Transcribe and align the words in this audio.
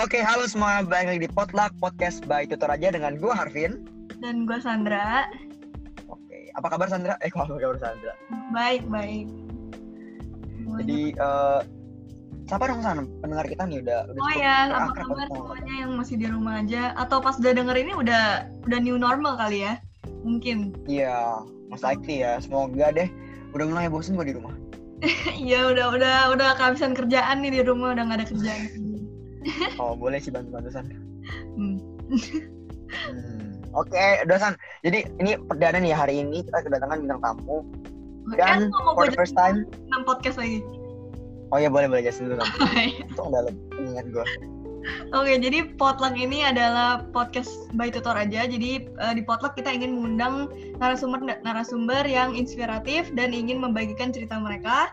Oke, 0.00 0.24
halo 0.24 0.48
semua. 0.48 0.80
Balik 0.80 1.12
lagi 1.12 1.22
di 1.28 1.30
Potluck 1.36 1.76
Podcast 1.76 2.24
by 2.24 2.48
Tutor 2.48 2.72
Aja 2.72 2.88
dengan 2.88 3.20
gue 3.20 3.28
Harvin. 3.28 3.84
Dan 4.24 4.48
gue 4.48 4.56
Sandra. 4.56 5.28
Oke, 6.08 6.48
apa 6.56 6.72
kabar 6.72 6.88
Sandra? 6.88 7.20
Eh, 7.20 7.28
apa 7.28 7.44
kabar 7.44 7.76
Sandra? 7.76 8.16
Baik, 8.48 8.88
baik. 8.88 9.28
Jadi, 10.80 11.12
uh, 11.20 11.60
siapa 12.48 12.72
dong 12.72 12.80
San? 12.80 13.12
Pendengar 13.20 13.44
kita 13.44 13.68
nih 13.68 13.84
udah 13.84 14.08
udah 14.08 14.20
Oh 14.24 14.32
ya, 14.40 14.72
apa 14.72 15.04
kabar 15.04 15.28
semuanya 15.36 15.74
yang 15.84 15.92
masih 16.00 16.16
di 16.16 16.32
rumah 16.32 16.64
aja? 16.64 16.96
Atau 16.96 17.20
pas 17.20 17.36
udah 17.36 17.52
denger 17.52 17.76
ini 17.76 17.92
udah 17.92 18.48
udah 18.72 18.78
new 18.80 18.96
normal 18.96 19.36
kali 19.36 19.68
ya? 19.68 19.84
Mungkin. 20.24 20.80
Iya, 20.88 21.44
most 21.68 21.84
likely 21.84 22.24
ya. 22.24 22.40
Semoga 22.40 22.88
deh. 22.88 23.12
Udah 23.52 23.68
mulai 23.68 23.92
bosen 23.92 24.16
gue 24.16 24.32
di 24.32 24.36
rumah. 24.40 24.56
Iya, 25.36 25.76
udah 25.76 25.92
udah 25.92 26.16
udah 26.32 26.48
kehabisan 26.56 26.96
kerjaan 26.96 27.44
nih 27.44 27.60
di 27.60 27.60
rumah, 27.68 27.92
udah 27.92 28.04
nggak 28.08 28.18
ada 28.24 28.28
kerjaan. 28.32 28.79
Oh, 29.80 29.96
boleh 29.96 30.20
sih 30.20 30.28
bantu-bantu 30.32 30.68
San. 30.72 30.86
Hmm. 31.56 31.78
Hmm. 32.90 33.50
Oke, 33.72 34.04
udah 34.26 34.38
San. 34.38 34.54
Jadi 34.82 35.06
ini 35.22 35.38
perdana 35.46 35.78
nih 35.78 35.94
hari 35.94 36.20
ini 36.20 36.42
kita 36.44 36.66
kedatangan 36.66 37.00
bintang 37.06 37.20
tamu. 37.22 37.64
Dan 38.36 38.70
Kan 38.70 38.84
mau 38.84 38.94
for 38.94 39.08
gue 39.08 39.14
the 39.14 39.16
first 39.16 39.34
time, 39.34 39.64
enam 39.90 40.04
podcast 40.04 40.36
lagi. 40.38 40.60
oh 41.50 41.58
iya 41.58 41.66
boleh 41.66 41.90
boleh 41.90 42.02
jelasin 42.04 42.30
dulu 42.30 42.44
San. 42.44 42.50
Itu 43.10 43.22
udah 43.26 43.42
lebih 43.48 43.90
ingat 43.96 44.06
gue. 44.12 44.26
Oke, 45.12 45.36
jadi 45.36 45.76
Potluck 45.76 46.16
ini 46.16 46.40
adalah 46.40 47.04
podcast 47.12 47.68
by 47.76 47.92
tutor 47.92 48.16
aja. 48.16 48.48
Jadi 48.48 48.88
eh, 48.88 49.12
di 49.12 49.22
Potluck 49.24 49.52
kita 49.52 49.68
ingin 49.68 49.92
mengundang 49.92 50.48
narasumber-narasumber 50.80 52.08
yang 52.08 52.32
inspiratif 52.32 53.12
dan 53.12 53.36
ingin 53.36 53.60
membagikan 53.60 54.08
cerita 54.08 54.40
mereka 54.40 54.88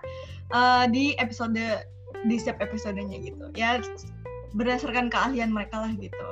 eh, 0.52 0.86
di 0.92 1.16
episode 1.24 1.88
di 2.26 2.36
setiap 2.36 2.60
episodenya 2.60 3.22
gitu. 3.22 3.48
Ya 3.56 3.80
berdasarkan 4.56 5.12
keahlian 5.12 5.52
mereka 5.52 5.84
lah 5.84 5.92
gitu. 5.98 6.28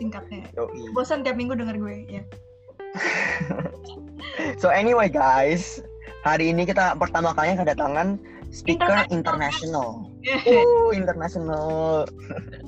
Singkatnya. 0.00 0.48
Yoi. 0.56 0.90
Bosan 0.96 1.22
tiap 1.22 1.36
minggu 1.36 1.54
denger 1.54 1.76
gue 1.78 1.96
ya. 2.08 2.22
So 4.62 4.70
anyway 4.72 5.10
guys, 5.10 5.82
hari 6.22 6.54
ini 6.54 6.64
kita 6.64 6.96
pertama 6.96 7.34
kalinya 7.36 7.66
kedatangan 7.66 8.16
speaker 8.54 9.04
international. 9.10 10.08
Uh, 10.22 10.94
international. 10.94 12.06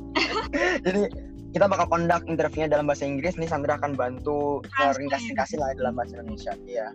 Jadi 0.84 1.06
kita 1.54 1.70
bakal 1.70 1.86
conduct 1.86 2.26
interviewnya 2.26 2.66
dalam 2.66 2.90
bahasa 2.90 3.06
Inggris. 3.06 3.38
Nih 3.38 3.46
Sandra 3.46 3.78
akan 3.78 3.94
bantu 3.94 4.58
ringkas-ringkasin 4.74 5.62
lah 5.62 5.70
dalam 5.78 5.94
bahasa 5.94 6.18
Indonesia. 6.18 6.58
Iya. 6.66 6.90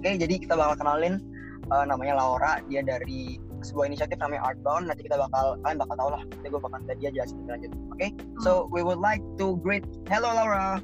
Oke, 0.00 0.16
jadi 0.16 0.40
kita 0.40 0.56
bakal 0.56 0.80
kenalin 0.80 1.20
uh, 1.68 1.84
namanya 1.84 2.16
Laura. 2.16 2.64
Dia 2.72 2.80
dari 2.80 3.36
sebuah 3.64 3.90
inisiatif 3.90 4.20
namanya 4.20 4.44
Artbound. 4.52 4.86
Nanti 4.86 5.08
kita 5.08 5.16
bakal 5.16 5.58
kalian 5.64 5.78
bakal 5.80 5.94
tahu 5.96 6.10
lah. 6.14 6.22
Nanti 6.28 6.46
gue 6.52 6.60
bakal 6.60 6.78
dia 7.00 7.10
jelasin 7.10 7.36
lebih 7.42 7.52
lanjut. 7.56 7.70
Oke, 7.96 8.08
so 8.44 8.68
we 8.68 8.84
would 8.84 9.00
like 9.00 9.24
to 9.40 9.56
greet. 9.64 9.84
Hello 10.06 10.30
Laura. 10.30 10.78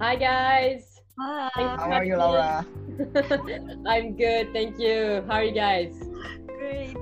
Hi 0.00 0.16
guys. 0.16 0.98
Hai. 1.20 1.52
How 1.54 1.92
are 1.92 2.08
you 2.08 2.16
Laura? 2.16 2.64
I'm 3.92 4.16
good, 4.16 4.50
thank 4.56 4.80
you. 4.80 5.22
How 5.28 5.40
are 5.40 5.46
you 5.46 5.54
guys? 5.54 5.92
Great. 6.48 6.96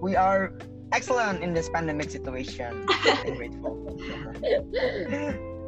we 0.00 0.16
are 0.16 0.52
excellent 0.92 1.44
in 1.44 1.52
this 1.52 1.68
pandemic 1.68 2.10
situation. 2.10 2.86
I'm 3.04 3.36
grateful. 3.36 3.76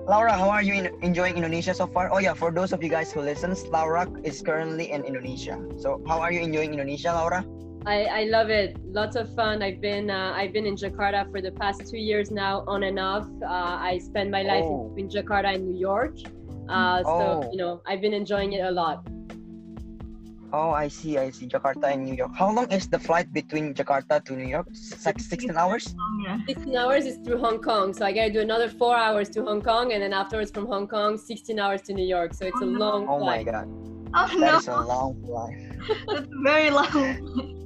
Laura, 0.08 0.32
how 0.32 0.50
are 0.50 0.62
you 0.62 0.74
in, 0.74 0.90
enjoying 1.02 1.36
Indonesia 1.36 1.72
so 1.72 1.86
far? 1.86 2.10
Oh 2.10 2.18
yeah, 2.18 2.34
for 2.34 2.50
those 2.50 2.72
of 2.72 2.82
you 2.82 2.88
guys 2.88 3.12
who 3.12 3.20
listens, 3.20 3.68
Laura 3.68 4.08
is 4.24 4.42
currently 4.42 4.90
in 4.90 5.04
Indonesia. 5.04 5.62
So 5.78 6.02
how 6.08 6.18
are 6.18 6.32
you 6.32 6.40
enjoying 6.40 6.72
Indonesia, 6.72 7.14
Laura? 7.14 7.46
I, 7.84 8.04
I 8.04 8.24
love 8.24 8.48
it. 8.50 8.76
Lots 8.84 9.16
of 9.16 9.34
fun. 9.34 9.62
I've 9.62 9.80
been 9.80 10.10
uh, 10.10 10.32
I've 10.36 10.52
been 10.52 10.66
in 10.66 10.76
Jakarta 10.76 11.30
for 11.30 11.40
the 11.40 11.50
past 11.52 11.82
two 11.90 11.98
years 11.98 12.30
now, 12.30 12.64
on 12.68 12.82
and 12.84 12.98
off. 12.98 13.26
Uh, 13.42 13.48
I 13.90 13.98
spend 13.98 14.30
my 14.30 14.42
life 14.42 14.64
Oh. 14.64 14.92
in, 14.96 15.04
in 15.06 15.08
Jakarta 15.10 15.54
and 15.54 15.66
New 15.68 15.78
York. 15.78 16.14
Uh, 16.68 17.02
Oh. 17.04 17.42
So 17.42 17.50
you 17.50 17.58
know 17.58 17.82
I've 17.86 18.00
been 18.00 18.12
enjoying 18.14 18.52
it 18.52 18.64
a 18.64 18.70
lot. 18.70 19.04
Oh, 20.54 20.70
I 20.70 20.88
see, 20.88 21.16
I 21.16 21.30
see. 21.30 21.46
Jakarta 21.48 21.90
and 21.94 22.04
New 22.04 22.14
York. 22.14 22.32
How 22.36 22.52
long 22.52 22.70
is 22.70 22.86
the 22.86 22.98
flight 22.98 23.32
between 23.32 23.72
Jakarta 23.72 24.22
to 24.26 24.36
New 24.36 24.46
York? 24.46 24.66
It's 24.68 25.06
like 25.06 25.18
16 25.18 25.56
hours? 25.56 25.94
Ya. 26.26 26.36
16 26.46 26.76
hours 26.76 27.06
is 27.06 27.16
through 27.24 27.38
Hong 27.38 27.58
Kong, 27.58 27.94
so 27.94 28.04
I 28.04 28.12
gotta 28.12 28.30
do 28.30 28.40
another 28.40 28.68
four 28.68 28.94
hours 28.94 29.30
to 29.30 29.42
Hong 29.44 29.62
Kong, 29.62 29.94
and 29.94 30.02
then 30.02 30.12
afterwards 30.12 30.50
from 30.50 30.66
Hong 30.66 30.86
Kong, 30.86 31.16
16 31.16 31.58
hours 31.58 31.80
to 31.88 31.94
New 31.94 32.04
York. 32.04 32.34
So 32.34 32.44
it's 32.44 32.60
a 32.60 32.64
Oh, 32.66 32.68
no. 32.68 32.78
long 32.78 33.08
Oh 33.08 33.24
my 33.24 33.42
god, 33.42 33.66
Oh 34.14 34.28
that 34.28 34.38
no, 34.38 34.58
is 34.58 34.68
a 34.68 34.76
long 34.76 35.16
flight. 35.24 35.56
that's 36.06 36.28
very 36.44 36.68
long. 36.70 37.58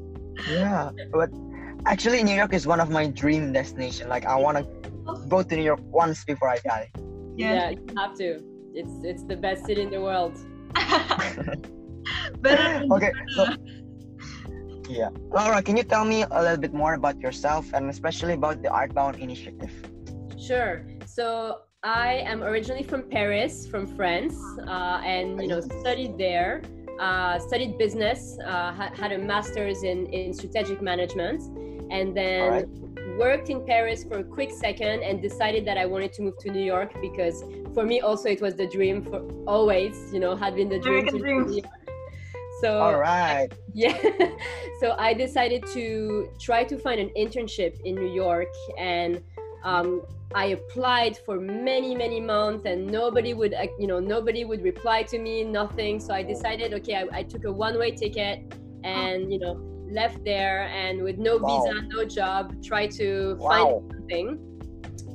Yeah, 0.48 0.90
but 1.12 1.30
actually, 1.86 2.22
New 2.22 2.34
York 2.34 2.52
is 2.52 2.66
one 2.66 2.80
of 2.80 2.90
my 2.90 3.06
dream 3.06 3.52
destination. 3.52 4.08
Like, 4.08 4.26
I 4.26 4.36
want 4.36 4.58
to 4.58 4.64
go 5.28 5.42
to 5.42 5.56
New 5.56 5.62
York 5.62 5.80
once 5.90 6.24
before 6.24 6.48
I 6.48 6.58
die. 6.58 6.90
Yeah, 7.36 7.70
you 7.70 7.84
have 7.96 8.14
to. 8.18 8.40
It's 8.74 8.92
it's 9.02 9.24
the 9.24 9.36
best 9.36 9.64
city 9.66 9.82
in 9.82 9.90
the 9.90 10.00
world. 10.00 10.36
Okay, 12.92 13.12
so 13.34 13.46
yeah, 14.88 15.08
Laura, 15.34 15.62
can 15.62 15.76
you 15.76 15.82
tell 15.82 16.04
me 16.04 16.22
a 16.30 16.42
little 16.42 16.56
bit 16.56 16.72
more 16.72 16.94
about 16.94 17.18
yourself 17.20 17.66
and 17.74 17.90
especially 17.90 18.34
about 18.34 18.62
the 18.62 18.68
Artbound 18.68 19.18
initiative? 19.18 19.72
Sure. 20.38 20.86
So 21.06 21.62
I 21.82 22.22
am 22.26 22.42
originally 22.42 22.84
from 22.84 23.08
Paris, 23.10 23.66
from 23.66 23.86
France, 23.86 24.36
uh, 24.68 25.00
and 25.04 25.40
you 25.40 25.48
know 25.48 25.60
studied 25.60 26.18
there. 26.18 26.62
Uh, 26.98 27.38
studied 27.38 27.76
business, 27.76 28.38
uh, 28.44 28.72
ha- 28.72 28.90
had 28.94 29.12
a 29.12 29.18
master's 29.18 29.82
in, 29.82 30.06
in 30.06 30.32
strategic 30.32 30.80
management, 30.80 31.42
and 31.90 32.16
then 32.16 32.42
Alright. 32.42 32.68
worked 33.18 33.50
in 33.50 33.64
Paris 33.66 34.02
for 34.04 34.18
a 34.18 34.24
quick 34.24 34.50
second 34.50 35.02
and 35.02 35.20
decided 35.20 35.66
that 35.66 35.76
I 35.76 35.86
wanted 35.86 36.12
to 36.14 36.22
move 36.22 36.38
to 36.38 36.50
New 36.50 36.64
York 36.64 36.94
because 37.00 37.44
for 37.74 37.84
me 37.84 38.00
also 38.00 38.30
it 38.30 38.40
was 38.40 38.54
the 38.54 38.66
dream 38.66 39.02
for 39.02 39.22
always, 39.46 40.10
you 40.12 40.20
know, 40.20 40.34
had 40.34 40.56
been 40.56 40.68
the 40.68 40.78
dream 40.78 41.06
to 41.06 41.18
dream. 41.18 41.46
New 41.46 41.52
York. 41.56 41.66
So 42.62 42.78
All 42.78 42.98
right. 42.98 43.48
yeah. 43.74 43.98
so 44.80 44.96
I 44.98 45.12
decided 45.12 45.66
to 45.74 46.30
try 46.40 46.64
to 46.64 46.78
find 46.78 46.98
an 46.98 47.10
internship 47.16 47.78
in 47.84 47.94
New 47.94 48.10
York 48.12 48.48
and 48.78 49.22
um, 49.66 50.02
I 50.32 50.46
applied 50.58 51.18
for 51.18 51.40
many, 51.40 51.94
many 51.94 52.20
months 52.20 52.66
and 52.66 52.86
nobody 52.86 53.34
would, 53.34 53.52
uh, 53.52 53.66
you 53.78 53.88
know, 53.88 53.98
nobody 53.98 54.44
would 54.44 54.62
reply 54.62 55.02
to 55.04 55.18
me, 55.18 55.42
nothing. 55.42 55.98
So 55.98 56.14
I 56.14 56.22
decided, 56.22 56.72
okay, 56.74 56.94
I, 56.94 57.18
I 57.18 57.22
took 57.24 57.44
a 57.44 57.52
one 57.52 57.76
way 57.78 57.90
ticket 57.90 58.54
and, 58.84 59.32
you 59.32 59.40
know, 59.40 59.54
left 59.90 60.24
there 60.24 60.68
and 60.68 61.02
with 61.02 61.18
no 61.18 61.38
Wow. 61.38 61.48
visa, 61.48 61.74
no 61.94 62.04
job, 62.04 62.62
try 62.62 62.86
to 63.00 63.36
Wow. 63.40 63.48
find 63.50 63.82
something. 63.92 64.28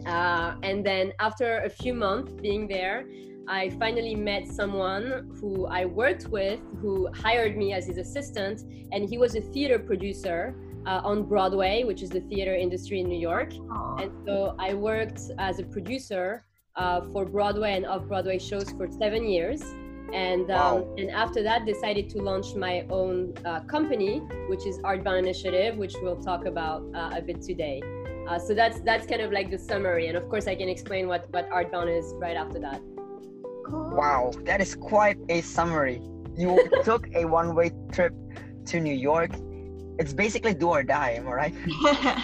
Uh, 0.06 0.56
and 0.64 0.86
then 0.86 1.14
after 1.20 1.62
a 1.62 1.70
few 1.70 1.94
months 1.94 2.34
being 2.42 2.68
there, 2.68 3.06
I 3.48 3.70
finally 3.70 4.16
met 4.16 4.48
someone 4.48 5.30
who 5.40 5.66
I 5.68 5.86
worked 5.86 6.28
with 6.28 6.60
who 6.82 7.10
hired 7.14 7.58
me 7.58 7.74
as 7.74 7.88
his 7.88 7.98
assistant, 7.98 8.62
and 8.92 9.08
he 9.08 9.18
was 9.18 9.36
a 9.36 9.42
theater 9.42 9.80
producer 9.80 10.56
uh, 10.86 11.02
on 11.04 11.24
Broadway, 11.24 11.84
which 11.84 12.02
is 12.02 12.10
the 12.10 12.22
theater 12.22 12.56
industry 12.56 13.00
in 13.00 13.08
New 13.08 13.20
York. 13.20 13.54
And 14.00 14.12
so 14.26 14.56
I 14.60 14.74
worked 14.74 15.22
as 15.38 15.60
a 15.60 15.64
producer 15.64 16.46
uh, 16.76 17.02
for 17.12 17.26
Broadway 17.26 17.74
and 17.76 17.86
off 17.86 18.08
Broadway 18.08 18.40
shows 18.40 18.72
for 18.72 18.88
seven 18.92 19.28
years. 19.28 19.62
And, 20.14 20.52
um, 20.52 20.82
Wow. 20.82 20.96
and 20.98 21.10
after 21.10 21.42
that, 21.44 21.66
decided 21.66 22.10
to 22.10 22.18
launch 22.22 22.54
my 22.56 22.86
own 22.90 23.34
uh, 23.46 23.62
company, 23.62 24.20
which 24.50 24.66
is 24.66 24.78
Artbound 24.80 25.20
Initiative, 25.20 25.78
which 25.78 25.96
we'll 26.02 26.22
talk 26.22 26.46
about 26.46 26.84
uh, 26.94 27.12
a 27.20 27.22
bit 27.22 27.42
today. 27.42 27.82
Uh, 28.28 28.38
so 28.38 28.54
that's 28.54 28.80
that's 28.82 29.06
kind 29.08 29.22
of 29.22 29.32
like 29.32 29.50
the 29.50 29.58
summary, 29.58 30.08
and 30.08 30.16
of 30.16 30.30
course 30.30 30.48
I 30.48 30.56
can 30.56 30.70
explain 30.70 31.08
what 31.08 31.28
what 31.34 31.50
Artbound 31.50 31.90
is 31.98 32.14
right 32.18 32.36
after 32.38 32.60
that. 32.60 32.80
Wow, 33.70 34.32
that 34.44 34.62
is 34.62 34.76
quite 34.76 35.18
a 35.30 35.42
summary. 35.42 36.02
You 36.38 36.70
took 36.84 37.08
a 37.16 37.26
one-way 37.26 37.72
trip 37.92 38.14
to 38.68 38.80
New 38.80 38.94
York. 38.94 39.32
It's 40.02 40.14
basically 40.14 40.56
do 40.56 40.70
or 40.70 40.82
die, 40.82 41.12
am 41.12 41.28
I 41.28 41.32
right? 41.32 41.54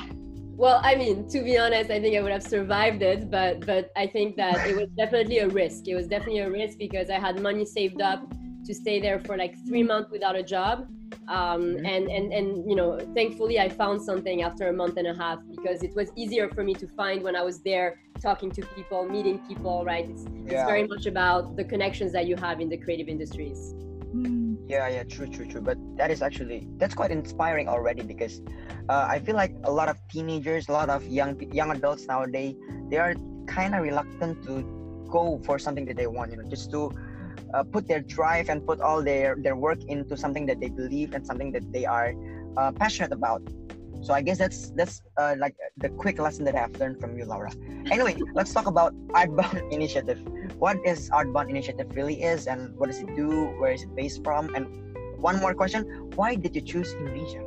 Well, 0.57 0.81
I 0.83 0.95
mean, 0.95 1.29
to 1.29 1.43
be 1.43 1.55
honest, 1.59 1.91
I 1.91 2.01
think 2.01 2.17
I 2.17 2.21
would 2.23 2.31
have 2.31 2.41
survived 2.41 3.03
it, 3.03 3.29
but 3.29 3.63
but 3.67 3.91
I 3.95 4.07
think 4.07 4.35
that 4.37 4.65
it 4.65 4.75
was 4.75 4.89
definitely 4.97 5.37
a 5.37 5.47
risk. 5.47 5.87
It 5.87 5.93
was 5.93 6.07
definitely 6.07 6.39
a 6.39 6.49
risk 6.49 6.79
because 6.79 7.11
I 7.11 7.19
had 7.19 7.39
money 7.39 7.63
saved 7.63 8.01
up 8.01 8.19
to 8.65 8.73
stay 8.73 8.99
there 8.99 9.19
for 9.19 9.37
like 9.37 9.53
three 9.67 9.83
months 9.83 10.09
without 10.09 10.35
a 10.35 10.41
job, 10.41 10.75
um, 11.27 11.61
Mhm. 11.61 11.85
and 11.93 12.03
and 12.17 12.25
and 12.37 12.47
you 12.69 12.75
know, 12.79 12.89
thankfully 13.13 13.59
I 13.65 13.69
found 13.69 14.01
something 14.01 14.41
after 14.41 14.63
a 14.73 14.75
month 14.81 14.95
and 14.97 15.07
a 15.13 15.15
half 15.23 15.37
because 15.55 15.83
it 15.87 15.93
was 15.99 16.07
easier 16.21 16.49
for 16.55 16.63
me 16.63 16.73
to 16.83 16.87
find 16.99 17.17
when 17.27 17.35
I 17.35 17.43
was 17.49 17.57
there, 17.69 17.87
talking 18.27 18.49
to 18.57 18.61
people, 18.77 18.99
meeting 19.15 19.37
people. 19.49 19.75
Right? 19.85 20.05
It's 20.09 20.25
it's 20.51 20.63
very 20.73 20.85
much 20.93 21.05
about 21.05 21.55
the 21.59 21.65
connections 21.73 22.11
that 22.17 22.25
you 22.29 22.35
have 22.45 22.57
in 22.63 22.67
the 22.73 22.79
creative 22.83 23.09
industries. 23.15 23.59
Yeah, 24.67 24.87
yeah, 24.89 25.03
true, 25.03 25.27
true, 25.27 25.45
true. 25.45 25.61
But 25.61 25.77
that 25.95 26.11
is 26.11 26.21
actually 26.21 26.67
that's 26.77 26.93
quite 26.93 27.11
inspiring 27.11 27.69
already 27.69 28.03
because 28.03 28.41
uh, 28.89 29.07
I 29.09 29.19
feel 29.19 29.35
like 29.35 29.55
a 29.63 29.71
lot 29.71 29.87
of 29.87 29.97
teenagers, 30.09 30.67
a 30.67 30.73
lot 30.73 30.89
of 30.89 31.05
young 31.07 31.39
young 31.53 31.71
adults 31.71 32.05
nowadays, 32.05 32.55
they 32.89 32.97
are 32.97 33.15
kind 33.47 33.73
of 33.75 33.81
reluctant 33.83 34.43
to 34.43 34.63
go 35.09 35.39
for 35.45 35.57
something 35.57 35.85
that 35.85 35.95
they 35.95 36.07
want. 36.07 36.31
You 36.31 36.37
know, 36.43 36.49
just 36.49 36.69
to 36.71 36.91
uh, 37.53 37.63
put 37.63 37.87
their 37.87 38.01
drive 38.01 38.49
and 38.49 38.65
put 38.65 38.81
all 38.81 39.01
their 39.01 39.37
their 39.39 39.55
work 39.55 39.79
into 39.87 40.17
something 40.17 40.45
that 40.47 40.59
they 40.59 40.69
believe 40.69 41.13
and 41.13 41.25
something 41.25 41.53
that 41.53 41.71
they 41.71 41.85
are 41.85 42.13
uh, 42.57 42.73
passionate 42.73 43.13
about. 43.13 43.41
So 44.01 44.13
I 44.13 44.21
guess 44.21 44.37
that's 44.37 44.69
that's 44.71 45.01
uh, 45.17 45.35
like 45.37 45.55
the 45.77 45.89
quick 45.89 46.19
lesson 46.19 46.45
that 46.45 46.55
I've 46.55 46.75
learned 46.79 46.99
from 46.99 47.17
you, 47.17 47.25
Laura. 47.25 47.51
Anyway, 47.91 48.17
let's 48.33 48.53
talk 48.53 48.67
about 48.67 48.93
Artbound 49.09 49.71
Initiative. 49.71 50.19
What 50.59 50.77
is 50.85 51.09
Artbound 51.09 51.49
Initiative 51.49 51.87
really 51.95 52.21
is, 52.23 52.47
and 52.47 52.77
what 52.77 52.87
does 52.87 52.99
it 52.99 53.15
do? 53.15 53.47
Where 53.59 53.71
is 53.71 53.83
it 53.83 53.95
based 53.95 54.23
from? 54.23 54.53
And 54.55 54.67
one 55.17 55.39
more 55.39 55.53
question: 55.53 56.11
Why 56.15 56.35
did 56.35 56.55
you 56.55 56.61
choose 56.61 56.93
Indonesia? 56.93 57.43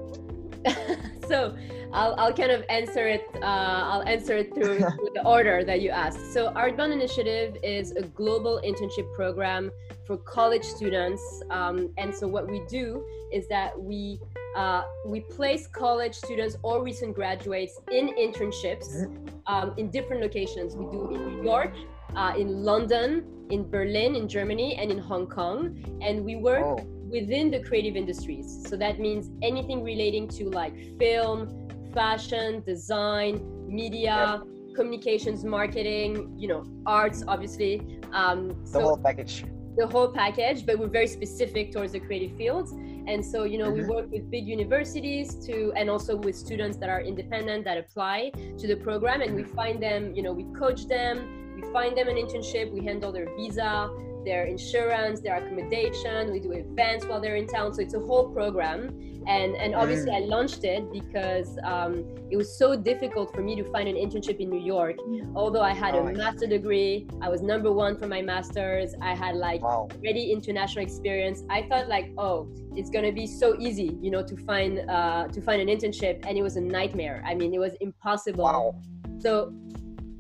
so 1.29 1.55
I'll, 1.93 2.15
I'll 2.19 2.33
kind 2.33 2.51
of 2.51 2.65
answer 2.69 3.07
it 3.07 3.25
uh, 3.37 3.83
i'll 3.91 4.03
answer 4.03 4.37
it 4.37 4.55
through, 4.55 4.79
through 4.99 5.11
the 5.15 5.25
order 5.25 5.65
that 5.65 5.81
you 5.81 5.91
asked 5.91 6.33
so 6.33 6.51
artbound 6.53 6.93
initiative 6.93 7.57
is 7.63 7.93
a 7.93 8.03
global 8.03 8.61
internship 8.65 9.13
program 9.15 9.71
for 10.07 10.17
college 10.19 10.65
students 10.65 11.23
um, 11.51 11.93
and 11.99 12.15
so 12.15 12.29
what 12.29 12.49
we 12.49 12.63
do 12.69 13.05
is 13.33 13.49
that 13.49 13.81
we 13.81 14.21
uh, 14.57 14.83
we 15.07 15.21
place 15.21 15.67
college 15.67 16.15
students 16.15 16.57
or 16.63 16.83
recent 16.83 17.15
graduates 17.15 17.79
in 17.93 18.09
internships 18.09 19.07
um, 19.47 19.75
in 19.77 19.91
different 19.91 20.23
locations 20.23 20.75
we 20.77 20.85
do 20.91 21.15
in 21.15 21.37
new 21.37 21.43
york 21.45 21.73
uh, 22.17 22.33
in 22.37 22.65
london 22.65 23.25
in 23.51 23.69
berlin 23.69 24.15
in 24.17 24.29
germany 24.29 24.77
and 24.77 24.91
in 24.91 24.99
hong 24.99 25.27
kong 25.27 25.79
and 26.03 26.25
we 26.25 26.37
work 26.37 26.65
Oh, 26.65 27.01
within 27.11 27.51
the 27.51 27.61
creative 27.61 27.97
industries. 27.97 28.65
So 28.69 28.77
that 28.77 29.01
means 29.01 29.31
anything 29.43 29.83
relating 29.83 30.29
to 30.29 30.49
like 30.49 30.75
film, 30.99 31.69
fashion, 31.93 32.63
design, 32.65 33.41
media, 33.67 34.43
communications, 34.77 35.45
marketing, 35.45 36.33
you 36.39 36.49
know, 36.49 36.65
arts, 36.87 37.25
obviously. 37.27 38.01
Um, 38.13 38.49
the 38.49 38.67
so 38.67 38.81
whole 38.81 38.97
package. 38.97 39.45
the 39.77 39.87
whole 39.87 40.09
package, 40.09 40.65
but 40.65 40.79
we're 40.79 40.89
very 40.89 41.09
specific 41.09 41.73
towards 41.73 41.93
the 41.93 42.01
creative 42.01 42.37
fields. 42.37 42.73
And 43.07 43.25
so, 43.25 43.45
you 43.45 43.59
know, 43.59 43.71
we 43.71 43.81
Mhm. 43.81 43.89
work 43.89 44.11
with 44.11 44.31
big 44.31 44.47
universities 44.47 45.35
to, 45.47 45.73
and 45.77 45.89
also 45.91 46.17
with 46.17 46.37
students 46.37 46.77
that 46.79 46.89
are 46.89 47.01
independent 47.01 47.65
that 47.65 47.79
apply 47.79 48.31
to 48.59 48.67
the 48.67 48.77
program, 48.77 49.21
and 49.23 49.35
we 49.35 49.43
find 49.43 49.83
them, 49.83 50.15
you 50.15 50.23
know, 50.23 50.33
we 50.33 50.45
coach 50.59 50.87
them, 50.87 51.55
we 51.57 51.63
find 51.73 51.97
them 51.97 52.09
an 52.09 52.17
internship, 52.17 52.73
we 52.73 52.85
handle 52.85 53.13
their 53.13 53.27
visa, 53.37 53.91
their 54.25 54.45
insurance, 54.45 55.21
their 55.21 55.37
accommodation, 55.37 56.33
we 56.33 56.41
do 56.41 56.53
events 56.53 57.07
while 57.07 57.21
they're 57.21 57.37
in 57.37 57.47
town. 57.47 57.73
So 57.75 57.81
it's 57.83 57.95
a 57.95 58.01
whole 58.01 58.29
program. 58.31 58.91
And 59.27 59.55
and 59.57 59.75
obviously, 59.75 60.13
I 60.13 60.21
launched 60.21 60.65
it 60.65 60.91
because 60.91 61.59
um, 61.63 62.05
it 62.31 62.37
was 62.39 62.57
so 62.57 62.75
difficult 62.75 63.35
for 63.35 63.43
me 63.43 63.55
to 63.57 63.65
find 63.71 63.87
an 63.89 63.95
internship 63.97 64.39
in 64.41 64.49
New 64.49 64.65
York. 64.77 64.97
Although 65.37 65.61
I 65.63 65.75
had 65.75 65.95
Oh, 65.95 66.07
a 66.07 66.13
master 66.13 66.47
degree, 66.47 67.07
I 67.21 67.29
was 67.29 67.43
number 67.43 67.71
one 67.71 67.97
for 67.99 68.07
my 68.07 68.23
masters. 68.23 68.95
I 69.03 69.15
had 69.15 69.37
like 69.37 69.63
Wow. 69.63 69.89
already 69.93 70.33
international 70.33 70.83
experience 70.85 71.43
i 71.51 71.63
thought 71.69 71.87
like 71.89 72.07
oh 72.17 72.49
it's 72.77 72.91
gonna 72.91 73.13
be 73.13 73.27
so 73.27 73.57
easy 73.59 73.97
you 74.01 74.11
know 74.11 74.23
to 74.23 74.37
find 74.37 74.79
uh, 74.89 75.27
to 75.29 75.41
find 75.43 75.61
an 75.61 75.69
internship 75.69 76.25
and 76.27 76.39
it 76.39 76.43
was 76.43 76.57
a 76.57 76.61
nightmare 76.61 77.23
i 77.27 77.35
mean 77.35 77.53
it 77.53 77.59
was 77.59 77.75
impossible 77.81 78.45
Wow. 78.45 78.75
so 79.19 79.53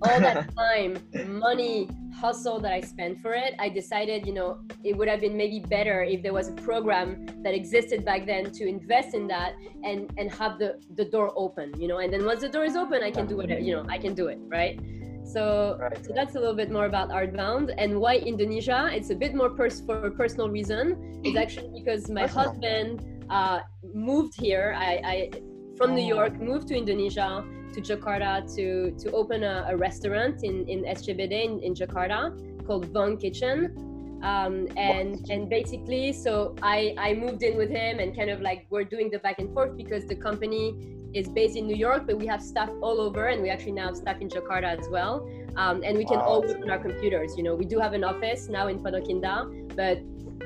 all 0.02 0.20
that 0.20 0.48
time 0.56 0.96
money 1.28 1.88
hustle 2.14 2.58
that 2.60 2.72
i 2.72 2.80
spent 2.80 3.18
for 3.20 3.32
it 3.34 3.54
i 3.58 3.68
decided 3.68 4.26
you 4.26 4.32
know 4.32 4.58
it 4.84 4.96
would 4.96 5.08
have 5.08 5.20
been 5.20 5.36
maybe 5.36 5.60
better 5.60 6.02
if 6.02 6.22
there 6.22 6.32
was 6.32 6.48
a 6.48 6.52
program 6.52 7.26
that 7.42 7.54
existed 7.54 8.04
back 8.04 8.26
then 8.26 8.50
to 8.50 8.66
invest 8.66 9.14
in 9.14 9.26
that 9.26 9.54
and 9.84 10.10
and 10.18 10.30
have 10.32 10.58
the 10.58 10.80
the 10.96 11.04
door 11.04 11.32
open 11.36 11.72
you 11.78 11.88
know 11.88 11.98
and 11.98 12.12
then 12.12 12.24
once 12.24 12.40
the 12.40 12.48
door 12.48 12.64
is 12.64 12.76
open 12.76 13.02
i 13.02 13.10
can 13.10 13.26
do 13.26 13.36
whatever 13.36 13.60
you 13.60 13.74
know 13.74 13.84
i 13.88 13.98
can 13.98 14.14
do 14.14 14.26
it 14.28 14.38
right 14.48 14.80
so 15.22 15.76
Right, 15.78 16.04
so 16.04 16.12
that's 16.14 16.34
a 16.34 16.40
little 16.40 16.56
bit 16.56 16.70
more 16.72 16.86
about 16.86 17.10
Artbound 17.10 17.72
and 17.78 18.00
why 18.00 18.16
Indonesia. 18.16 18.88
It's 18.90 19.10
a 19.10 19.14
bit 19.14 19.34
more 19.34 19.50
pers- 19.50 19.80
for 19.84 20.06
a 20.06 20.10
personal 20.10 20.48
reason. 20.48 21.20
It's 21.22 21.36
actually 21.44 21.70
because 21.78 22.10
my 22.10 22.22
Personal. 22.22 22.44
husband 22.48 22.90
uh, 23.30 23.60
moved 23.94 24.34
here. 24.34 24.74
I, 24.76 24.90
I 25.04 25.30
from 25.76 25.94
New 25.94 26.02
Oh. 26.02 26.16
York 26.16 26.40
moved 26.40 26.66
to 26.68 26.74
Indonesia 26.74 27.44
to 27.74 27.80
Jakarta 27.80 28.42
to 28.56 28.90
to 28.92 29.10
open 29.12 29.42
a, 29.44 29.66
a 29.68 29.76
restaurant 29.76 30.42
in 30.44 30.66
in 30.68 30.84
SCBD 30.84 31.32
in, 31.44 31.60
in 31.60 31.74
Jakarta 31.74 32.34
called 32.66 32.86
Von 32.86 33.16
Kitchen. 33.16 33.86
Um, 34.22 34.68
and 34.76 35.24
and 35.30 35.48
basically, 35.48 36.12
so 36.12 36.54
I 36.62 36.94
I 36.98 37.14
moved 37.14 37.42
in 37.42 37.56
with 37.56 37.70
him 37.70 37.98
and 38.00 38.14
kind 38.14 38.28
of 38.30 38.40
like 38.40 38.66
we're 38.68 38.84
doing 38.84 39.10
the 39.10 39.18
back 39.18 39.38
and 39.38 39.52
forth 39.54 39.76
because 39.76 40.04
the 40.06 40.14
company 40.16 40.76
is 41.14 41.28
based 41.28 41.56
in 41.56 41.66
New 41.66 41.74
York, 41.74 42.06
but 42.06 42.18
we 42.18 42.26
have 42.26 42.42
staff 42.42 42.70
all 42.82 43.00
over, 43.00 43.28
and 43.28 43.42
we 43.42 43.48
actually 43.50 43.72
now 43.72 43.86
have 43.86 43.96
staff 43.96 44.20
in 44.20 44.28
Jakarta 44.28 44.78
as 44.78 44.86
well. 44.90 45.26
Um, 45.56 45.82
and 45.82 45.96
we 45.98 46.04
can 46.04 46.18
Wow. 46.18 46.26
all 46.26 46.40
work 46.42 46.60
on 46.62 46.70
our 46.70 46.78
computers. 46.78 47.34
You 47.36 47.42
know, 47.42 47.54
we 47.56 47.64
do 47.64 47.80
have 47.80 47.94
an 47.94 48.04
office 48.04 48.48
now 48.48 48.68
in 48.68 48.78
Pondok 48.78 49.08
Indah, 49.08 49.74
but 49.74 49.98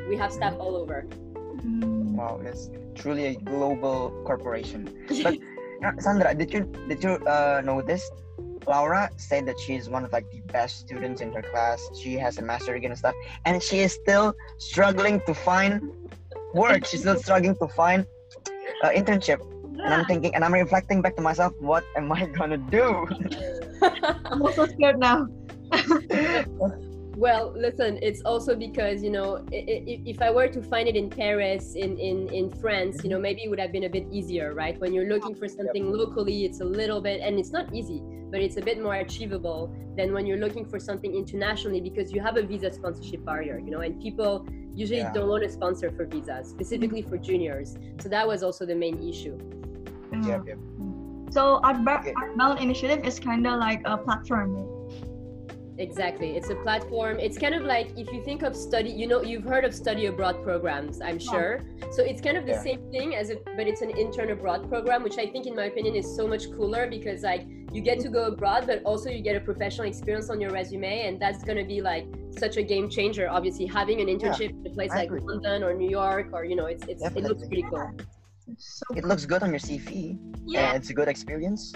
we 0.08 0.16
have 0.16 0.32
staff 0.32 0.54
all 0.58 0.76
over. 0.76 1.02
Hmm. 1.60 2.16
Wow, 2.16 2.40
it's 2.44 2.70
truly 2.94 3.26
a 3.26 3.34
global 3.34 4.10
corporation. 4.24 4.88
But 5.08 5.16
you 5.16 5.24
know, 5.24 5.36
Sandra, 5.98 6.34
did 6.34 6.52
you 6.52 6.60
did 6.88 7.02
you 7.02 7.12
uh, 7.26 7.62
notice? 7.64 8.10
Laura 8.66 9.10
said 9.16 9.46
that 9.46 9.60
she 9.60 9.74
is 9.74 9.90
one 9.90 10.04
of 10.04 10.12
like 10.12 10.30
the 10.30 10.40
best 10.52 10.80
students 10.80 11.20
in 11.20 11.32
her 11.32 11.42
class. 11.42 11.80
She 12.00 12.14
has 12.14 12.38
a 12.38 12.42
master 12.42 12.72
degree 12.72 12.88
and 12.88 12.98
stuff, 12.98 13.14
and 13.44 13.62
she 13.62 13.80
is 13.80 13.92
still 13.92 14.34
struggling 14.58 15.20
to 15.26 15.34
find 15.34 15.82
work. 16.54 16.86
She's 16.86 17.00
still 17.00 17.18
struggling 17.18 17.56
to 17.56 17.68
find 17.68 18.06
uh, 18.82 18.88
internship. 18.90 19.40
And 19.84 19.92
I'm 19.92 20.04
thinking, 20.06 20.34
and 20.34 20.44
I'm 20.44 20.54
reflecting 20.54 21.02
back 21.02 21.16
to 21.16 21.22
myself, 21.22 21.52
what 21.58 21.84
am 21.96 22.10
I 22.10 22.24
gonna 22.26 22.56
do? 22.56 23.06
I'm 24.24 24.40
also 24.40 24.66
scared 24.66 24.98
now. 24.98 25.28
Well, 27.16 27.54
listen, 27.56 27.98
it's 28.02 28.22
also 28.24 28.56
because 28.56 29.02
you 29.02 29.10
know, 29.10 29.36
i- 29.52 29.64
i- 29.92 30.02
if 30.04 30.20
I 30.20 30.30
were 30.30 30.48
to 30.48 30.60
find 30.62 30.88
it 30.88 30.96
in 30.96 31.08
Paris, 31.08 31.74
in 31.74 31.96
in 31.98 32.28
in 32.28 32.50
France, 32.50 33.04
you 33.04 33.10
know, 33.10 33.16
mm-hmm. 33.16 33.22
maybe 33.22 33.42
it 33.44 33.50
would 33.50 33.60
have 33.60 33.72
been 33.72 33.84
a 33.84 33.88
bit 33.88 34.06
easier, 34.10 34.52
right? 34.54 34.78
When 34.80 34.92
you're 34.92 35.08
looking 35.08 35.34
for 35.34 35.46
something 35.48 35.92
locally, 35.92 36.44
it's 36.44 36.60
a 36.60 36.64
little 36.64 37.00
bit, 37.00 37.20
and 37.20 37.38
it's 37.38 37.52
not 37.52 37.72
easy, 37.72 38.02
but 38.30 38.40
it's 38.40 38.56
a 38.56 38.62
bit 38.62 38.82
more 38.82 38.96
achievable 38.96 39.72
than 39.96 40.12
when 40.12 40.26
you're 40.26 40.38
looking 40.38 40.64
for 40.64 40.80
something 40.80 41.14
internationally 41.14 41.80
because 41.80 42.12
you 42.12 42.20
have 42.20 42.36
a 42.36 42.42
visa 42.42 42.72
sponsorship 42.72 43.24
barrier, 43.24 43.58
you 43.64 43.70
know, 43.70 43.80
and 43.80 44.00
people 44.00 44.44
usually 44.74 44.98
Yeah. 45.06 45.12
don't 45.12 45.28
want 45.28 45.44
to 45.44 45.48
sponsor 45.48 45.90
for 45.92 46.04
visas, 46.06 46.50
specifically 46.50 47.02
mm-hmm. 47.02 47.10
for 47.10 47.18
juniors. 47.18 47.78
So 48.00 48.08
that 48.08 48.26
was 48.26 48.42
also 48.42 48.66
the 48.66 48.74
main 48.74 48.98
issue. 49.08 49.38
Yep, 50.12 50.46
yep. 50.48 50.58
So 51.30 51.60
Artbound, 51.62 52.00
Okay. 52.00 52.14
Artbound 52.14 52.60
Initiative 52.60 53.04
is 53.04 53.18
kind 53.20 53.46
of 53.46 53.58
like 53.58 53.82
a 53.84 53.96
platform. 53.98 54.50
Right? 55.76 55.86
Exactly. 55.88 56.36
It's 56.36 56.50
a 56.50 56.56
platform. 56.56 57.18
It's 57.18 57.38
kind 57.38 57.54
of 57.54 57.62
like 57.62 57.90
if 57.98 58.12
you 58.12 58.22
think 58.24 58.42
of 58.42 58.56
study, 58.56 58.90
you 58.90 59.06
know, 59.06 59.22
you've 59.22 59.44
heard 59.44 59.64
of 59.64 59.74
study 59.74 60.06
abroad 60.06 60.42
programs, 60.42 61.00
I'm 61.00 61.18
sure. 61.18 61.60
So 61.92 62.02
it's 62.02 62.20
kind 62.20 62.36
of 62.36 62.46
the 62.46 62.52
Yeah. 62.52 62.62
same 62.62 62.90
thing 62.90 63.14
as 63.14 63.30
a, 63.30 63.36
but 63.56 63.66
it's 63.66 63.82
an 63.82 63.90
intern 63.90 64.30
abroad 64.30 64.68
program, 64.68 65.02
which 65.02 65.18
I 65.18 65.26
think, 65.26 65.46
in 65.46 65.54
my 65.54 65.64
opinion, 65.66 65.94
is 65.94 66.16
so 66.16 66.26
much 66.26 66.50
cooler 66.52 66.86
because 66.88 67.22
like 67.22 67.46
you 67.72 67.80
get 67.80 67.98
to 68.00 68.08
go 68.08 68.26
abroad, 68.26 68.66
but 68.66 68.82
also 68.84 69.10
you 69.10 69.20
get 69.22 69.36
a 69.36 69.40
professional 69.40 69.86
experience 69.88 70.30
on 70.30 70.40
your 70.40 70.50
resume, 70.50 71.06
and 71.08 71.20
that's 71.20 71.42
gonna 71.42 71.64
be 71.64 71.80
like 71.80 72.06
such 72.30 72.56
a 72.56 72.62
game 72.62 72.88
changer. 72.88 73.28
Obviously, 73.28 73.66
having 73.66 74.00
an 74.00 74.06
internship 74.06 74.50
in 74.50 74.66
a 74.66 74.70
place 74.70 74.92
I 74.92 74.96
like 74.98 75.06
agree. 75.08 75.20
London 75.22 75.62
or 75.64 75.74
New 75.74 75.90
York, 75.90 76.28
or 76.32 76.44
you 76.44 76.56
know, 76.56 76.66
it's 76.66 76.84
it's 76.86 77.02
it 77.02 77.22
looks 77.24 77.46
pretty 77.46 77.64
cool. 77.68 77.90
It's 78.46 78.78
so 78.78 78.94
It 78.94 79.04
looks 79.04 79.24
good 79.26 79.42
on 79.42 79.50
your 79.50 79.58
CV, 79.58 80.18
yeah, 80.46 80.68
and 80.68 80.76
it's 80.76 80.90
a 80.90 80.94
good 80.94 81.08
experience. 81.08 81.72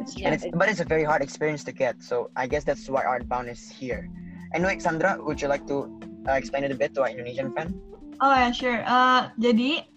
It's 0.00 0.16
Yeah, 0.16 0.30
and 0.30 0.34
it's, 0.34 0.46
but 0.54 0.68
it's 0.68 0.80
a 0.80 0.88
very 0.88 1.04
hard 1.04 1.22
experience 1.22 1.64
to 1.64 1.72
get. 1.72 2.02
So 2.02 2.30
I 2.36 2.46
guess 2.46 2.64
that's 2.64 2.88
why 2.88 3.04
Artbound 3.04 3.50
is 3.50 3.70
here. 3.70 4.08
Anyway, 4.54 4.78
Sandra, 4.78 5.16
would 5.20 5.40
you 5.40 5.48
like 5.48 5.66
to 5.68 5.88
uh, 6.28 6.32
explain 6.32 6.64
it 6.64 6.72
a 6.72 6.76
bit 6.76 6.94
to 6.94 7.02
our 7.02 7.08
Indonesian 7.08 7.52
fan? 7.52 7.74
Oh 8.20 8.34
ya, 8.34 8.52
sure. 8.52 8.84
Uh, 8.84 9.32
jadi 9.40 9.88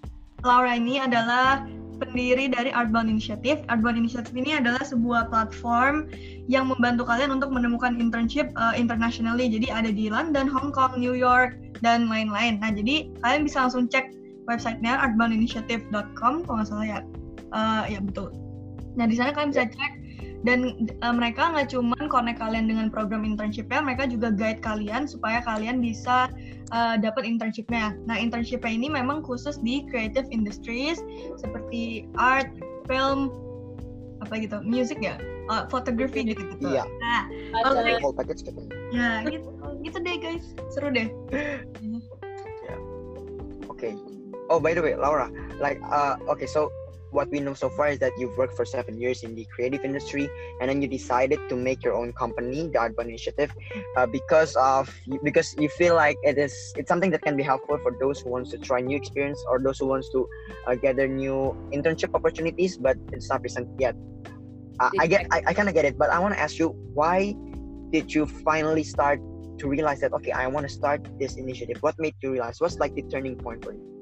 Laura 0.42 0.74
ini 0.78 0.98
adalah 1.04 1.68
pendiri 2.00 2.52
dari 2.52 2.72
Artbound 2.72 3.08
Initiative. 3.08 3.64
Artbound 3.72 3.96
Initiative 3.96 4.36
ini 4.36 4.56
adalah 4.56 4.84
sebuah 4.84 5.32
platform 5.32 6.12
yang 6.48 6.68
membantu 6.68 7.08
kalian 7.08 7.32
untuk 7.36 7.52
menemukan 7.52 7.98
internship 8.00 8.52
uh, 8.60 8.75
internationally. 8.75 9.48
Jadi 9.48 9.72
ada 9.72 9.90
di 9.92 10.12
London, 10.12 10.48
Hong 10.52 10.75
Kong, 10.75 11.00
New 11.00 11.16
York, 11.16 11.56
dan 11.80 12.08
lain-lain. 12.12 12.60
Nah, 12.60 12.72
jadi 12.72 13.12
kalian 13.24 13.48
bisa 13.48 13.68
langsung 13.68 13.88
cek 13.88 14.12
websitenya 14.46 15.00
artboundinitiative.com 15.02 16.46
kalau 16.46 16.56
nggak 16.62 16.70
salah 16.70 16.88
ya. 16.88 17.00
Uh, 17.56 17.84
ya 17.88 18.00
betul. 18.04 18.45
Nah, 18.96 19.06
di 19.08 19.16
sana 19.16 19.36
kalian 19.36 19.52
bisa 19.52 19.68
cek 19.68 19.94
dan 20.46 20.60
uh, 21.02 21.10
mereka 21.16 21.50
nggak 21.52 21.74
cuman 21.74 22.06
connect 22.06 22.38
kalian 22.38 22.70
dengan 22.70 22.88
program 22.94 23.25
internshipnya, 23.25 23.82
mereka 23.82 24.06
juga 24.06 24.30
guide 24.30 24.62
kalian 24.62 25.10
supaya 25.10 25.42
kalian 25.42 25.82
bisa 25.82 26.30
uh, 26.70 26.96
dapat 26.96 27.25
internshipnya. 27.25 27.98
Nah, 28.06 28.16
internshipnya 28.16 28.72
ini 28.72 28.88
memang 28.88 29.25
khusus 29.25 29.58
di 29.60 29.84
creative 29.90 30.30
industries 30.30 31.02
seperti 31.42 32.06
art, 32.16 32.54
film, 32.86 33.34
apa 34.22 34.38
gitu, 34.38 34.62
music 34.62 35.02
ya, 35.02 35.18
uh, 35.50 35.66
photography 35.68 36.24
gitu 36.30 36.42
gitu. 36.56 36.72
Iya. 36.72 36.86
Nah, 37.02 37.22
Ada- 37.66 37.82
Okay. 37.82 37.98
Whole 38.00 38.16
package 38.16 38.46
gitu. 38.46 38.62
ya 38.94 39.25
gitu, 39.28 39.50
gitu 39.82 39.98
deh 40.00 40.16
guys, 40.22 40.46
seru 40.72 40.94
deh. 40.94 41.10
Okay. 43.75 43.92
Oh, 44.48 44.56
by 44.56 44.72
the 44.72 44.80
way, 44.80 44.96
Laura, 44.96 45.28
like, 45.60 45.84
uh, 45.92 46.16
okay, 46.32 46.48
so 46.48 46.72
what 47.16 47.32
we 47.32 47.40
know 47.40 47.54
so 47.54 47.70
far 47.70 47.88
is 47.88 48.00
that 48.00 48.12
you've 48.20 48.38
worked 48.38 48.56
for 48.56 48.66
seven 48.66 49.00
years 49.00 49.24
in 49.24 49.34
the 49.34 49.46
creative 49.56 49.84
industry, 49.84 50.30
and 50.60 50.70
then 50.70 50.82
you 50.82 50.88
decided 50.88 51.40
to 51.50 51.56
make 51.56 51.84
your 51.84 51.96
own 51.96 52.12
company, 52.14 52.68
the 52.68 52.78
Artbound 52.78 53.08
Initiative, 53.08 53.56
uh, 53.96 54.06
because 54.06 54.56
of 54.58 54.94
because 55.24 55.56
you 55.58 55.70
feel 55.70 55.96
like 55.96 56.18
it 56.24 56.38
is 56.38 56.54
it's 56.76 56.90
something 56.90 57.10
that 57.12 57.22
can 57.22 57.36
be 57.38 57.44
helpful 57.44 57.78
for 57.80 57.96
those 58.00 58.20
who 58.20 58.30
wants 58.30 58.52
to 58.52 58.58
try 58.58 58.82
new 58.82 58.98
experience 58.98 59.42
or 59.48 59.60
those 59.60 59.80
who 59.80 59.88
wants 59.88 60.12
to 60.12 60.28
uh, 60.68 60.76
gather 60.76 61.08
new 61.08 61.56
internship 61.72 62.14
opportunities, 62.14 62.78
but 62.78 62.98
it's 63.14 63.30
not 63.30 63.42
present 63.42 63.68
yet. 63.80 63.96
Uh, 64.80 64.90
I 65.00 65.08
get, 65.08 65.28
I, 65.32 65.42
I 65.48 65.54
kind 65.54 65.70
of 65.70 65.74
get 65.74 65.86
it, 65.86 65.98
but 65.98 66.10
I 66.10 66.20
want 66.20 66.34
to 66.34 66.40
ask 66.40 66.60
you, 66.60 66.76
why 66.94 67.34
did 67.92 68.14
you 68.14 68.26
finally 68.44 68.84
start 68.84 69.20
to 69.60 69.68
realize 69.70 70.02
that 70.02 70.12
okay, 70.12 70.32
I 70.32 70.48
want 70.48 70.68
to 70.68 70.74
start 70.74 71.08
this 71.18 71.38
initiative? 71.38 71.78
What 71.80 71.96
made 71.98 72.16
you 72.22 72.32
realize? 72.32 72.60
What's 72.60 72.78
like 72.78 72.94
the 72.94 73.04
turning 73.04 73.38
point 73.38 73.64
for 73.64 73.72
you? 73.72 73.95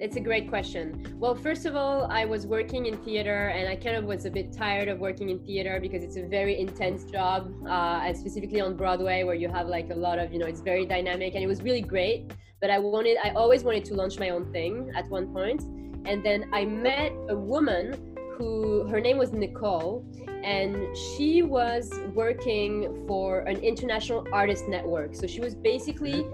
It's 0.00 0.16
a 0.16 0.20
great 0.20 0.48
question. 0.48 1.14
Well, 1.18 1.34
first 1.34 1.66
of 1.66 1.76
all, 1.76 2.10
I 2.10 2.24
was 2.24 2.46
working 2.46 2.86
in 2.86 2.96
theater 3.04 3.48
and 3.48 3.68
I 3.68 3.76
kind 3.76 3.96
of 3.96 4.04
was 4.04 4.24
a 4.24 4.30
bit 4.30 4.50
tired 4.50 4.88
of 4.88 4.98
working 4.98 5.28
in 5.28 5.40
theater 5.40 5.78
because 5.78 6.02
it's 6.02 6.16
a 6.16 6.22
very 6.22 6.58
intense 6.58 7.04
job, 7.04 7.52
uh, 7.66 8.00
and 8.02 8.16
specifically 8.16 8.62
on 8.62 8.78
Broadway 8.78 9.24
where 9.24 9.34
you 9.34 9.50
have 9.50 9.66
like 9.68 9.90
a 9.90 9.94
lot 9.94 10.18
of, 10.18 10.32
you 10.32 10.38
know, 10.38 10.46
it's 10.46 10.62
very 10.62 10.86
dynamic 10.86 11.34
and 11.34 11.44
it 11.44 11.46
was 11.46 11.60
really 11.60 11.82
great. 11.82 12.32
But 12.62 12.70
I 12.70 12.78
wanted, 12.78 13.18
I 13.22 13.32
always 13.32 13.62
wanted 13.62 13.84
to 13.86 13.94
launch 13.94 14.18
my 14.18 14.30
own 14.30 14.50
thing 14.50 14.90
at 14.96 15.06
one 15.10 15.34
point. 15.34 15.64
And 16.06 16.24
then 16.24 16.48
I 16.50 16.64
met 16.64 17.12
a 17.28 17.36
woman 17.36 18.16
who, 18.38 18.86
her 18.86 19.02
name 19.02 19.18
was 19.18 19.32
Nicole, 19.32 20.02
and 20.42 20.96
she 20.96 21.42
was 21.42 21.92
working 22.14 23.04
for 23.06 23.40
an 23.40 23.58
international 23.58 24.26
artist 24.32 24.66
network. 24.66 25.14
So 25.14 25.26
she 25.26 25.40
was 25.40 25.54
basically 25.54 26.24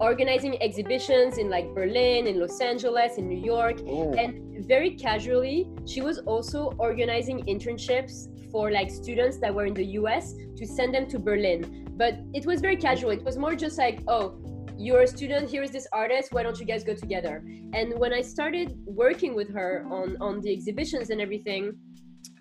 organizing 0.00 0.60
exhibitions 0.62 1.38
in 1.38 1.50
like 1.50 1.74
Berlin, 1.74 2.26
in 2.26 2.40
Los 2.40 2.60
Angeles, 2.60 3.18
in 3.18 3.28
New 3.28 3.38
York. 3.38 3.80
Ooh. 3.80 4.12
And 4.12 4.66
very 4.66 4.90
casually, 4.90 5.68
she 5.86 6.00
was 6.00 6.18
also 6.18 6.72
organizing 6.78 7.44
internships 7.44 8.28
for 8.50 8.70
like 8.70 8.90
students 8.90 9.38
that 9.38 9.54
were 9.54 9.66
in 9.66 9.74
the 9.74 9.84
US 10.00 10.34
to 10.56 10.66
send 10.66 10.94
them 10.94 11.06
to 11.08 11.18
Berlin. 11.18 11.86
But 11.96 12.14
it 12.32 12.46
was 12.46 12.60
very 12.60 12.76
casual. 12.76 13.10
It 13.10 13.24
was 13.24 13.36
more 13.36 13.54
just 13.54 13.78
like, 13.78 14.00
oh, 14.08 14.38
you're 14.78 15.00
a 15.00 15.06
student, 15.06 15.50
here's 15.50 15.72
this 15.72 15.88
artist, 15.92 16.32
why 16.32 16.44
don't 16.44 16.58
you 16.60 16.64
guys 16.64 16.84
go 16.84 16.94
together? 16.94 17.44
And 17.72 17.98
when 17.98 18.12
I 18.12 18.20
started 18.20 18.78
working 18.86 19.34
with 19.34 19.52
her 19.52 19.84
on, 19.90 20.16
on 20.20 20.40
the 20.40 20.52
exhibitions 20.52 21.10
and 21.10 21.20
everything, 21.20 21.72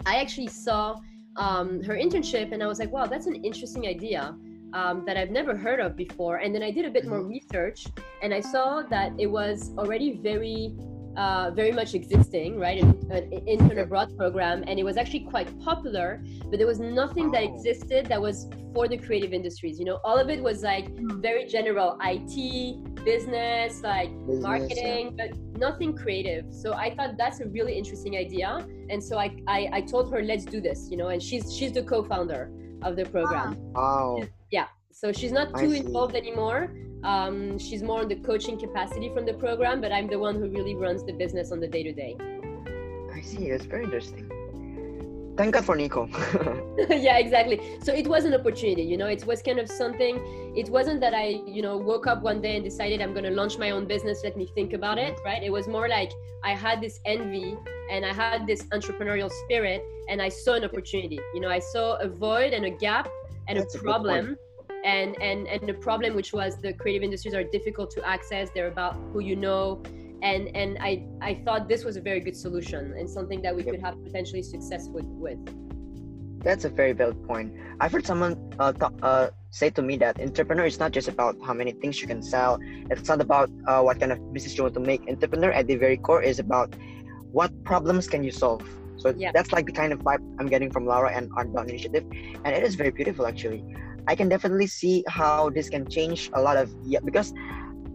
I 0.05 0.17
actually 0.17 0.47
saw 0.47 0.97
um, 1.37 1.81
her 1.83 1.95
internship 1.95 2.51
and 2.51 2.61
I 2.61 2.67
was 2.67 2.77
like, 2.77 2.91
wow, 2.91 3.07
that's 3.07 3.25
an 3.25 3.43
interesting 3.43 3.87
idea 3.87 4.35
um, 4.74 5.03
that 5.05 5.17
I've 5.17 5.31
never 5.31 5.55
heard 5.55 5.79
of 5.79 5.95
before. 5.95 6.38
And 6.38 6.53
then 6.53 6.63
I 6.63 6.71
did 6.71 6.86
a 6.86 6.89
bit 6.91 7.05
more 7.07 7.19
Mm-hmm. 7.19 7.29
research 7.29 7.88
and 8.21 8.33
I 8.33 8.39
saw 8.41 8.81
that 8.89 9.12
it 9.17 9.27
was 9.27 9.71
already 9.77 10.19
very, 10.21 10.74
uh, 11.15 11.51
very 11.51 11.71
much 11.71 11.93
existing, 11.95 12.59
right? 12.59 12.81
An, 12.81 13.12
an 13.12 13.31
intern 13.47 13.79
abroad 13.79 14.15
program. 14.17 14.63
And 14.67 14.77
it 14.79 14.83
was 14.83 14.97
actually 14.97 15.21
quite 15.21 15.47
popular, 15.59 16.21
but 16.50 16.57
there 16.59 16.67
was 16.67 16.79
nothing 16.79 17.31
that 17.31 17.43
existed 17.43 18.05
that 18.07 18.21
was 18.21 18.47
for 18.74 18.88
the 18.88 18.97
creative 18.97 19.33
industries. 19.33 19.79
You 19.79 19.86
know, 19.86 20.00
all 20.03 20.17
of 20.17 20.29
it 20.29 20.41
was 20.41 20.63
like 20.63 20.88
Mm. 20.97 21.21
very 21.21 21.45
general 21.47 21.97
IT, 22.01 22.33
business, 23.05 23.81
like 23.81 24.09
Business, 24.12 24.36
yeah. 24.36 24.47
marketing, 24.50 25.15
but 25.17 25.29
nothing 25.57 25.95
creative. 25.95 26.45
So 26.53 26.74
I 26.74 26.93
thought 26.95 27.17
that's 27.17 27.39
a 27.39 27.47
really 27.47 27.74
interesting 27.77 28.17
idea. 28.17 28.50
And 28.89 29.03
so 29.03 29.17
I, 29.17 29.27
I, 29.47 29.69
I 29.74 29.81
told 29.81 30.12
her, 30.12 30.21
let's 30.21 30.45
do 30.45 30.59
this, 30.62 30.89
you 30.91 30.97
know, 30.97 31.07
and 31.07 31.21
she's, 31.24 31.55
she's 31.55 31.71
the 31.71 31.83
co-founder 31.83 32.51
of 32.83 32.95
the 32.95 33.05
program. 33.05 33.55
Wow. 33.74 34.21
So 34.99 35.11
she's 35.11 35.31
not 35.31 35.55
too 35.55 35.73
involved 35.73 36.15
anymore. 36.15 36.71
Um, 37.03 37.59
she's 37.59 37.83
more 37.83 38.01
on 38.01 38.07
the 38.07 38.15
coaching 38.15 38.57
capacity 38.57 39.09
from 39.13 39.27
the 39.27 39.33
program, 39.35 39.79
but 39.79 39.91
I'm 39.91 40.07
the 40.07 40.17
one 40.17 40.33
who 40.33 40.49
really 40.49 40.73
runs 40.73 41.03
the 41.03 41.13
business 41.13 41.51
on 41.51 41.59
the 41.59 41.67
day 41.67 41.83
to 41.83 41.93
day. 41.93 42.17
I 43.13 43.21
see. 43.21 43.51
That's 43.51 43.65
very 43.65 43.83
interesting. 43.83 44.27
Thank 45.37 45.53
God 45.53 45.65
for 45.65 45.75
Nico. 45.75 46.09
Yeah, 46.89 47.19
exactly. 47.19 47.61
So 47.83 47.93
it 47.93 48.07
was 48.07 48.25
an 48.25 48.33
opportunity, 48.33 48.81
you 48.81 48.97
know, 48.97 49.05
it 49.05 49.23
was 49.27 49.43
kind 49.43 49.59
of 49.59 49.69
something. 49.69 50.15
It 50.57 50.67
wasn't 50.69 50.99
that 51.01 51.13
I, 51.13 51.41
you 51.45 51.61
know, 51.61 51.77
woke 51.77 52.07
up 52.07 52.23
one 52.23 52.41
day 52.41 52.55
and 52.55 52.65
decided 52.65 52.99
I'm 52.99 53.13
going 53.13 53.25
to 53.25 53.35
launch 53.41 53.59
my 53.59 53.69
own 53.69 53.85
business. 53.85 54.21
Let 54.23 54.35
me 54.35 54.47
think 54.47 54.73
about 54.73 54.97
it, 54.97 55.19
right? 55.23 55.43
It 55.43 55.51
was 55.51 55.67
more 55.67 55.87
like 55.87 56.11
I 56.43 56.55
had 56.55 56.81
this 56.81 56.99
envy 57.05 57.55
and 57.91 58.03
I 58.03 58.13
had 58.13 58.47
this 58.47 58.63
entrepreneurial 58.73 59.31
spirit 59.43 59.83
and 60.09 60.23
I 60.23 60.29
saw 60.29 60.53
an 60.55 60.63
opportunity. 60.63 61.19
You 61.35 61.41
know, 61.41 61.49
I 61.49 61.59
saw 61.59 61.97
a 61.97 62.07
void 62.07 62.53
and 62.53 62.65
a 62.65 62.71
gap 62.71 63.07
and 63.47 63.57
That's 63.59 63.75
a 63.75 63.79
a 63.79 63.81
problem. 63.81 64.37
And, 64.83 65.17
and 65.21 65.47
and 65.47 65.67
the 65.67 65.73
problem 65.73 66.15
which 66.15 66.31
was 66.33 66.57
the 66.61 66.71
creative 66.73 67.03
industries 67.03 67.33
are 67.33 67.43
difficult 67.43 67.89
to 67.91 68.07
access 68.07 68.49
they're 68.53 68.67
about 68.67 68.93
who 69.11 69.19
you 69.19 69.35
know 69.35 69.81
and 70.21 70.55
and 70.55 70.77
i 70.79 71.03
i 71.21 71.33
thought 71.43 71.67
this 71.67 71.83
was 71.83 71.97
a 71.97 72.01
very 72.01 72.21
good 72.21 72.37
solution 72.37 72.93
and 72.97 73.09
something 73.09 73.41
that 73.41 73.53
we 73.55 73.63
Yep. 73.63 73.71
could 73.71 73.81
have 73.81 73.95
potentially 74.03 74.43
success 74.43 74.87
with 74.95 75.05
with 75.25 75.39
That's 76.43 76.65
a 76.65 76.69
very 76.69 76.93
valid 76.93 77.19
point. 77.27 77.51
I've 77.81 77.91
heard 77.91 78.05
someone 78.05 78.33
uh, 78.59 78.71
th- 78.71 78.91
uh, 79.01 79.27
say 79.49 79.69
to 79.71 79.81
me 79.81 79.97
that 79.97 80.19
entrepreneur 80.21 80.65
is 80.65 80.79
not 80.79 80.91
just 80.91 81.07
about 81.07 81.35
how 81.43 81.53
many 81.53 81.71
things 81.71 81.99
you 82.01 82.07
can 82.07 82.21
sell. 82.21 82.59
It's 82.89 83.09
not 83.09 83.19
about 83.21 83.49
uh, 83.67 83.81
what 83.81 83.99
kind 83.99 84.11
of 84.11 84.19
business 84.33 84.55
you 84.57 84.63
want 84.63 84.75
to 84.75 84.79
make. 84.79 85.01
Entrepreneur 85.09 85.51
at 85.51 85.67
the 85.67 85.75
very 85.75 85.97
core 85.97 86.21
is 86.21 86.39
about 86.39 86.69
what 87.31 87.51
problems 87.65 88.07
can 88.07 88.23
you 88.23 88.31
solve. 88.31 88.63
So 88.97 89.13
Yeah. 89.17 89.31
that's 89.33 89.51
like 89.51 89.65
the 89.65 89.71
kind 89.73 89.93
of 89.93 89.99
vibe 89.99 90.23
I'm 90.39 90.47
getting 90.47 90.71
from 90.71 90.85
Laura 90.85 91.11
and 91.13 91.29
Artbound 91.31 91.69
Initiative, 91.69 92.03
and 92.43 92.55
it 92.55 92.63
is 92.63 92.75
very 92.75 92.91
beautiful 92.91 93.25
actually. 93.27 93.63
I 94.07 94.15
can 94.15 94.29
definitely 94.29 94.67
see 94.67 95.03
how 95.07 95.49
this 95.49 95.69
can 95.69 95.87
change 95.89 96.29
a 96.33 96.41
lot 96.41 96.57
of 96.57 96.71
yeah 96.83 96.99
because 97.03 97.33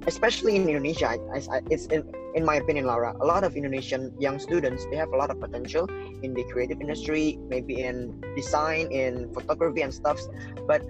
especially 0.06 0.56
in 0.56 0.68
Indonesia, 0.68 1.06
I, 1.08 1.16
I, 1.34 1.38
I- 1.58 1.62
it's 1.70 1.86
in, 1.86 2.02
in 2.34 2.44
my 2.44 2.56
opinion, 2.56 2.86
Laura, 2.86 3.14
a 3.20 3.26
lot 3.26 3.44
of 3.44 3.54
Indonesian 3.56 4.12
young 4.18 4.38
students 4.38 4.86
they 4.90 4.96
have 4.96 5.08
a 5.12 5.16
lot 5.16 5.30
of 5.30 5.38
potential 5.40 5.88
in 6.22 6.34
the 6.34 6.44
creative 6.52 6.80
industry, 6.80 7.38
maybe 7.48 7.80
in 7.82 8.20
design, 8.36 8.90
in 8.90 9.32
photography 9.32 9.82
and 9.82 9.92
stuff. 9.94 10.18
But 10.66 10.82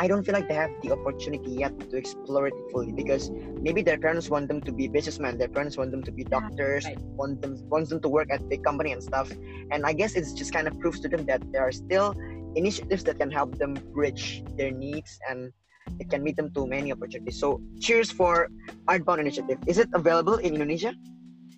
I 0.00 0.06
don't 0.06 0.24
feel 0.24 0.34
like 0.34 0.48
they 0.48 0.54
have 0.54 0.70
the 0.80 0.92
opportunity 0.92 1.50
yet 1.50 1.78
to 1.90 1.96
explore 1.96 2.46
it 2.46 2.54
fully 2.70 2.92
because 2.92 3.30
maybe 3.60 3.82
their 3.82 3.98
parents 3.98 4.30
want 4.30 4.46
them 4.46 4.60
to 4.60 4.70
be 4.70 4.86
businessmen, 4.86 5.38
their 5.38 5.48
parents 5.48 5.76
want 5.76 5.90
them 5.90 6.04
to 6.04 6.12
be 6.12 6.22
doctors, 6.22 6.84
right. 6.84 6.96
want 7.00 7.42
them 7.42 7.58
wants 7.68 7.90
them 7.90 8.00
to 8.02 8.08
work 8.08 8.28
at 8.30 8.48
big 8.48 8.62
company 8.62 8.92
and 8.92 9.02
stuff. 9.02 9.28
And 9.72 9.84
I 9.84 9.92
guess 9.92 10.14
it's 10.14 10.32
just 10.32 10.52
kind 10.52 10.68
of 10.68 10.78
proves 10.78 11.00
to 11.00 11.08
them 11.08 11.26
that 11.26 11.42
there 11.50 11.62
are 11.62 11.72
still 11.72 12.14
initiatives 12.54 13.02
that 13.04 13.18
can 13.18 13.30
help 13.32 13.58
them 13.58 13.74
bridge 13.92 14.44
their 14.56 14.70
needs 14.70 15.18
and 15.28 15.52
it 15.98 16.08
can 16.08 16.22
meet 16.22 16.36
them 16.36 16.54
to 16.54 16.64
many 16.64 16.92
opportunities. 16.92 17.40
So 17.40 17.60
cheers 17.80 18.08
for 18.12 18.48
Artbound 18.86 19.18
Initiative. 19.18 19.58
Is 19.66 19.78
it 19.78 19.88
available 19.94 20.36
in 20.36 20.54
Indonesia? 20.54 20.94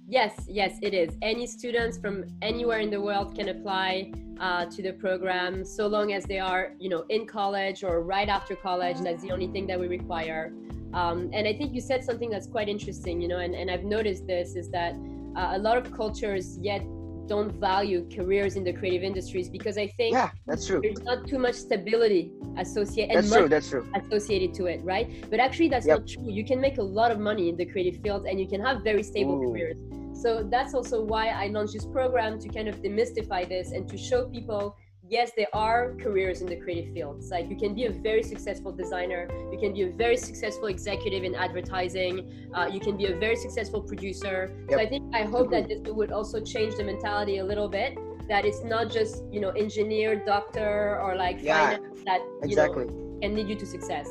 Yes, 0.08 0.32
yes, 0.48 0.78
it 0.80 0.94
is. 0.94 1.14
Any 1.20 1.46
students 1.46 1.98
from 1.98 2.24
anywhere 2.40 2.80
in 2.80 2.90
the 2.90 3.00
world 3.00 3.36
can 3.36 3.50
apply 3.50 4.12
uh, 4.40 4.64
to 4.66 4.82
the 4.82 4.92
program, 4.94 5.64
so 5.64 5.86
long 5.86 6.12
as 6.12 6.24
they 6.24 6.38
are, 6.38 6.74
you 6.78 6.88
know, 6.88 7.04
in 7.10 7.26
college 7.26 7.84
or 7.84 8.02
right 8.02 8.28
after 8.28 8.56
college. 8.56 8.98
That's 9.00 9.22
the 9.22 9.32
only 9.32 9.48
thing 9.48 9.66
that 9.66 9.78
we 9.78 9.86
require. 9.86 10.52
Um, 10.94 11.30
and 11.32 11.46
I 11.46 11.52
think 11.52 11.74
you 11.74 11.80
said 11.80 12.02
something 12.02 12.30
that's 12.30 12.46
quite 12.46 12.68
interesting, 12.68 13.20
you 13.20 13.28
know, 13.28 13.38
and, 13.38 13.54
and 13.54 13.70
I've 13.70 13.84
noticed 13.84 14.26
this 14.26 14.56
is 14.56 14.70
that 14.70 14.94
uh, 15.36 15.52
a 15.52 15.58
lot 15.58 15.76
of 15.76 15.92
cultures 15.92 16.58
yet 16.60 16.82
don't 17.28 17.52
value 17.60 18.08
careers 18.12 18.56
in 18.56 18.64
the 18.64 18.72
creative 18.72 19.04
industries 19.04 19.48
because 19.48 19.78
I 19.78 19.86
think 19.86 20.14
Yeah, 20.14 20.30
that's 20.48 20.66
true. 20.66 20.80
there's 20.82 21.00
not 21.02 21.28
too 21.28 21.38
much 21.38 21.54
stability 21.54 22.32
associated 22.56 23.16
That's 23.16 23.32
true. 23.32 23.48
That's 23.48 23.68
true. 23.70 23.86
associated 23.94 24.52
to 24.54 24.66
it, 24.66 24.80
right? 24.82 25.06
But 25.30 25.38
actually, 25.38 25.68
that's 25.68 25.86
Yep. 25.86 25.98
not 25.98 26.08
true. 26.08 26.28
You 26.28 26.44
can 26.44 26.60
make 26.60 26.78
a 26.78 26.82
lot 26.82 27.12
of 27.12 27.20
money 27.20 27.48
in 27.48 27.56
the 27.56 27.66
creative 27.66 28.02
fields 28.02 28.26
and 28.28 28.40
you 28.40 28.48
can 28.48 28.60
have 28.60 28.82
very 28.82 29.04
stable 29.04 29.36
Ooh. 29.40 29.52
careers. 29.52 29.76
So 30.20 30.42
that's 30.42 30.74
also 30.74 31.02
why 31.02 31.28
I 31.28 31.46
launched 31.46 31.72
this 31.72 31.86
program 31.86 32.38
to 32.40 32.48
kind 32.48 32.68
of 32.68 32.82
demystify 32.82 33.48
this 33.48 33.72
and 33.72 33.88
to 33.88 33.96
show 33.96 34.28
people 34.28 34.76
yes, 35.08 35.32
there 35.36 35.48
are 35.52 35.94
careers 36.00 36.40
in 36.40 36.46
the 36.46 36.56
creative 36.56 36.92
fields. 36.94 37.30
Like 37.30 37.48
you 37.50 37.56
can 37.56 37.74
be 37.74 37.86
a 37.86 37.90
very 37.90 38.22
successful 38.22 38.70
designer, 38.70 39.28
you 39.50 39.58
can 39.58 39.72
be 39.72 39.82
a 39.82 39.90
very 39.90 40.16
successful 40.16 40.68
executive 40.68 41.24
in 41.24 41.34
advertising, 41.34 42.50
uh, 42.54 42.66
you 42.70 42.78
can 42.80 42.96
be 42.96 43.06
a 43.06 43.16
very 43.18 43.34
successful 43.34 43.82
producer. 43.82 44.54
So 44.70 44.78
I 44.78 44.86
think 44.86 45.12
I 45.14 45.22
hope 45.22 45.50
that 45.50 45.68
this 45.68 45.80
would 45.86 46.12
also 46.12 46.40
change 46.40 46.76
the 46.76 46.84
mentality 46.84 47.38
a 47.38 47.44
little 47.44 47.68
bit. 47.68 47.98
That 48.28 48.44
it's 48.44 48.62
not 48.62 48.90
just 48.90 49.24
you 49.32 49.40
know 49.40 49.50
engineer, 49.50 50.22
doctor, 50.24 51.00
or 51.00 51.16
like 51.16 51.38
Yeah, 51.42 51.78
finance 51.78 52.00
that 52.04 52.20
you 52.20 52.54
Exactly. 52.54 52.84
know 52.84 53.18
can 53.20 53.34
lead 53.34 53.48
you 53.48 53.56
to 53.56 53.66
success. 53.66 54.08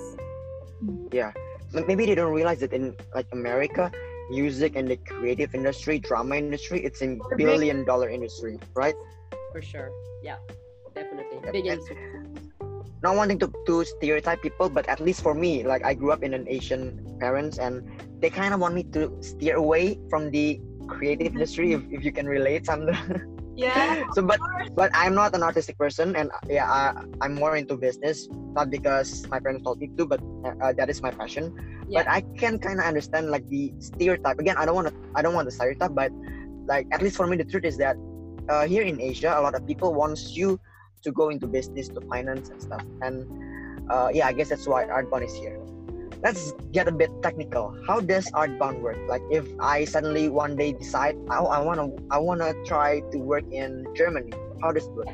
Yeah, 1.11 1.31
Maybe 1.71 2.05
they 2.05 2.15
don't 2.15 2.33
realize 2.33 2.59
that 2.59 2.73
in 2.73 2.95
like 3.13 3.27
America, 3.31 3.91
music 4.29 4.75
and 4.75 4.87
the 4.87 4.97
creative 4.97 5.53
industry, 5.55 5.99
drama 5.99 6.35
industry, 6.35 6.83
it's 6.83 7.01
a 7.01 7.17
billion 7.37 7.85
dollar 7.85 8.09
industry, 8.09 8.57
right? 8.75 8.95
for 9.51 9.61
sure. 9.61 9.89
Yeah, 10.21 10.37
definitely. 10.93 11.39
Yep, 11.43 11.53
Big 11.53 11.65
industry. 11.65 11.97
not 13.01 13.15
wanting 13.15 13.39
to, 13.39 13.51
to 13.65 13.85
stereotype 13.85 14.41
people 14.41 14.69
but 14.69 14.87
at 14.89 14.99
least 14.99 15.23
for 15.23 15.33
me 15.33 15.63
like 15.63 15.83
i 15.85 15.93
grew 15.93 16.11
up 16.11 16.21
in 16.21 16.33
an 16.33 16.43
asian 16.51 16.99
parents 17.19 17.57
and 17.57 17.79
they 18.19 18.29
kind 18.29 18.53
of 18.53 18.59
want 18.59 18.75
me 18.75 18.83
to 18.83 19.15
steer 19.21 19.55
away 19.55 19.97
from 20.09 20.29
the 20.31 20.59
creative 20.87 21.31
industry 21.31 21.71
if, 21.71 21.81
if 21.91 22.03
you 22.03 22.11
can 22.11 22.27
relate 22.27 22.65
some 22.65 22.89
Yeah. 23.55 24.03
so 24.15 24.23
but 24.23 24.39
but 24.75 24.91
i'm 24.93 25.15
not 25.15 25.35
an 25.35 25.43
artistic 25.43 25.77
person 25.77 26.15
and 26.15 26.31
yeah 26.47 26.67
I, 26.67 26.95
i'm 27.19 27.35
more 27.35 27.55
into 27.55 27.75
business 27.75 28.27
not 28.55 28.69
because 28.69 29.27
my 29.27 29.39
parents 29.39 29.63
told 29.63 29.79
me 29.79 29.91
to 29.97 30.05
but 30.07 30.19
uh, 30.63 30.71
that 30.79 30.89
is 30.89 31.01
my 31.01 31.11
passion 31.11 31.51
but 31.93 32.07
i 32.07 32.21
can 32.37 32.59
kind 32.59 32.79
of 32.79 32.85
understand 32.85 33.29
like 33.29 33.47
the 33.49 33.73
stereotype 33.79 34.39
again 34.39 34.55
i 34.57 34.65
don't 34.65 34.75
want 34.75 34.87
to 34.87 34.93
i 35.15 35.21
don't 35.21 35.33
want 35.33 35.47
to 35.47 35.53
stereotype 35.53 35.93
but 35.93 36.11
like 36.65 36.87
at 36.91 37.01
least 37.01 37.15
for 37.15 37.27
me 37.27 37.35
the 37.35 37.43
truth 37.43 37.65
is 37.65 37.77
that 37.77 37.95
uh, 38.49 38.65
here 38.67 38.83
in 38.83 38.99
Asia, 38.99 39.33
a 39.37 39.41
lot 39.41 39.55
of 39.55 39.65
people 39.65 39.93
wants 39.93 40.35
you 40.35 40.59
to 41.03 41.11
go 41.11 41.29
into 41.29 41.47
business, 41.47 41.87
to 41.89 42.01
finance 42.01 42.49
and 42.49 42.61
stuff. 42.61 42.83
And 43.01 43.25
uh, 43.89 44.09
yeah, 44.11 44.27
I 44.27 44.33
guess 44.33 44.49
that's 44.49 44.67
why 44.67 44.85
Artbound 44.85 45.25
is 45.25 45.33
here. 45.35 45.59
Let's 46.21 46.51
get 46.73 46.87
a 46.87 46.91
bit 46.91 47.09
technical. 47.23 47.77
How 47.87 48.01
does 48.01 48.29
Artbound 48.31 48.81
work? 48.81 48.97
Like, 49.07 49.21
if 49.31 49.47
I 49.59 49.85
suddenly 49.85 50.27
one 50.27 50.57
day 50.57 50.73
decide, 50.73 51.15
oh, 51.29 51.45
I 51.45 51.61
wanna, 51.61 51.89
I 52.11 52.17
wanna 52.17 52.53
try 52.65 52.99
to 53.11 53.17
work 53.17 53.45
in 53.51 53.85
Germany. 53.95 54.33
How 54.61 54.73
does 54.73 54.85
it 54.85 54.91
work? 54.91 55.07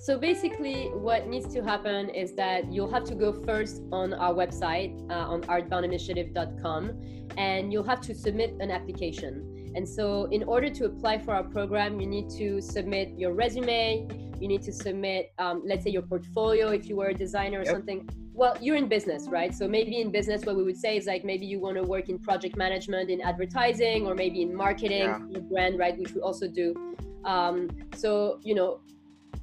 So 0.00 0.16
basically, 0.16 0.86
what 0.94 1.28
needs 1.28 1.52
to 1.52 1.62
happen 1.62 2.08
is 2.08 2.32
that 2.32 2.72
you'll 2.72 2.90
have 2.90 3.04
to 3.04 3.14
go 3.14 3.34
first 3.44 3.82
on 3.92 4.14
our 4.14 4.32
website 4.32 4.96
uh, 5.10 5.28
on 5.28 5.42
artboundinitiative.com 5.42 7.28
and 7.36 7.70
you'll 7.70 7.84
have 7.84 8.00
to 8.00 8.14
submit 8.14 8.54
an 8.60 8.70
application. 8.70 9.72
And 9.76 9.86
so, 9.86 10.24
in 10.32 10.42
order 10.44 10.70
to 10.70 10.86
apply 10.86 11.18
for 11.18 11.34
our 11.34 11.44
program, 11.44 12.00
you 12.00 12.06
need 12.06 12.30
to 12.30 12.62
submit 12.62 13.12
your 13.18 13.34
resume, 13.34 14.08
you 14.40 14.48
need 14.48 14.62
to 14.62 14.72
submit, 14.72 15.34
um, 15.38 15.60
let's 15.66 15.84
say, 15.84 15.90
your 15.90 16.02
portfolio 16.02 16.68
if 16.68 16.88
you 16.88 16.96
were 16.96 17.08
a 17.08 17.14
designer 17.14 17.58
or 17.58 17.64
yep. 17.64 17.74
something. 17.74 18.08
Well, 18.32 18.56
you're 18.58 18.76
in 18.76 18.88
business, 18.88 19.28
right? 19.28 19.54
So 19.54 19.68
maybe 19.68 20.00
in 20.00 20.10
business, 20.10 20.46
what 20.46 20.56
we 20.56 20.62
would 20.62 20.78
say 20.78 20.96
is 20.96 21.04
like 21.04 21.26
maybe 21.26 21.44
you 21.44 21.60
want 21.60 21.76
to 21.76 21.82
work 21.82 22.08
in 22.08 22.18
project 22.18 22.56
management, 22.56 23.10
in 23.10 23.20
advertising, 23.20 24.06
or 24.06 24.14
maybe 24.14 24.40
in 24.40 24.56
marketing, 24.56 25.28
yeah. 25.28 25.40
brand, 25.40 25.78
right? 25.78 25.98
Which 25.98 26.14
we 26.14 26.22
also 26.22 26.48
do. 26.48 26.96
Um, 27.26 27.68
so 27.94 28.40
you 28.42 28.54
know, 28.54 28.80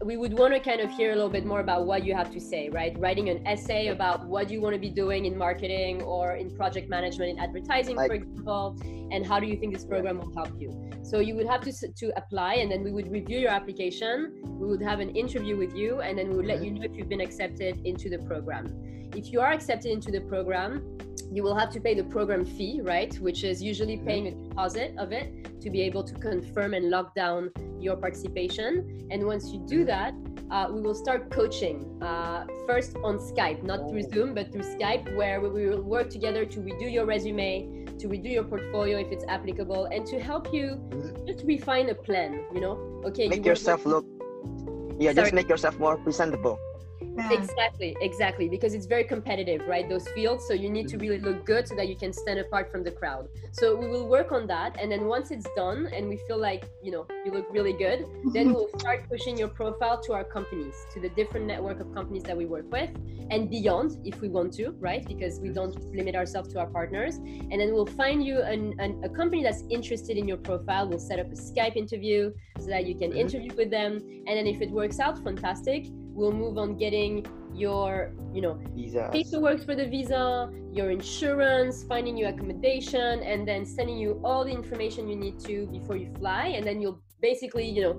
we 0.03 0.15
would 0.15 0.37
want 0.37 0.53
to 0.53 0.59
kind 0.59 0.79
of 0.79 0.91
hear 0.91 1.11
a 1.11 1.15
little 1.15 1.29
bit 1.29 1.45
more 1.45 1.59
about 1.59 1.87
what 1.87 2.05
you 2.05 2.13
have 2.13 2.31
to 2.31 2.39
say, 2.39 2.69
right? 2.69 2.95
Writing 2.99 3.29
an 3.29 3.45
essay 3.47 3.87
about 3.87 4.27
what 4.27 4.49
you 4.51 4.61
want 4.61 4.75
to 4.75 4.79
be 4.79 4.91
doing 4.91 5.25
in 5.25 5.35
marketing 5.35 6.03
or 6.03 6.35
in 6.35 6.55
project 6.55 6.87
management 6.87 7.31
in 7.31 7.39
advertising, 7.39 7.95
for 7.95 8.13
example, 8.13 8.77
and 9.11 9.25
how 9.25 9.39
do 9.39 9.47
you 9.47 9.57
think 9.57 9.73
this 9.73 9.85
program 9.85 10.19
will 10.19 10.31
help 10.35 10.53
you? 10.59 10.69
So 11.01 11.19
you 11.19 11.35
would 11.35 11.47
have 11.47 11.61
to 11.61 11.71
to 11.71 12.13
apply, 12.15 12.55
and 12.55 12.71
then 12.71 12.83
we 12.83 12.91
would 12.91 13.11
review 13.11 13.39
your 13.39 13.51
application. 13.51 14.39
We 14.43 14.67
would 14.67 14.83
have 14.83 14.99
an 14.99 15.15
interview 15.15 15.57
with 15.57 15.75
you, 15.75 16.01
and 16.01 16.17
then 16.17 16.29
we 16.29 16.35
would 16.35 16.45
let 16.45 16.57
mm-hmm. 16.57 16.65
you 16.65 16.79
know 16.79 16.85
if 16.85 16.95
you've 16.95 17.09
been 17.09 17.21
accepted 17.21 17.81
into 17.83 18.07
the 18.09 18.19
program. 18.19 18.67
If 19.15 19.31
you 19.31 19.39
are 19.39 19.51
accepted 19.51 19.91
into 19.91 20.11
the 20.11 20.21
program, 20.21 20.97
you 21.31 21.43
will 21.43 21.55
have 21.55 21.69
to 21.71 21.79
pay 21.79 21.93
the 21.93 22.03
program 22.03 22.45
fee, 22.45 22.81
right? 22.81 23.13
Which 23.19 23.43
is 23.43 23.61
usually 23.61 23.97
paying 23.97 24.27
a 24.27 24.31
deposit 24.31 24.95
of 24.97 25.11
it 25.11 25.61
to 25.61 25.69
be 25.69 25.81
able 25.81 26.03
to 26.03 26.13
confirm 26.15 26.73
and 26.73 26.89
lock 26.89 27.15
down 27.15 27.51
your 27.79 27.95
participation. 27.95 29.07
And 29.11 29.25
once 29.25 29.51
you 29.51 29.59
do 29.67 29.85
that, 29.85 30.13
uh, 30.49 30.67
we 30.71 30.79
will 30.81 30.95
start 30.95 31.29
coaching 31.29 32.01
uh, 32.01 32.45
first 32.65 32.95
on 33.03 33.17
Skype, 33.17 33.63
not 33.63 33.89
through 33.89 34.03
Zoom, 34.03 34.33
but 34.33 34.51
through 34.51 34.61
Skype, 34.61 35.13
where 35.17 35.41
we 35.41 35.67
will 35.67 35.81
work 35.81 36.09
together 36.09 36.45
to 36.45 36.59
redo 36.59 36.91
your 36.91 37.05
resume, 37.05 37.85
to 37.99 38.07
redo 38.07 38.31
your 38.31 38.45
portfolio 38.45 38.97
if 38.99 39.11
it's 39.11 39.25
applicable, 39.27 39.85
and 39.85 40.05
to 40.05 40.19
help 40.19 40.53
you 40.53 40.79
just 41.25 41.43
refine 41.43 41.89
a 41.89 41.95
plan. 41.95 42.45
You 42.53 42.61
know, 42.61 43.01
okay, 43.05 43.27
make 43.27 43.43
you 43.43 43.51
yourself 43.51 43.85
look. 43.85 44.05
Yeah, 44.99 45.11
Sorry. 45.11 45.25
just 45.25 45.33
make 45.33 45.49
yourself 45.49 45.77
more 45.79 45.97
presentable 45.97 46.57
yeah. 47.01 47.31
exactly 47.31 47.95
exactly 48.01 48.49
because 48.49 48.73
it's 48.73 48.85
very 48.85 49.03
competitive 49.03 49.61
right 49.67 49.87
those 49.89 50.07
fields 50.09 50.45
so 50.47 50.53
you 50.53 50.69
need 50.69 50.87
to 50.87 50.97
really 50.97 51.19
look 51.19 51.45
good 51.45 51.67
so 51.67 51.75
that 51.75 51.87
you 51.87 51.95
can 51.95 52.11
stand 52.13 52.39
apart 52.39 52.71
from 52.71 52.83
the 52.83 52.91
crowd 52.91 53.27
so 53.51 53.75
we 53.75 53.87
will 53.87 54.07
work 54.07 54.31
on 54.31 54.47
that 54.47 54.75
and 54.79 54.91
then 54.91 55.05
once 55.05 55.31
it's 55.31 55.47
done 55.55 55.87
and 55.93 56.07
we 56.07 56.17
feel 56.27 56.37
like 56.37 56.69
you 56.81 56.91
know 56.91 57.05
you 57.25 57.31
look 57.31 57.47
really 57.51 57.73
good 57.73 58.05
then 58.33 58.53
we'll 58.53 58.69
start 58.77 59.07
pushing 59.09 59.37
your 59.37 59.47
profile 59.47 59.99
to 60.01 60.13
our 60.13 60.23
companies 60.23 60.75
to 60.93 60.99
the 60.99 61.09
different 61.09 61.45
network 61.45 61.79
of 61.79 61.93
companies 61.93 62.23
that 62.23 62.35
we 62.35 62.45
work 62.45 62.69
with 62.71 62.89
and 63.29 63.49
beyond 63.49 63.97
if 64.05 64.21
we 64.21 64.29
want 64.29 64.53
to 64.53 64.69
right 64.79 65.05
because 65.07 65.39
we 65.39 65.49
don't 65.49 65.75
limit 65.93 66.15
ourselves 66.15 66.51
to 66.53 66.59
our 66.59 66.67
partners 66.67 67.15
and 67.17 67.59
then 67.59 67.73
we'll 67.73 67.85
find 67.85 68.23
you 68.23 68.41
an, 68.41 68.73
an, 68.79 69.01
a 69.03 69.09
company 69.09 69.43
that's 69.43 69.63
interested 69.69 70.17
in 70.17 70.27
your 70.27 70.37
profile 70.37 70.87
we'll 70.87 70.99
set 70.99 71.19
up 71.19 71.27
a 71.27 71.35
skype 71.35 71.75
interview 71.75 72.31
so 72.59 72.67
that 72.67 72.85
you 72.85 72.95
can 72.95 73.09
mm-hmm. 73.09 73.19
interview 73.19 73.53
with 73.55 73.69
them 73.69 73.97
and 74.27 74.37
then 74.37 74.47
if 74.47 74.61
it 74.61 74.71
works 74.71 74.99
out 74.99 75.21
fantastic 75.23 75.87
we'll 76.17 76.33
move 76.33 76.57
on 76.57 76.75
getting 76.75 77.25
your 77.53 78.11
you 78.33 78.41
know 78.41 78.59
visa 78.75 79.09
paperwork 79.13 79.63
for 79.63 79.75
the 79.75 79.85
visa 79.85 80.49
your 80.77 80.91
insurance 80.91 81.83
finding 81.83 82.17
you 82.17 82.27
accommodation 82.27 83.23
and 83.23 83.47
then 83.47 83.65
sending 83.65 83.97
you 83.97 84.19
all 84.23 84.43
the 84.43 84.51
information 84.51 85.07
you 85.07 85.15
need 85.15 85.39
to 85.39 85.65
before 85.67 85.97
you 85.97 86.13
fly. 86.19 86.47
And 86.47 86.65
then 86.65 86.81
you'll 86.81 87.01
basically 87.21 87.67
you 87.67 87.81
know 87.81 87.93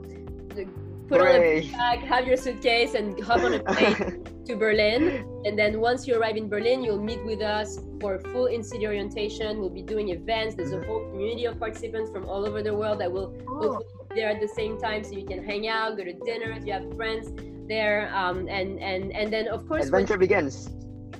put 1.09 1.21
Hooray. 1.21 1.59
on 1.59 1.65
a 1.65 1.73
bag 1.73 1.99
have 2.01 2.27
your 2.27 2.37
suitcase 2.37 2.95
and 2.95 3.19
hop 3.21 3.41
on 3.41 3.55
a 3.55 3.61
plane 3.73 4.25
to 4.47 4.57
berlin. 4.57 5.25
And 5.45 5.59
then 5.59 5.81
once 5.81 6.07
you 6.07 6.17
arrive 6.19 6.37
in 6.37 6.49
berlin 6.49 6.85
you'll 6.85 7.03
meet 7.03 7.25
with 7.25 7.41
us 7.41 7.81
for 8.01 8.15
a 8.15 8.21
full 8.31 8.47
in-city 8.47 8.87
orientation. 8.87 9.59
We'll 9.59 9.71
be 9.71 9.83
doing 9.83 10.11
events. 10.11 10.55
There's 10.55 10.73
a 10.73 10.83
whole 10.85 11.09
community 11.11 11.47
of 11.47 11.59
participants 11.59 12.11
from 12.13 12.29
all 12.29 12.47
over 12.47 12.63
the 12.63 12.75
world 12.75 13.01
that 13.01 13.11
will 13.11 13.35
oh. 13.49 13.83
there 14.15 14.29
at 14.29 14.41
the 14.41 14.49
same 14.49 14.79
time 14.79 15.03
so 15.03 15.13
you 15.13 15.27
can 15.27 15.43
hang 15.45 15.67
out 15.67 15.97
go 15.97 16.05
to 16.05 16.13
dinner 16.13 16.53
if 16.53 16.65
you 16.65 16.73
have 16.73 16.87
friends 16.95 17.33
there 17.69 18.15
um, 18.15 18.49
and 18.49 18.79
and 18.81 19.13
and 19.13 19.33
then 19.33 19.49
of 19.49 19.67
course 19.69 19.85
adventure 19.87 20.15
when, 20.15 20.21
begins. 20.21 20.71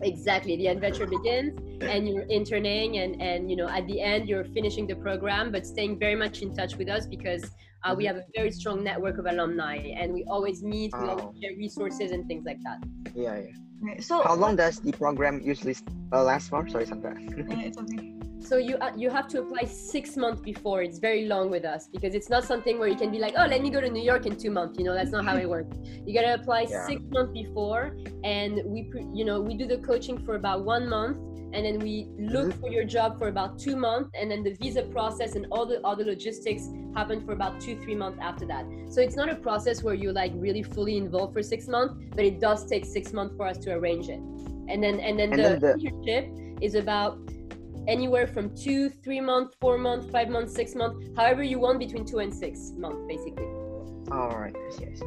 Exactly 0.01 0.57
the 0.57 0.69
adventure 0.69 1.07
begins 1.07 1.59
and 1.83 2.09
you're 2.09 2.23
interning 2.25 2.99
and 2.99 3.21
and 3.21 3.51
you 3.51 3.57
know 3.57 3.69
at 3.69 3.87
the 3.87 4.01
end 4.01 4.29
you're 4.29 4.45
finishing 4.45 4.87
the 4.87 4.95
program 4.97 5.51
but 5.51 5.67
staying 5.67 5.99
very 5.99 6.15
much 6.15 6.43
in 6.43 6.55
touch 6.55 6.77
with 6.77 6.89
us 6.89 7.07
because 7.07 7.51
uh, 7.85 7.95
we 7.97 8.05
have 8.05 8.17
a 8.17 8.25
very 8.35 8.51
strong 8.51 8.83
network 8.83 9.19
of 9.19 9.27
alumni 9.27 9.77
and 9.77 10.13
we 10.13 10.25
always 10.25 10.63
meet 10.63 10.93
we 11.01 11.09
always 11.09 11.41
share 11.41 11.57
resources 11.57 12.11
and 12.13 12.27
things 12.27 12.45
like 12.45 12.61
that. 12.63 12.79
Yeah 13.15 13.41
yeah. 13.83 14.01
So 14.01 14.23
how 14.23 14.35
long 14.35 14.57
does 14.57 14.81
the 14.81 14.93
program 14.93 15.41
usually 15.45 15.77
uh, 16.13 16.23
last 16.23 16.49
for? 16.49 16.69
Sorry 16.69 16.87
Sandra. 16.87 17.15
It's 17.19 17.79
okay 17.79 18.18
so 18.41 18.57
you 18.57 18.77
uh, 18.77 18.93
you 18.97 19.11
have 19.11 19.29
to 19.29 19.41
apply 19.41 19.65
six 19.65 20.17
months 20.17 20.41
before. 20.41 20.83
It's 20.83 20.99
very 20.99 21.27
long 21.27 21.51
with 21.51 21.65
us 21.65 21.89
because 21.89 22.15
it's 22.15 22.31
not 22.31 22.45
something 22.45 22.79
where 22.79 22.89
you 22.89 22.97
can 22.97 23.11
be 23.11 23.19
like 23.19 23.35
oh 23.37 23.47
let 23.47 23.63
me 23.63 23.71
go 23.71 23.81
to 23.81 23.91
new 23.91 24.03
york 24.03 24.27
in 24.27 24.37
two 24.37 24.51
months. 24.51 24.79
You 24.79 24.85
know 24.85 24.95
that's 24.95 25.11
not 25.11 25.25
how 25.25 25.37
it 25.37 25.49
works. 25.49 25.77
You 26.07 26.15
gotta 26.15 26.35
apply 26.35 26.67
yeah. 26.71 26.87
six 26.87 27.03
months 27.11 27.33
before 27.33 27.97
and 28.25 28.61
we 28.65 28.91
you 29.13 29.25
know 29.25 29.41
we 29.41 29.55
do 29.55 29.67
the 29.67 29.79
coaching 29.79 30.19
for 30.25 30.37
about 30.37 30.65
one 30.65 30.89
month 30.89 31.19
and 31.53 31.65
then 31.65 31.79
we 31.79 32.09
look 32.19 32.49
mm-hmm. 32.49 32.61
for 32.61 32.71
your 32.71 32.85
job 32.85 33.19
for 33.19 33.29
about 33.29 33.59
two 33.59 33.75
months 33.75 34.11
and 34.15 34.31
then 34.31 34.43
the 34.43 34.55
visa 34.61 34.83
process 34.83 35.35
and 35.35 35.47
all 35.51 35.65
the 35.65 35.81
other 35.81 36.05
logistics 36.05 36.69
happen 36.95 37.25
for 37.25 37.33
about 37.33 37.59
two 37.61 37.81
three 37.81 37.95
months 37.95 38.19
after 38.21 38.47
that. 38.47 38.67
So 38.91 39.01
it's 39.01 39.17
not 39.17 39.29
a 39.31 39.35
process 39.35 39.83
where 39.83 39.95
you're 39.95 40.13
like 40.13 40.33
really 40.35 40.63
fully 40.63 40.97
involved 40.97 41.33
for 41.33 41.43
six 41.43 41.67
months 41.67 41.95
but 42.15 42.25
it 42.25 42.41
does 42.41 42.67
take 42.67 42.85
six 42.85 43.13
months 43.13 43.35
for 43.37 43.47
us 43.47 43.59
to 43.59 43.73
arrange 43.73 44.09
it. 44.09 44.21
And 44.69 44.83
then 44.83 45.01
and 45.01 45.19
then 45.19 45.33
and 45.33 45.39
the, 45.39 45.49
then 45.49 45.61
the 45.61 45.91
internship 45.91 46.63
is 46.63 46.75
about 46.75 47.19
anywhere 47.89 48.27
from 48.27 48.55
two, 48.55 48.91
three 49.03 49.21
months, 49.21 49.57
four 49.61 49.79
months, 49.79 50.09
five 50.13 50.29
months, 50.29 50.55
six 50.55 50.75
months, 50.75 51.09
however 51.17 51.43
you 51.43 51.59
want 51.59 51.79
between 51.79 52.05
two 52.05 52.19
and 52.19 52.33
six 52.33 52.73
months, 52.77 53.03
basically. 53.09 53.49
All 54.13 54.37
right. 54.39 54.55
Yes. 54.79 55.03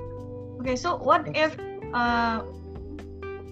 Okay. 0.59 0.75
So 0.75 0.97
what 0.97 1.29
if 1.35 1.57
uh, 1.93 2.43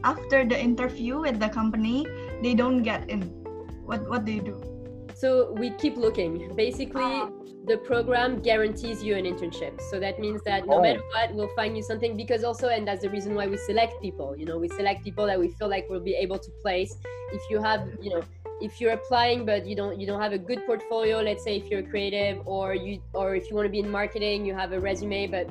after 0.03 0.45
the 0.45 0.59
interview 0.59 1.21
with 1.21 1.39
the 1.39 1.49
company 1.49 2.05
they 2.43 2.53
don't 2.53 2.83
get 2.83 3.09
in? 3.09 3.21
What 3.85 4.09
what 4.09 4.25
do 4.25 4.31
you 4.31 4.41
do? 4.41 4.57
So 5.15 5.51
we 5.53 5.71
keep 5.71 5.97
looking. 5.97 6.55
Basically, 6.55 7.03
uh, 7.03 7.27
the 7.65 7.77
program 7.77 8.41
guarantees 8.41 9.03
you 9.03 9.15
an 9.15 9.25
internship. 9.25 9.81
So 9.89 9.99
that 9.99 10.19
means 10.19 10.41
that 10.43 10.65
no 10.65 10.75
oh. 10.75 10.81
matter 10.81 11.01
what, 11.13 11.33
we'll 11.33 11.53
find 11.55 11.75
you 11.75 11.83
something. 11.83 12.15
Because 12.15 12.43
also, 12.43 12.69
and 12.69 12.87
that's 12.87 13.01
the 13.01 13.09
reason 13.09 13.35
why 13.35 13.47
we 13.47 13.57
select 13.57 14.01
people. 14.01 14.35
You 14.37 14.45
know, 14.45 14.57
we 14.57 14.69
select 14.69 15.03
people 15.03 15.25
that 15.25 15.39
we 15.39 15.49
feel 15.49 15.67
like 15.67 15.87
we'll 15.89 15.99
be 15.99 16.15
able 16.15 16.39
to 16.39 16.51
place. 16.61 16.95
If 17.33 17.41
you 17.49 17.61
have, 17.61 17.87
you 18.01 18.11
know, 18.11 18.23
if 18.61 18.79
you're 18.79 18.93
applying 18.93 19.45
but 19.45 19.65
you 19.65 19.75
don't 19.75 19.99
you 19.99 20.05
don't 20.05 20.21
have 20.21 20.33
a 20.33 20.37
good 20.37 20.65
portfolio 20.65 21.21
let's 21.21 21.43
say 21.43 21.57
if 21.57 21.65
you're 21.69 21.83
creative 21.83 22.41
or 22.45 22.73
you 22.73 23.01
or 23.13 23.35
if 23.35 23.49
you 23.49 23.55
want 23.55 23.65
to 23.65 23.69
be 23.69 23.79
in 23.79 23.89
marketing 23.89 24.45
you 24.45 24.53
have 24.53 24.71
a 24.71 24.79
resume 24.79 25.27
but 25.27 25.49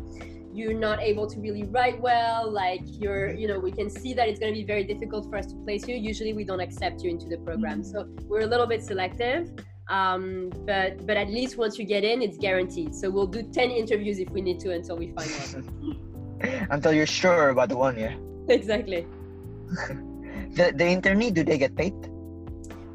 you're 0.58 0.74
not 0.74 1.00
able 1.00 1.26
to 1.26 1.38
really 1.40 1.64
write 1.64 2.00
well 2.00 2.50
like 2.50 2.80
you're 2.84 3.32
you 3.34 3.46
know 3.46 3.58
we 3.58 3.70
can 3.70 3.88
see 3.88 4.12
that 4.12 4.28
it's 4.28 4.40
going 4.40 4.52
to 4.52 4.58
be 4.58 4.64
very 4.64 4.82
difficult 4.82 5.28
for 5.30 5.36
us 5.36 5.46
to 5.46 5.54
place 5.64 5.86
you. 5.86 5.94
Usually 5.94 6.32
we 6.32 6.44
don't 6.44 6.60
accept 6.60 7.02
you 7.02 7.10
into 7.10 7.26
the 7.28 7.38
program. 7.38 7.84
So 7.84 8.08
we're 8.24 8.40
a 8.40 8.46
little 8.46 8.66
bit 8.66 8.82
selective 8.82 9.52
um, 9.88 10.50
but 10.66 11.06
but 11.06 11.16
at 11.16 11.28
least 11.28 11.56
once 11.56 11.78
you 11.78 11.84
get 11.84 12.04
in 12.04 12.22
it's 12.22 12.36
guaranteed. 12.36 12.94
So 12.94 13.10
we'll 13.10 13.26
do 13.26 13.42
10 13.42 13.70
interviews 13.70 14.18
if 14.18 14.30
we 14.30 14.40
need 14.40 14.58
to 14.60 14.72
until 14.72 14.96
we 14.96 15.12
find 15.12 15.30
one. 15.30 16.04
Until 16.70 16.92
you're 16.92 17.04
sure 17.04 17.48
about 17.48 17.68
the 17.68 17.76
one 17.76 17.98
yeah. 17.98 18.14
Exactly. 18.48 19.06
The 20.56 20.72
the 20.72 20.84
internee 20.84 21.32
do 21.34 21.44
they 21.44 21.58
get 21.58 21.76
paid 21.76 21.94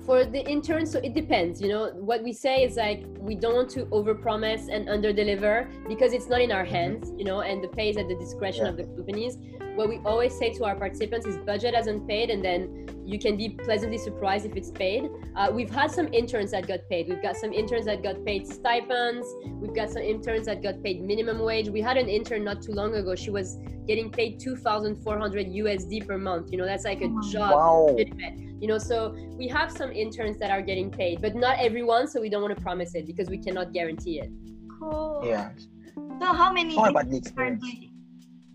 for 0.06 0.26
the 0.26 0.46
interns 0.50 0.92
so 0.92 1.00
it 1.00 1.14
depends 1.14 1.62
you 1.62 1.70
know 1.70 1.92
what 1.96 2.22
we 2.24 2.34
say 2.34 2.64
is 2.64 2.76
like 2.76 3.06
we 3.20 3.36
don't 3.36 3.56
want 3.56 3.70
to 3.70 3.86
overpromise 3.86 4.68
and 4.70 4.88
underdeliver 4.88 5.68
because 5.88 6.14
it's 6.14 6.28
not 6.28 6.42
in 6.42 6.52
our 6.52 6.64
mm-hmm. 6.64 6.76
hands 6.76 7.12
you 7.18 7.24
know 7.24 7.42
and 7.42 7.64
the 7.64 7.68
pay 7.70 7.90
is 7.90 7.98
at 7.98 8.08
the 8.08 8.16
discretion 8.16 8.66
yeah. 8.66 8.72
of 8.72 8.78
the 8.78 8.84
companies 8.84 9.38
what 9.76 9.90
we 9.90 10.00
always 10.06 10.38
say 10.38 10.52
to 10.54 10.66
our 10.66 10.76
participants 10.76 11.26
is 11.26 11.38
budget 11.38 11.74
hasn't 11.74 12.08
paid 12.08 12.30
and 12.30 12.44
then 12.44 12.88
you 13.06 13.20
can 13.20 13.36
be 13.36 13.50
pleasantly 13.50 13.98
surprised 13.98 14.46
if 14.46 14.56
it's 14.56 14.72
paid. 14.72 15.10
Uh, 15.36 15.50
we've 15.52 15.70
had 15.70 15.92
some 15.92 16.14
interns 16.14 16.52
that 16.52 16.68
got 16.68 16.88
paid. 16.90 17.10
We've 17.10 17.22
got 17.22 17.36
some 17.36 17.52
interns 17.52 17.86
that 17.86 18.02
got 18.02 18.24
paid 18.24 18.48
stipends. 18.48 19.28
We've 19.46 19.76
got 19.76 19.90
some 19.90 20.04
interns 20.04 20.46
that 20.46 20.62
got 20.62 20.82
paid 20.84 21.02
minimum 21.02 21.40
wage. 21.40 21.70
We 21.70 21.82
had 21.82 21.98
an 21.98 22.08
intern 22.08 22.44
not 22.44 22.62
too 22.62 22.72
long 22.72 22.96
ago. 22.96 23.16
She 23.16 23.30
was 23.30 23.58
getting 23.88 24.10
paid 24.10 24.40
2400 24.40 25.48
usd 25.48 26.08
per 26.08 26.18
month. 26.18 26.52
You 26.52 26.58
know 26.60 26.66
that's 26.66 26.86
like 26.86 27.02
a 27.02 27.10
job. 27.32 27.52
Wow. 27.52 27.98
you 27.98 28.68
know 28.68 28.78
so 28.78 29.16
we 29.38 29.48
have 29.48 29.72
some 29.72 29.92
interns 29.92 30.38
that 30.38 30.52
are 30.52 30.62
getting 30.62 30.90
paid 30.90 31.22
but 31.22 31.36
not 31.36 31.60
everyone 31.60 32.08
so 32.08 32.22
we 32.22 32.30
don't 32.30 32.42
want 32.42 32.56
to 32.56 32.62
promise 32.62 32.96
it 32.96 33.06
because 33.06 33.30
we 33.30 33.38
cannot 33.38 33.74
guarantee 33.74 34.20
it. 34.20 34.32
Cool. 34.80 35.24
Yeah 35.26 35.50
So 35.96 36.34
how 36.34 36.54
many 36.54 36.76
More 36.76 36.90
about 36.90 37.10
the 37.10 37.18
experience. 37.18 37.66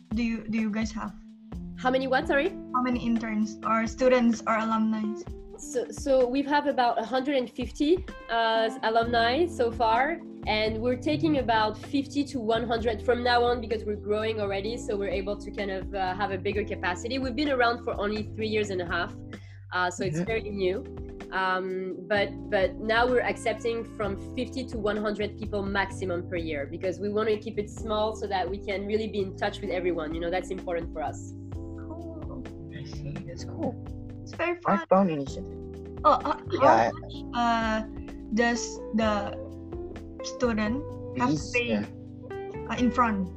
Currently 0.09 0.16
do 0.16 0.23
you 0.23 0.51
do 0.51 0.59
you 0.59 0.71
guys 0.71 0.92
have? 0.92 1.12
How 1.77 1.90
many 1.90 2.07
what? 2.07 2.27
Sorry. 2.27 2.51
How 2.75 2.83
many 2.83 3.05
interns 3.05 3.59
or 3.64 3.87
students 3.87 4.42
or 4.47 4.57
alumni? 4.57 5.03
So, 5.59 5.87
so 5.90 6.27
we 6.27 6.42
have 6.42 6.49
have 6.49 6.66
about 6.66 6.97
150 6.99 8.05
uh, 8.31 8.71
alumni 8.85 9.47
so 9.47 9.71
far, 9.71 10.21
and 10.47 10.79
we're 10.79 10.97
taking 10.97 11.38
about 11.38 11.77
50 11.79 12.25
to 12.25 12.38
100 12.38 13.03
from 13.03 13.25
now 13.25 13.42
on 13.42 13.61
because 13.61 13.85
we're 13.85 13.97
growing 13.97 14.40
already. 14.40 14.77
So 14.77 14.97
we're 14.97 15.09
able 15.09 15.37
to 15.37 15.51
kind 15.51 15.71
of 15.71 15.94
uh, 15.94 16.14
have 16.14 16.31
a 16.31 16.38
bigger 16.38 16.64
capacity. 16.64 17.18
We've 17.18 17.35
been 17.35 17.51
around 17.51 17.85
for 17.85 18.01
only 18.01 18.23
three 18.37 18.49
years 18.49 18.71
and 18.71 18.81
a 18.81 18.87
half, 18.87 19.14
uh, 19.73 19.90
so 19.90 20.05
it's 20.05 20.21
Mhm. 20.21 20.27
very 20.27 20.51
new. 20.51 20.85
Um, 21.33 21.97
but 22.09 22.31
but 22.49 22.77
now 22.77 23.07
we're 23.07 23.21
accepting 23.21 23.85
from 23.97 24.17
50 24.35 24.64
to 24.64 24.79
100 24.79 25.38
people 25.38 25.62
maximum 25.62 26.29
per 26.29 26.37
year 26.37 26.67
because 26.71 26.99
we 26.99 27.11
want 27.11 27.29
to 27.29 27.37
keep 27.37 27.59
it 27.59 27.69
small 27.69 28.17
so 28.17 28.27
that 28.27 28.49
we 28.49 28.59
can 28.59 28.87
really 28.87 29.09
be 29.09 29.21
in 29.21 29.37
touch 29.37 29.61
with 29.61 29.71
everyone. 29.71 30.14
You 30.14 30.21
know 30.21 30.31
that's 30.31 30.51
important 30.51 30.93
for 30.93 31.03
us. 31.03 31.35
Cool. 31.53 32.45
I 32.75 32.85
see. 32.85 33.12
That's 33.27 33.45
cool. 33.45 33.77
It's 34.23 34.33
very 34.33 34.57
fun. 34.62 34.79
Artbound 34.79 35.11
initiative. 35.11 35.45
Oh, 36.05 36.12
uh, 36.12 36.37
Yeah. 36.51 36.91
how 36.91 36.93
much 36.93 37.14
uh, 37.35 37.83
does 38.35 38.81
the 38.95 39.37
student 40.23 40.83
have 41.19 41.31
to 41.31 41.53
pay 41.53 41.69
yeah. 41.69 41.85
uh, 42.71 42.77
in 42.77 42.91
front? 42.91 43.29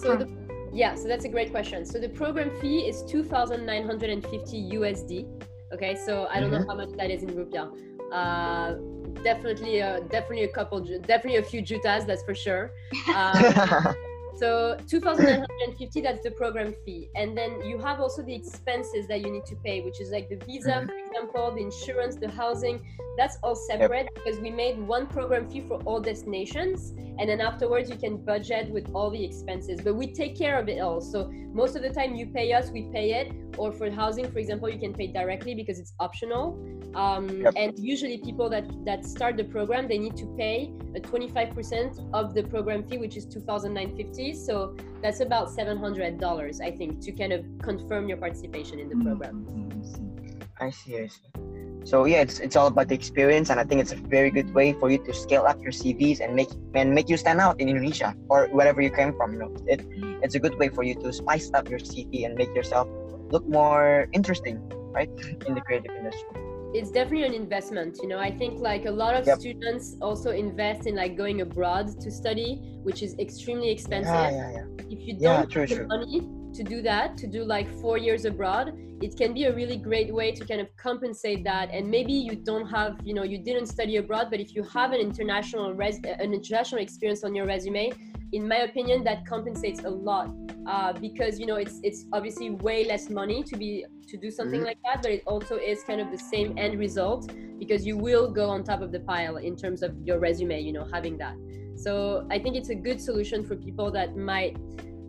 So 0.00 0.16
the, 0.16 0.28
yeah, 0.72 0.94
so 0.94 1.08
that's 1.08 1.24
a 1.24 1.28
great 1.28 1.50
question. 1.50 1.84
So 1.84 1.98
the 1.98 2.08
program 2.08 2.50
fee 2.60 2.88
is 2.88 3.02
2,950 3.04 4.70
USD. 4.72 5.26
Okay, 5.72 5.96
so 5.96 6.26
I 6.30 6.40
don't 6.40 6.50
know 6.50 6.64
how 6.68 6.74
much 6.74 6.90
that 6.92 7.10
is 7.10 7.22
in 7.22 7.30
rupiah. 7.30 7.70
Uh, 8.12 8.74
definitely, 9.22 9.82
uh, 9.82 10.00
definitely 10.00 10.44
a 10.44 10.48
couple, 10.48 10.80
definitely 10.80 11.36
a 11.36 11.42
few 11.42 11.60
jutas, 11.62 12.06
that's 12.06 12.22
for 12.22 12.34
sure. 12.34 12.72
Um, 13.14 13.96
so 14.38 14.76
2,950, 14.86 16.00
that's 16.00 16.22
the 16.22 16.30
program 16.32 16.74
fee. 16.84 17.08
And 17.14 17.36
then 17.36 17.64
you 17.64 17.78
have 17.78 18.00
also 18.00 18.22
the 18.22 18.34
expenses 18.34 19.06
that 19.08 19.20
you 19.20 19.30
need 19.30 19.46
to 19.46 19.56
pay, 19.56 19.80
which 19.82 20.00
is 20.00 20.10
like 20.10 20.28
the 20.28 20.36
visa, 20.46 20.70
Mhm. 20.70 20.86
for 20.86 20.96
example, 21.06 21.50
the 21.52 21.62
insurance, 21.62 22.16
the 22.16 22.28
housing. 22.30 22.80
That's 23.16 23.38
all 23.42 23.54
separate 23.54 24.08
because 24.14 24.38
we 24.40 24.50
made 24.50 24.76
one 24.86 25.06
program 25.06 25.48
fee 25.48 25.60
for 25.60 25.80
all 25.84 26.00
destinations. 26.00 26.94
And 27.18 27.28
then 27.30 27.40
afterwards, 27.40 27.88
you 27.88 27.96
can 27.96 28.18
budget 28.18 28.70
with 28.70 28.86
all 28.94 29.10
the 29.10 29.24
expenses. 29.24 29.80
But 29.80 29.94
we 29.94 30.06
take 30.12 30.36
care 30.36 30.58
of 30.58 30.68
it 30.68 30.80
all. 30.80 31.00
So 31.00 31.30
most 31.52 31.74
of 31.76 31.82
the 31.82 31.88
time, 31.90 32.14
you 32.14 32.26
pay 32.26 32.52
us, 32.52 32.70
we 32.70 32.82
pay 32.92 33.12
it. 33.20 33.32
Or 33.56 33.72
for 33.72 33.90
housing, 33.90 34.30
for 34.30 34.38
example, 34.38 34.68
you 34.68 34.78
can 34.78 34.92
pay 34.92 35.06
directly 35.06 35.54
because 35.54 35.78
it's 35.78 35.94
optional. 35.98 36.58
Um, 36.94 37.26
Yep. 37.42 37.54
And 37.56 37.78
usually, 37.78 38.18
people 38.18 38.48
that, 38.50 38.66
that 38.84 39.04
start 39.04 39.36
the 39.36 39.44
program, 39.44 39.88
they 39.88 39.98
need 39.98 40.16
to 40.16 40.26
pay 40.36 40.72
a 40.94 41.00
25% 41.00 42.00
of 42.12 42.34
the 42.34 42.42
program 42.42 42.82
fee, 42.84 42.98
which 42.98 43.16
is 43.16 43.24
2,950. 43.26 44.25
So 44.34 44.76
that's 45.02 45.20
about 45.20 45.48
$700, 45.48 46.60
I 46.60 46.70
think, 46.70 47.00
to 47.02 47.12
kind 47.12 47.32
of 47.32 47.44
confirm 47.62 48.08
your 48.08 48.18
participation 48.18 48.78
in 48.78 48.88
the 48.88 48.96
program. 49.04 49.46
Mm, 49.48 50.58
I 50.58 50.70
see. 50.70 50.96
I 50.96 50.98
see, 50.98 51.02
I 51.02 51.06
see. 51.08 51.46
So 51.86 52.04
yeah, 52.04 52.18
it's 52.18 52.40
it's 52.40 52.56
all 52.56 52.66
about 52.66 52.88
the 52.88 52.96
experience, 52.96 53.48
and 53.48 53.60
I 53.60 53.64
think 53.64 53.80
it's 53.80 53.92
a 53.92 54.00
very 54.10 54.32
good 54.32 54.52
way 54.52 54.72
for 54.72 54.90
you 54.90 54.98
to 55.06 55.14
scale 55.14 55.46
up 55.46 55.62
your 55.62 55.70
CVs 55.70 56.18
and 56.18 56.34
make 56.34 56.50
and 56.74 56.90
make 56.92 57.08
you 57.08 57.16
stand 57.16 57.38
out 57.38 57.60
in 57.60 57.68
Indonesia 57.68 58.10
or 58.28 58.48
wherever 58.50 58.82
you 58.82 58.90
came 58.90 59.14
from. 59.14 59.34
You 59.34 59.38
know, 59.46 59.54
it 59.70 59.86
it's 60.20 60.34
a 60.34 60.40
good 60.40 60.58
way 60.58 60.68
for 60.68 60.82
you 60.82 60.98
to 60.98 61.12
spice 61.12 61.48
up 61.54 61.70
your 61.70 61.78
CV 61.78 62.26
and 62.26 62.34
make 62.34 62.52
yourself 62.58 62.88
look 63.30 63.46
more 63.46 64.08
interesting, 64.10 64.58
right, 64.90 65.10
in 65.46 65.54
the 65.54 65.60
creative 65.60 65.94
industry. 65.94 66.45
It's 66.78 66.90
definitely 66.90 67.26
an 67.26 67.32
investment 67.34 67.98
you 68.02 68.08
know 68.08 68.18
i 68.18 68.30
think 68.30 68.60
like 68.60 68.84
a 68.84 68.90
lot 68.90 69.14
of 69.14 69.26
Yep. 69.26 69.38
students 69.40 69.96
also 70.02 70.30
invest 70.30 70.86
in 70.86 70.94
like 70.94 71.16
going 71.16 71.40
abroad 71.40 71.86
to 72.00 72.10
study 72.10 72.50
which 72.82 73.02
is 73.02 73.14
extremely 73.18 73.70
expensive 73.70 74.14
Yeah, 74.14 74.30
yeah, 74.30 74.50
yeah. 74.56 74.86
if 74.94 75.00
you 75.06 75.16
Yeah, 75.18 75.36
don't 75.38 75.50
true, 75.50 75.62
have 75.62 75.70
the 75.70 75.76
true. 75.76 75.86
money 75.86 76.20
to 76.54 76.62
do 76.62 76.82
that 76.82 77.16
to 77.18 77.26
do 77.26 77.44
like 77.44 77.68
four 77.82 77.96
years 77.98 78.24
abroad 78.24 78.66
it 79.02 79.16
can 79.16 79.34
be 79.34 79.44
a 79.44 79.54
really 79.54 79.76
great 79.76 80.12
way 80.12 80.32
to 80.32 80.42
kind 80.46 80.60
of 80.60 80.68
compensate 80.76 81.44
that 81.44 81.70
and 81.70 81.88
maybe 81.96 82.12
you 82.12 82.34
don't 82.34 82.66
have 82.66 82.92
you 83.04 83.14
know 83.14 83.24
you 83.24 83.38
didn't 83.38 83.66
study 83.66 83.96
abroad 83.96 84.26
but 84.30 84.38
if 84.40 84.54
you 84.54 84.62
have 84.62 84.92
an 84.92 85.00
international 85.00 85.74
res- 85.74 86.00
an 86.24 86.32
international 86.34 86.80
experience 86.80 87.22
on 87.24 87.34
your 87.34 87.46
resume 87.46 87.90
in 88.32 88.48
my 88.48 88.56
opinion 88.58 89.04
that 89.04 89.24
compensates 89.26 89.84
a 89.84 89.88
lot 89.90 90.28
uh, 90.66 90.92
because 90.92 91.38
you 91.38 91.46
know 91.46 91.56
it's 91.56 91.80
it's 91.82 92.06
obviously 92.12 92.50
way 92.50 92.84
less 92.84 93.08
money 93.08 93.42
to 93.42 93.56
be 93.56 93.84
to 94.08 94.16
do 94.16 94.30
something 94.30 94.60
Mhm. 94.60 94.66
like 94.66 94.78
that 94.84 95.02
but 95.02 95.10
it 95.10 95.22
also 95.26 95.56
is 95.56 95.82
kind 95.84 96.00
of 96.00 96.10
the 96.10 96.18
same 96.18 96.56
end 96.58 96.78
result 96.78 97.30
because 97.58 97.86
you 97.86 97.96
will 97.96 98.30
go 98.30 98.48
on 98.50 98.64
top 98.64 98.80
of 98.82 98.90
the 98.92 99.00
pile 99.00 99.36
in 99.36 99.56
terms 99.56 99.82
of 99.82 99.94
your 100.04 100.18
resume 100.18 100.60
you 100.60 100.72
know 100.72 100.86
having 100.92 101.16
that 101.18 101.34
so 101.76 102.26
i 102.30 102.38
think 102.38 102.56
it's 102.56 102.70
a 102.70 102.74
good 102.74 103.00
solution 103.00 103.44
for 103.44 103.54
people 103.56 103.90
that 103.90 104.16
might 104.16 104.56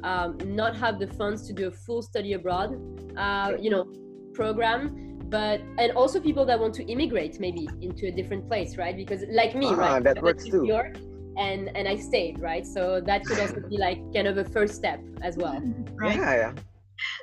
um, 0.03 0.37
not 0.45 0.75
have 0.75 0.99
the 0.99 1.07
funds 1.07 1.47
to 1.47 1.53
do 1.53 1.67
a 1.67 1.71
full 1.71 2.01
study 2.01 2.33
abroad 2.33 2.69
uh, 3.17 3.53
you 3.59 3.69
know 3.69 3.85
program 4.33 5.17
but 5.29 5.59
and 5.79 5.91
also 5.93 6.19
people 6.19 6.45
that 6.45 6.59
want 6.59 6.73
to 6.73 6.83
immigrate 6.85 7.39
maybe 7.39 7.67
into 7.81 8.07
a 8.07 8.11
different 8.11 8.47
place 8.47 8.77
right 8.77 8.95
because 8.95 9.23
like 9.31 9.55
me 9.55 9.67
Ah, 9.67 9.75
right 9.75 10.03
that 10.03 10.21
works 10.21 10.45
too. 10.45 10.61
New 10.61 10.67
York 10.67 10.97
and 11.37 11.69
and 11.75 11.87
I 11.87 11.95
stayed 11.95 12.39
right 12.39 12.65
so 12.65 13.01
that 13.01 13.25
could 13.25 13.39
also 13.39 13.61
be 13.69 13.77
like 13.77 13.99
kind 14.13 14.27
of 14.27 14.37
a 14.37 14.43
first 14.43 14.75
step 14.75 14.99
as 15.21 15.37
well 15.37 15.61
Right. 15.97 16.17
Yeah, 16.17 16.35
yeah. 16.35 16.53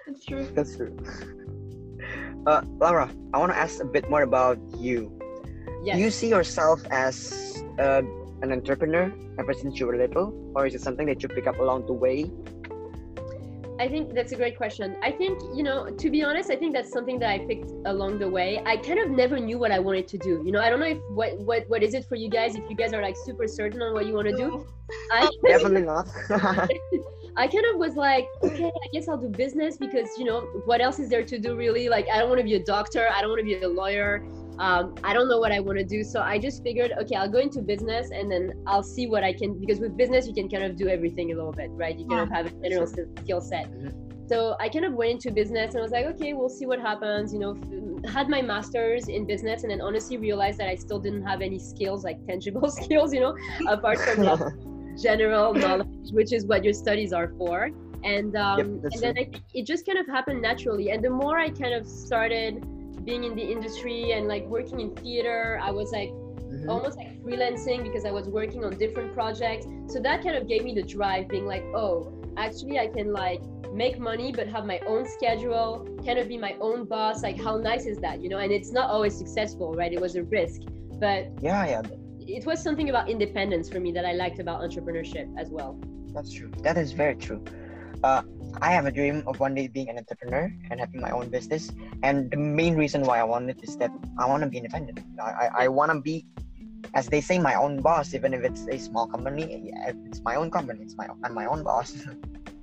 That's 0.07 0.24
true. 0.24 0.46
That's 0.55 0.77
true. 0.77 0.96
Uh, 2.46 2.61
Laura, 2.79 3.09
I 3.33 3.38
want 3.38 3.53
to 3.53 3.57
ask 3.57 3.81
a 3.81 3.87
bit 3.87 4.11
more 4.11 4.20
about 4.22 4.59
you. 4.77 5.18
yes 5.83 5.96
Do 5.96 6.03
you 6.03 6.11
see 6.11 6.29
yourself 6.29 6.85
as 6.90 7.33
uh, 7.79 8.03
an 8.42 8.53
entrepreneur 8.53 9.11
ever 9.38 9.55
since 9.55 9.81
you 9.81 9.87
were 9.87 9.96
little, 9.96 10.53
or 10.55 10.66
is 10.66 10.74
it 10.74 10.83
something 10.83 11.07
that 11.07 11.22
you 11.22 11.29
pick 11.31 11.46
up 11.46 11.59
along 11.59 11.87
the 11.87 11.94
way? 11.94 12.31
I 13.81 13.89
think 13.89 14.15
that's 14.15 14.33
a 14.33 14.37
great 14.37 14.57
question. 14.57 14.97
I 15.03 15.11
think, 15.11 15.41
you 15.55 15.65
know, 15.65 15.91
to 15.91 16.11
be 16.11 16.23
honest, 16.23 16.51
I 16.51 16.57
think 16.57 16.75
that's 16.75 16.93
something 16.93 17.19
that 17.19 17.31
I 17.31 17.39
picked 17.41 17.71
along 17.87 18.19
the 18.19 18.29
way. 18.29 18.63
I 18.65 18.77
kind 18.77 19.01
of 19.01 19.11
never 19.11 19.41
knew 19.41 19.59
what 19.59 19.73
I 19.73 19.81
wanted 19.81 20.07
to 20.09 20.19
do. 20.19 20.43
You 20.45 20.53
know, 20.53 20.61
I 20.61 20.71
don't 20.71 20.79
know 20.79 20.87
if 20.87 20.99
what 21.11 21.39
what 21.41 21.69
what 21.69 21.83
is 21.83 21.95
it 21.95 22.05
for 22.05 22.15
you 22.15 22.31
guys 22.31 22.55
if 22.55 22.63
you 22.71 22.77
guys 22.77 22.93
are 22.93 23.03
like 23.03 23.17
super 23.25 23.49
certain 23.49 23.83
on 23.83 23.93
what 23.93 24.07
you 24.07 24.15
want 24.15 24.29
to 24.29 24.37
do. 24.37 24.67
I 25.11 25.29
Definitely 25.47 25.83
not. 25.83 26.09
I 27.37 27.49
kind 27.49 27.65
of 27.67 27.77
was 27.77 27.97
like, 27.97 28.29
okay, 28.45 28.67
I 28.67 28.89
guess 28.93 29.09
I'll 29.09 29.17
do 29.17 29.29
business 29.29 29.77
because, 29.77 30.09
you 30.17 30.25
know, 30.25 30.43
what 30.67 30.81
else 30.81 31.01
is 31.01 31.09
there 31.09 31.25
to 31.25 31.37
do 31.37 31.57
really? 31.57 31.89
Like, 31.89 32.07
I 32.13 32.19
don't 32.21 32.29
want 32.29 32.39
to 32.39 32.45
be 32.45 32.55
a 32.55 32.63
doctor. 32.63 33.09
I 33.13 33.21
don't 33.21 33.31
want 33.31 33.41
to 33.41 33.45
be 33.45 33.61
a 33.61 33.69
lawyer. 33.69 34.25
Um, 34.59 34.95
I 35.03 35.12
don't 35.12 35.29
know 35.29 35.38
what 35.38 35.53
I 35.53 35.61
want 35.61 35.79
to 35.79 35.85
do. 35.85 36.05
So 36.05 36.21
I 36.21 36.38
just 36.38 36.62
figured, 36.62 36.93
okay, 37.01 37.17
I'll 37.17 37.29
go 37.29 37.38
into 37.38 37.61
business 37.61 38.11
and 38.11 38.31
then 38.31 38.53
I'll 38.67 38.83
see 38.83 39.07
what 39.07 39.25
I 39.25 39.33
can, 39.33 39.59
because 39.59 39.81
with 39.81 39.97
business, 39.97 40.27
you 40.27 40.35
can 40.35 40.49
kind 40.49 40.64
of 40.64 40.77
do 40.77 40.88
everything 40.88 41.33
a 41.33 41.35
little 41.35 41.53
bit, 41.53 41.71
right? 41.73 41.99
You 41.99 42.07
kind 42.07 42.21
of 42.21 42.31
have 42.31 42.47
a 42.47 42.51
general 42.51 42.87
skill 42.87 43.40
set. 43.40 43.71
Mhm. 43.73 44.29
So 44.29 44.57
I 44.59 44.69
kind 44.71 44.87
of 44.87 44.95
went 44.95 45.11
into 45.12 45.31
business 45.31 45.75
and 45.75 45.81
I 45.81 45.83
was 45.83 45.93
like, 45.93 46.07
okay, 46.07 46.33
we'll 46.33 46.49
see 46.49 46.64
what 46.64 46.81
happens. 46.81 47.33
You 47.35 47.40
know, 47.40 47.51
f- 48.05 48.11
had 48.11 48.29
my 48.29 48.40
master's 48.40 49.09
in 49.09 49.27
business 49.27 49.64
and 49.64 49.71
then 49.71 49.83
honestly 49.83 50.17
realized 50.17 50.59
that 50.61 50.69
I 50.69 50.77
still 50.77 50.99
didn't 50.99 51.25
have 51.27 51.43
any 51.43 51.59
skills, 51.59 52.05
like 52.05 52.25
tangible 52.27 52.71
skills, 52.83 53.12
you 53.12 53.21
know, 53.21 53.37
apart 53.69 53.99
from 53.99 54.97
general 55.03 55.53
knowledge, 55.53 56.11
which 56.12 56.33
is 56.33 56.47
what 56.47 56.64
your 56.64 56.73
studies 56.73 57.12
are 57.12 57.29
for. 57.37 57.71
And 58.03 58.35
um, 58.37 58.81
that's 58.81 58.95
and 58.95 59.03
then 59.03 59.14
I 59.19 59.31
it 59.55 59.67
just 59.67 59.85
kind 59.87 59.99
of 59.99 60.07
happened 60.07 60.40
naturally. 60.40 60.90
And 60.90 61.03
the 61.05 61.11
more 61.11 61.38
I 61.38 61.51
kind 61.51 61.75
of 61.75 61.87
started 61.87 62.64
being 63.05 63.25
in 63.25 63.35
the 63.35 63.43
industry 63.43 64.12
and 64.12 64.27
like 64.29 64.45
working 64.47 64.81
in 64.81 64.95
theater, 64.97 65.59
I 65.62 65.71
was 65.71 65.93
like 65.93 66.11
Mhm. 66.11 66.69
almost 66.69 66.97
like 66.97 67.23
freelancing 67.23 67.83
because 67.83 68.05
I 68.05 68.11
was 68.11 68.29
working 68.29 68.64
on 68.64 68.77
different 68.79 69.12
projects. 69.14 69.67
So 69.88 70.01
that 70.01 70.23
kind 70.23 70.37
of 70.37 70.49
gave 70.49 70.64
me 70.64 70.75
the 70.75 70.83
drive, 70.83 71.29
being 71.29 71.47
like, 71.47 71.64
oh, 71.75 72.12
actually, 72.37 72.79
I 72.79 72.87
can 72.88 73.12
like 73.12 73.40
make 73.73 73.99
money 73.99 74.33
but 74.33 74.47
have 74.49 74.64
my 74.67 74.79
own 74.87 75.07
schedule, 75.07 75.87
kind 76.07 76.19
of 76.19 76.29
be 76.29 76.38
my 76.38 76.55
own 76.61 76.85
boss. 76.85 77.23
Like, 77.23 77.40
how 77.40 77.57
nice 77.57 77.87
is 77.87 77.99
that, 77.99 78.23
you 78.23 78.29
know? 78.29 78.38
And 78.38 78.53
it's 78.53 78.73
not 78.73 78.88
always 78.90 79.17
successful, 79.17 79.73
right? 79.75 79.93
It 79.93 80.01
was 80.01 80.17
a 80.17 80.23
risk, 80.25 80.61
but 81.01 81.27
Yeah, 81.43 81.67
yeah, 81.67 81.83
it 82.21 82.47
was 82.47 82.62
something 82.62 82.88
about 82.88 83.09
independence 83.11 83.69
for 83.69 83.81
me 83.81 83.93
that 83.93 84.05
I 84.05 84.12
liked 84.12 84.38
about 84.38 84.61
entrepreneurship 84.61 85.29
as 85.38 85.51
well. 85.51 85.79
that's 86.14 86.33
true. 86.33 86.51
That 86.62 86.77
is 86.79 86.93
very 86.93 87.17
true. 87.17 87.43
Uh, 88.05 88.21
I 88.61 88.71
have 88.77 88.85
a 88.85 88.93
dream 88.93 89.25
of 89.27 89.40
one 89.40 89.55
day 89.55 89.67
being 89.67 89.88
an 89.88 89.97
entrepreneur 89.97 90.53
and 90.71 90.79
having 90.79 91.01
my 91.01 91.11
own 91.11 91.31
business. 91.31 91.73
And 92.03 92.31
the 92.31 92.37
main 92.37 92.77
reason 92.77 93.01
why 93.01 93.19
I 93.19 93.25
want 93.25 93.49
it 93.49 93.59
is 93.62 93.79
that 93.79 93.90
I 94.19 94.27
want 94.29 94.43
to 94.45 94.49
be 94.49 94.59
independent. 94.59 95.01
I, 95.19 95.31
I, 95.31 95.49
I 95.64 95.69
want 95.69 95.90
to 95.90 96.01
be, 96.01 96.27
as 96.93 97.09
they 97.09 97.23
say, 97.23 97.38
my 97.38 97.55
own 97.55 97.81
boss. 97.81 98.12
Even 98.12 98.35
if 98.35 98.45
it's 98.45 98.69
a 98.69 98.79
small 98.79 99.07
company, 99.07 99.73
yeah, 99.73 99.93
it's 100.05 100.21
my 100.21 100.37
own 100.37 100.51
company. 100.51 100.83
It's 100.83 100.97
my 100.99 101.09
I'm 101.25 101.33
my 101.33 101.47
own 101.47 101.64
boss. 101.64 101.97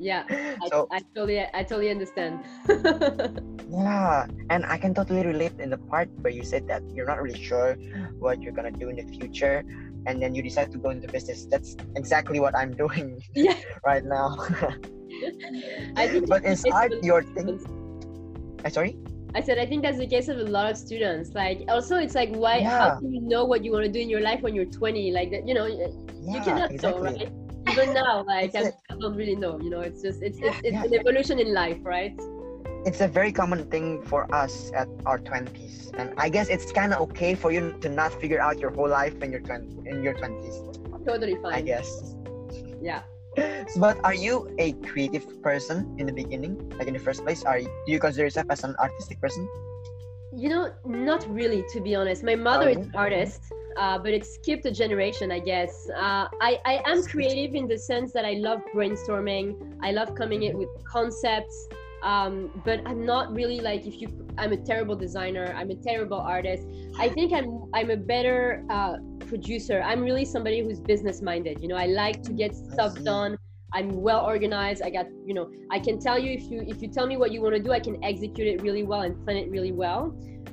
Yeah, 0.02 0.24
I, 0.32 0.70
so 0.70 0.88
I 0.90 1.00
totally, 1.14 1.46
I 1.54 1.62
totally 1.62 1.92
understand. 1.92 2.42
yeah, 3.70 4.26
and 4.50 4.66
I 4.66 4.80
can 4.80 4.96
totally 4.96 5.22
relate 5.22 5.54
in 5.60 5.70
the 5.70 5.78
part 5.78 6.10
where 6.22 6.34
you 6.34 6.42
said 6.42 6.68
that 6.70 6.82
you're 6.92 7.06
not 7.06 7.22
really 7.22 7.38
sure 7.38 7.78
what 8.18 8.42
you're 8.42 8.52
gonna 8.52 8.72
do 8.72 8.90
in 8.90 8.96
the 8.96 9.06
future, 9.14 9.62
and 10.08 10.20
then 10.20 10.34
you 10.34 10.42
decide 10.42 10.72
to 10.72 10.80
go 10.80 10.90
into 10.90 11.08
business. 11.08 11.46
That's 11.46 11.78
exactly 11.96 12.40
what 12.40 12.58
I'm 12.58 12.74
doing 12.84 13.22
Yeah. 13.36 13.54
right 13.86 14.04
now. 14.04 14.42
I 15.98 16.08
think 16.08 16.28
but 16.28 16.46
is 16.46 16.66
art 16.72 16.94
your 17.04 17.24
thing? 17.24 17.60
Uh, 18.64 18.70
sorry. 18.70 18.98
I 19.34 19.42
said 19.42 19.58
I 19.58 19.66
think 19.66 19.84
that's 19.84 19.98
the 19.98 20.08
case 20.08 20.28
of 20.28 20.38
a 20.38 20.44
lot 20.44 20.70
of 20.70 20.78
students. 20.78 21.32
Like 21.34 21.64
also, 21.70 21.98
it's 21.98 22.16
like 22.16 22.30
why? 22.30 22.62
How 22.64 22.90
Yeah. 22.90 23.00
can 23.00 23.14
you 23.14 23.22
know 23.22 23.46
what 23.46 23.64
you 23.64 23.72
want 23.72 23.86
to 23.86 23.92
do 23.92 24.00
in 24.00 24.10
your 24.10 24.22
life 24.22 24.42
when 24.42 24.56
you're 24.56 24.66
20? 24.66 25.12
Like 25.12 25.32
that, 25.32 25.48
you 25.48 25.54
know, 25.54 25.66
you 25.66 25.88
Yeah, 26.24 26.44
cannot 26.44 26.72
exactly. 26.72 27.12
know, 27.14 27.18
right? 27.20 27.32
even 27.68 27.94
now, 28.04 28.24
like 28.26 28.56
I 28.56 28.72
don't 29.00 29.16
really 29.16 29.36
know. 29.36 29.60
You 29.62 29.70
know, 29.70 29.82
it's 29.82 30.02
just 30.02 30.22
it's 30.22 30.40
it's, 30.42 30.60
it's 30.64 30.74
Yeah. 30.74 30.84
an 30.84 30.94
evolution 30.94 31.40
in 31.40 31.54
life, 31.54 31.80
right? 31.84 32.14
it's 32.84 33.00
a 33.02 33.08
very 33.08 33.32
common 33.32 33.66
thing 33.70 34.02
for 34.04 34.26
us 34.34 34.72
at 34.74 34.88
our 35.06 35.20
20s 35.20 35.92
and 36.00 36.12
i 36.18 36.28
guess 36.28 36.50
it's 36.50 36.72
kind 36.72 36.92
of 36.94 37.00
okay 37.02 37.36
for 37.36 37.52
you 37.52 37.76
to 37.80 37.90
not 37.90 38.12
figure 38.20 38.42
out 38.42 38.58
your 38.60 38.72
whole 38.72 38.90
life 38.90 39.22
in 39.22 39.32
your 39.32 39.40
20 39.42 39.88
in 39.88 40.02
your 40.04 40.16
20s 40.16 41.06
Totally 41.06 41.36
fine 41.44 41.54
i 41.54 41.62
guess 41.62 42.16
Yeah. 42.82 43.04
But 43.78 43.98
are 44.04 44.14
you 44.14 44.54
a 44.60 44.74
creative 44.84 45.26
person 45.42 45.96
in 45.98 46.06
the 46.06 46.12
beginning 46.14 46.58
like 46.78 46.88
in 46.88 46.94
the 46.94 47.00
first 47.00 47.24
place 47.24 47.44
are 47.44 47.60
you, 47.60 47.68
do 47.86 47.92
you 47.92 48.00
consider 48.00 48.26
yourself 48.26 48.48
as 48.50 48.64
an 48.64 48.76
artistic 48.80 49.20
person 49.22 49.48
You 50.34 50.48
know, 50.50 50.72
not 50.86 51.28
really, 51.30 51.62
to 51.74 51.82
be 51.82 51.94
honest. 51.94 52.24
My 52.24 52.36
mother 52.36 52.70
is 52.70 52.78
Oh. 52.78 52.82
an 52.88 52.92
artist, 52.96 53.42
uh, 53.76 53.98
but 54.04 54.12
it 54.18 54.24
skipped 54.26 54.66
a 54.66 54.72
generation, 54.72 55.28
I 55.32 55.40
guess. 55.40 55.90
Uh, 55.92 56.26
I, 56.40 56.52
I 56.66 56.82
am 56.92 57.04
creative 57.04 57.54
in 57.54 57.68
the 57.68 57.78
sense 57.78 58.14
that 58.14 58.24
I 58.24 58.34
love 58.48 58.60
brainstorming. 58.74 59.46
I 59.84 59.92
love 59.92 60.16
coming 60.16 60.44
in 60.44 60.58
with 60.58 60.70
concepts. 60.96 61.68
Um, 62.02 62.50
but 62.64 62.80
I'm 62.90 63.06
not 63.06 63.26
really 63.40 63.60
like 63.60 63.86
if 63.86 64.00
you. 64.02 64.08
I'm 64.38 64.54
a 64.54 64.62
terrible 64.72 64.96
designer. 64.96 65.54
I'm 65.60 65.70
a 65.70 65.80
terrible 65.90 66.22
artist. 66.36 66.64
I 66.98 67.10
think 67.16 67.34
I'm. 67.34 67.50
I'm 67.74 67.90
a 67.92 67.98
better 68.14 68.64
uh, 68.70 68.96
producer. 69.32 69.82
I'm 69.82 70.02
really 70.02 70.26
somebody 70.26 70.60
who's 70.62 70.82
business 70.94 71.22
minded. 71.22 71.62
You 71.62 71.70
know, 71.70 71.78
I 71.78 71.86
like 71.86 72.22
to 72.24 72.34
get 72.34 72.54
stuff 72.54 72.94
done. 73.02 73.38
I'm 73.74 73.90
well 74.08 74.26
organized. 74.26 74.82
I 74.82 74.90
got, 74.90 75.06
you 75.26 75.34
know, 75.34 75.50
I 75.72 75.80
can 75.80 76.00
tell 76.08 76.20
you 76.20 76.32
if 76.40 76.44
you 76.52 76.58
if 76.74 76.82
you 76.82 76.90
tell 76.98 77.08
me 77.08 77.16
what 77.22 77.32
you 77.32 77.42
want 77.42 77.56
to 77.56 77.64
do, 77.68 77.72
I 77.72 77.80
can 77.80 77.96
execute 78.04 78.48
it 78.54 78.62
really 78.62 78.84
well 78.84 79.04
and 79.08 79.14
plan 79.24 79.38
it 79.38 79.50
really 79.50 79.72
well. 79.72 80.02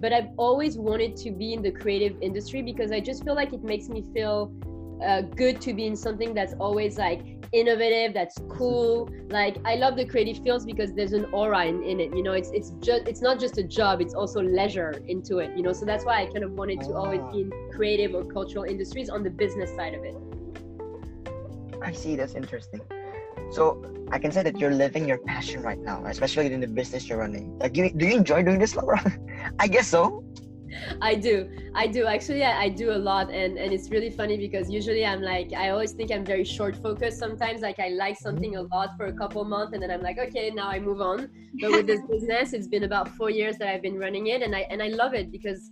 But 0.01 0.13
I've 0.13 0.31
always 0.37 0.79
wanted 0.79 1.17
to 1.25 1.33
be 1.33 1.55
in 1.55 1.61
the 1.61 1.73
creative 1.73 2.15
industry 2.23 2.63
because 2.63 2.93
I 2.93 3.01
just 3.01 3.25
feel 3.25 3.35
like 3.35 3.53
it 3.53 3.65
makes 3.65 3.89
me 3.89 4.05
feel 4.15 4.53
uh, 5.05 5.23
good 5.23 5.61
to 5.63 5.75
be 5.75 5.87
in 5.87 5.97
something 5.97 6.33
that's 6.35 6.55
always 6.61 6.99
like 6.99 7.23
innovative, 7.53 8.15
that's 8.15 8.39
cool. 8.49 9.09
Like 9.29 9.59
I 9.65 9.77
love 9.77 9.97
the 9.97 10.05
creative 10.05 10.43
fields 10.43 10.65
because 10.65 10.93
there's 10.93 11.13
an 11.13 11.27
aura 11.33 11.67
in, 11.67 11.83
in 11.83 12.01
it. 12.01 12.15
You 12.15 12.23
know, 12.23 12.33
it's 12.33 12.51
it's 12.51 12.71
just 12.81 13.07
it's 13.07 13.23
not 13.23 13.39
just 13.39 13.59
a 13.59 13.63
job; 13.63 14.01
it's 14.01 14.15
also 14.15 14.41
leisure 14.43 15.03
into 15.07 15.39
it. 15.39 15.57
You 15.57 15.63
know, 15.63 15.73
so 15.73 15.85
that's 15.85 16.05
why 16.05 16.23
I 16.23 16.27
kind 16.27 16.45
of 16.45 16.53
wanted 16.53 16.81
to 16.83 16.95
always 16.95 17.21
ah. 17.23 17.33
be 17.33 17.41
in 17.43 17.53
creative 17.79 18.15
or 18.15 18.25
cultural 18.25 18.65
industries 18.65 19.09
on 19.09 19.23
the 19.23 19.31
business 19.31 19.71
side 19.79 19.95
of 19.95 20.03
it. 20.11 20.17
i 21.89 21.93
see 21.93 22.17
that's 22.21 22.35
interesting 22.35 22.81
so 23.57 23.63
i 24.11 24.19
can 24.19 24.33
say 24.37 24.43
that 24.43 24.59
you're 24.61 24.77
living 24.85 25.07
your 25.11 25.19
passion 25.19 25.63
right 25.63 25.83
now 25.91 25.99
especially 26.07 26.47
in 26.57 26.61
the 26.61 26.73
business 26.81 27.09
you're 27.09 27.19
running 27.19 27.47
like 27.61 27.77
you, 27.77 27.91
do 28.01 28.05
you 28.11 28.17
enjoy 28.17 28.43
doing 28.49 28.59
this 28.65 28.75
laura 28.79 29.01
i 29.65 29.67
guess 29.75 29.87
so 29.97 30.25
I 31.01 31.15
do. 31.15 31.49
I 31.75 31.87
do. 31.87 32.07
Actually, 32.07 32.45
I, 32.45 32.65
I 32.65 32.69
do 32.69 32.93
a 32.93 33.01
lot. 33.11 33.31
And, 33.31 33.59
and 33.59 33.73
it's 33.73 33.91
really 33.91 34.11
funny 34.11 34.37
because 34.37 34.71
usually 34.71 35.05
I'm 35.05 35.23
like, 35.23 35.53
I 35.53 35.71
always 35.71 35.93
think 35.93 36.11
I'm 36.11 36.25
very 36.25 36.45
short 36.45 36.77
focused 36.77 37.19
sometimes. 37.19 37.61
Like, 37.61 37.79
I 37.79 37.89
like 37.89 38.17
something 38.19 38.57
a 38.57 38.63
lot 38.63 38.97
for 38.97 39.07
a 39.07 39.13
couple 39.13 39.45
months 39.45 39.73
and 39.73 39.83
then 39.83 39.91
I'm 39.91 40.03
like, 40.03 40.19
okay, 40.19 40.51
now 40.51 40.69
I 40.69 40.79
move 40.81 41.01
on. 41.01 41.31
But 41.61 41.73
with 41.73 41.87
this 41.87 42.01
business, 42.11 42.53
it's 42.53 42.69
been 42.69 42.85
about 42.85 43.09
four 43.17 43.31
years 43.31 43.57
that 43.59 43.69
I've 43.69 43.83
been 43.83 43.99
running 43.99 44.29
it. 44.29 44.43
And 44.43 44.55
I, 44.55 44.61
and 44.71 44.83
I 44.83 44.89
love 44.89 45.15
it 45.15 45.31
because 45.31 45.71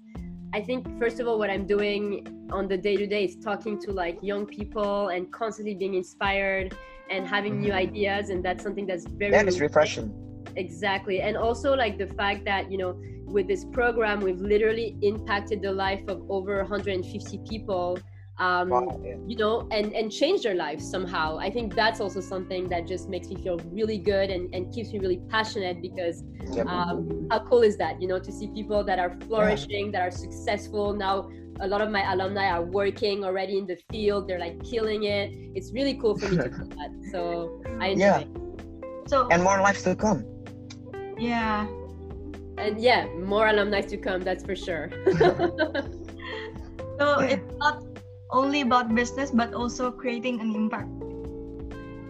I 0.52 0.62
think, 0.62 0.86
first 0.98 1.20
of 1.20 1.28
all, 1.28 1.38
what 1.38 1.50
I'm 1.50 1.66
doing 1.66 2.48
on 2.50 2.68
the 2.68 2.76
day 2.76 2.96
to 2.96 3.06
day 3.06 3.24
is 3.24 3.36
talking 3.36 3.78
to 3.80 3.92
like 3.92 4.18
young 4.22 4.46
people 4.46 5.08
and 5.08 5.30
constantly 5.32 5.74
being 5.74 5.94
inspired 5.94 6.76
and 7.10 7.26
having 7.26 7.60
new 7.60 7.72
Mhm. 7.72 7.86
ideas. 7.86 8.30
And 8.30 8.44
that's 8.44 8.62
something 8.62 8.86
that's 8.86 9.06
very 9.06 9.32
that 9.32 9.46
is 9.48 9.60
refreshing 9.60 10.25
exactly. 10.56 11.20
And 11.20 11.36
also 11.36 11.74
like 11.74 11.98
the 11.98 12.06
fact 12.06 12.44
that 12.44 12.70
you 12.70 12.78
know 12.78 12.98
with 13.26 13.46
this 13.48 13.64
program 13.64 14.20
we've 14.20 14.40
literally 14.40 14.96
impacted 15.02 15.60
the 15.62 15.72
life 15.72 16.00
of 16.08 16.22
over 16.30 16.56
150 16.58 17.38
people 17.48 17.98
um 18.38 18.68
Wow, 18.68 19.00
yeah. 19.02 19.16
you 19.26 19.36
know 19.36 19.66
and 19.70 19.92
and 19.94 20.12
changed 20.12 20.42
their 20.44 20.54
lives 20.54 20.88
somehow. 20.88 21.38
I 21.38 21.50
think 21.50 21.74
that's 21.74 22.00
also 22.00 22.20
something 22.20 22.68
that 22.68 22.86
just 22.86 23.08
makes 23.08 23.28
me 23.28 23.36
feel 23.36 23.58
really 23.72 23.98
good 23.98 24.30
and, 24.30 24.54
and 24.54 24.72
keeps 24.74 24.92
me 24.92 24.98
really 24.98 25.20
passionate 25.30 25.80
because 25.80 26.22
um, 26.66 27.26
how 27.30 27.40
cool 27.40 27.62
is 27.62 27.76
that 27.78 28.00
you 28.00 28.06
know 28.08 28.18
to 28.18 28.30
see 28.30 28.48
people 28.48 28.84
that 28.84 28.98
are 28.98 29.16
flourishing 29.26 29.90
that 29.92 30.02
are 30.02 30.10
successful. 30.10 30.92
Now 30.92 31.28
a 31.60 31.66
lot 31.66 31.80
of 31.80 31.90
my 31.90 32.12
alumni 32.12 32.48
are 32.50 32.62
working 32.62 33.24
already 33.24 33.56
in 33.56 33.66
the 33.66 33.78
field. 33.90 34.28
They're 34.28 34.38
like 34.38 34.62
killing 34.62 35.04
it. 35.04 35.32
It's 35.56 35.72
really 35.72 35.94
cool 35.94 36.16
for 36.18 36.28
me 36.28 36.36
to 36.36 36.48
do 36.60 36.64
that. 36.76 36.90
So 37.10 37.62
i 37.80 37.88
enjoy 37.88 38.04
Yeah. 38.04 38.18
it. 38.20 38.28
So 39.08 39.26
and 39.30 39.42
more 39.42 39.58
lives 39.62 39.82
to 39.84 39.96
come 39.96 40.24
yeah. 41.18 41.66
and 42.58 42.80
yeah 42.80 43.06
more 43.24 43.48
alumni 43.48 43.80
to 43.80 43.96
come 43.96 44.22
that's 44.22 44.44
for 44.44 44.56
sure. 44.56 44.90
So 46.98 47.20
it's 47.20 47.54
not 47.58 47.84
only 48.30 48.62
about 48.62 48.94
business 48.94 49.30
but 49.30 49.52
also 49.52 49.90
creating 49.92 50.40
an 50.40 50.54
impact. 50.54 50.88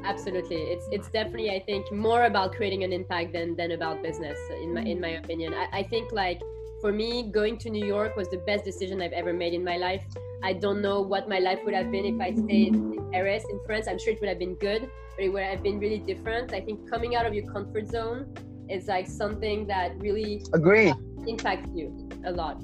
absolutely. 0.06 0.62
It's 0.72 0.86
it's 0.92 1.08
definitely 1.10 1.50
i 1.50 1.58
think 1.58 1.90
more 1.90 2.24
about 2.26 2.54
creating 2.54 2.84
an 2.84 2.92
impact 2.92 3.32
than 3.32 3.56
than 3.56 3.72
about 3.72 4.02
business 4.02 4.38
in 4.62 4.72
my 4.74 4.82
in 4.82 5.00
my 5.00 5.18
opinion. 5.18 5.54
I, 5.54 5.66
I 5.80 5.82
think 5.82 6.12
like 6.12 6.40
for 6.80 6.92
me 6.92 7.24
going 7.38 7.58
to 7.64 7.70
new 7.70 7.84
york 7.84 8.14
was 8.16 8.28
the 8.30 8.38
best 8.46 8.64
decision 8.64 9.02
i've 9.02 9.16
ever 9.22 9.32
made 9.32 9.54
in 9.54 9.64
my 9.64 9.76
life. 9.76 10.04
I 10.44 10.52
don't 10.52 10.80
know 10.80 11.00
what 11.00 11.28
my 11.28 11.40
life 11.40 11.60
would 11.64 11.74
have 11.74 11.90
been 11.90 12.06
if 12.12 12.20
i 12.20 12.30
stayed 12.30 12.74
in 12.74 13.10
paris 13.10 13.44
in 13.50 13.58
france. 13.66 13.88
I'm 13.88 13.98
sure 13.98 14.12
it 14.12 14.20
would 14.20 14.28
have 14.28 14.38
been 14.38 14.54
good 14.54 14.88
but 15.16 15.24
it 15.24 15.30
would 15.30 15.42
have 15.42 15.62
been 15.62 15.80
really 15.80 15.98
different. 15.98 16.52
I 16.52 16.60
think 16.60 16.88
coming 16.88 17.16
out 17.16 17.26
of 17.26 17.34
your 17.34 17.50
comfort 17.50 17.88
zone 17.88 18.30
is 18.68 18.88
like 18.88 19.06
something 19.06 19.66
that 19.66 19.96
really 19.98 20.42
agree 20.52 20.92
impacts 21.26 21.70
you 21.74 21.92
a 22.26 22.32
lot 22.32 22.60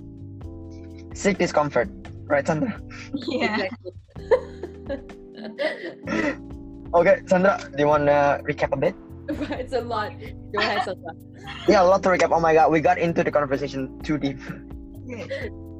seek 1.14 1.38
discomfort 1.38 1.88
right 2.26 2.46
sandra 2.46 2.78
Yeah. 3.28 3.68
exactly 3.68 3.92
okay 6.98 7.16
sandra 7.26 7.58
do 7.74 7.78
you 7.78 7.88
want 7.88 8.06
to 8.06 8.40
recap 8.46 8.72
a 8.72 8.80
bit 8.80 8.94
it's 9.62 9.72
a 9.72 9.80
lot 9.80 10.12
go 10.52 10.58
ahead 10.60 10.82
Sandra. 10.84 11.12
yeah 11.70 11.82
a 11.82 11.86
lot 11.86 12.02
to 12.02 12.10
recap 12.10 12.30
oh 12.32 12.40
my 12.40 12.54
god 12.54 12.70
we 12.70 12.80
got 12.80 12.98
into 12.98 13.22
the 13.22 13.30
conversation 13.30 13.98
too 14.02 14.18
deep 14.18 14.38
Oke. 15.02 15.26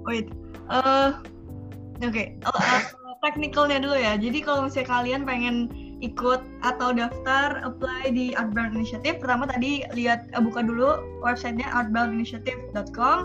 Wait. 0.05 0.27
Oke. 2.03 2.25
Oh, 2.43 2.59
eh, 2.59 2.83
Teknikalnya 3.23 3.79
dulu 3.79 3.95
ya. 3.95 4.19
Jadi 4.19 4.43
kalau 4.43 4.67
misalnya 4.67 4.89
kalian 4.91 5.23
pengen 5.23 5.71
ikut 6.03 6.43
atau 6.67 6.91
daftar 6.91 7.63
apply 7.63 8.11
di 8.11 8.35
Artbound 8.35 8.75
Initiative, 8.75 9.23
pertama 9.23 9.47
tadi 9.47 9.87
lihat 9.95 10.29
eh, 10.35 10.43
buka 10.43 10.67
dulu 10.67 11.23
websitenya 11.23 11.71
artboundinitiative.com. 11.71 13.19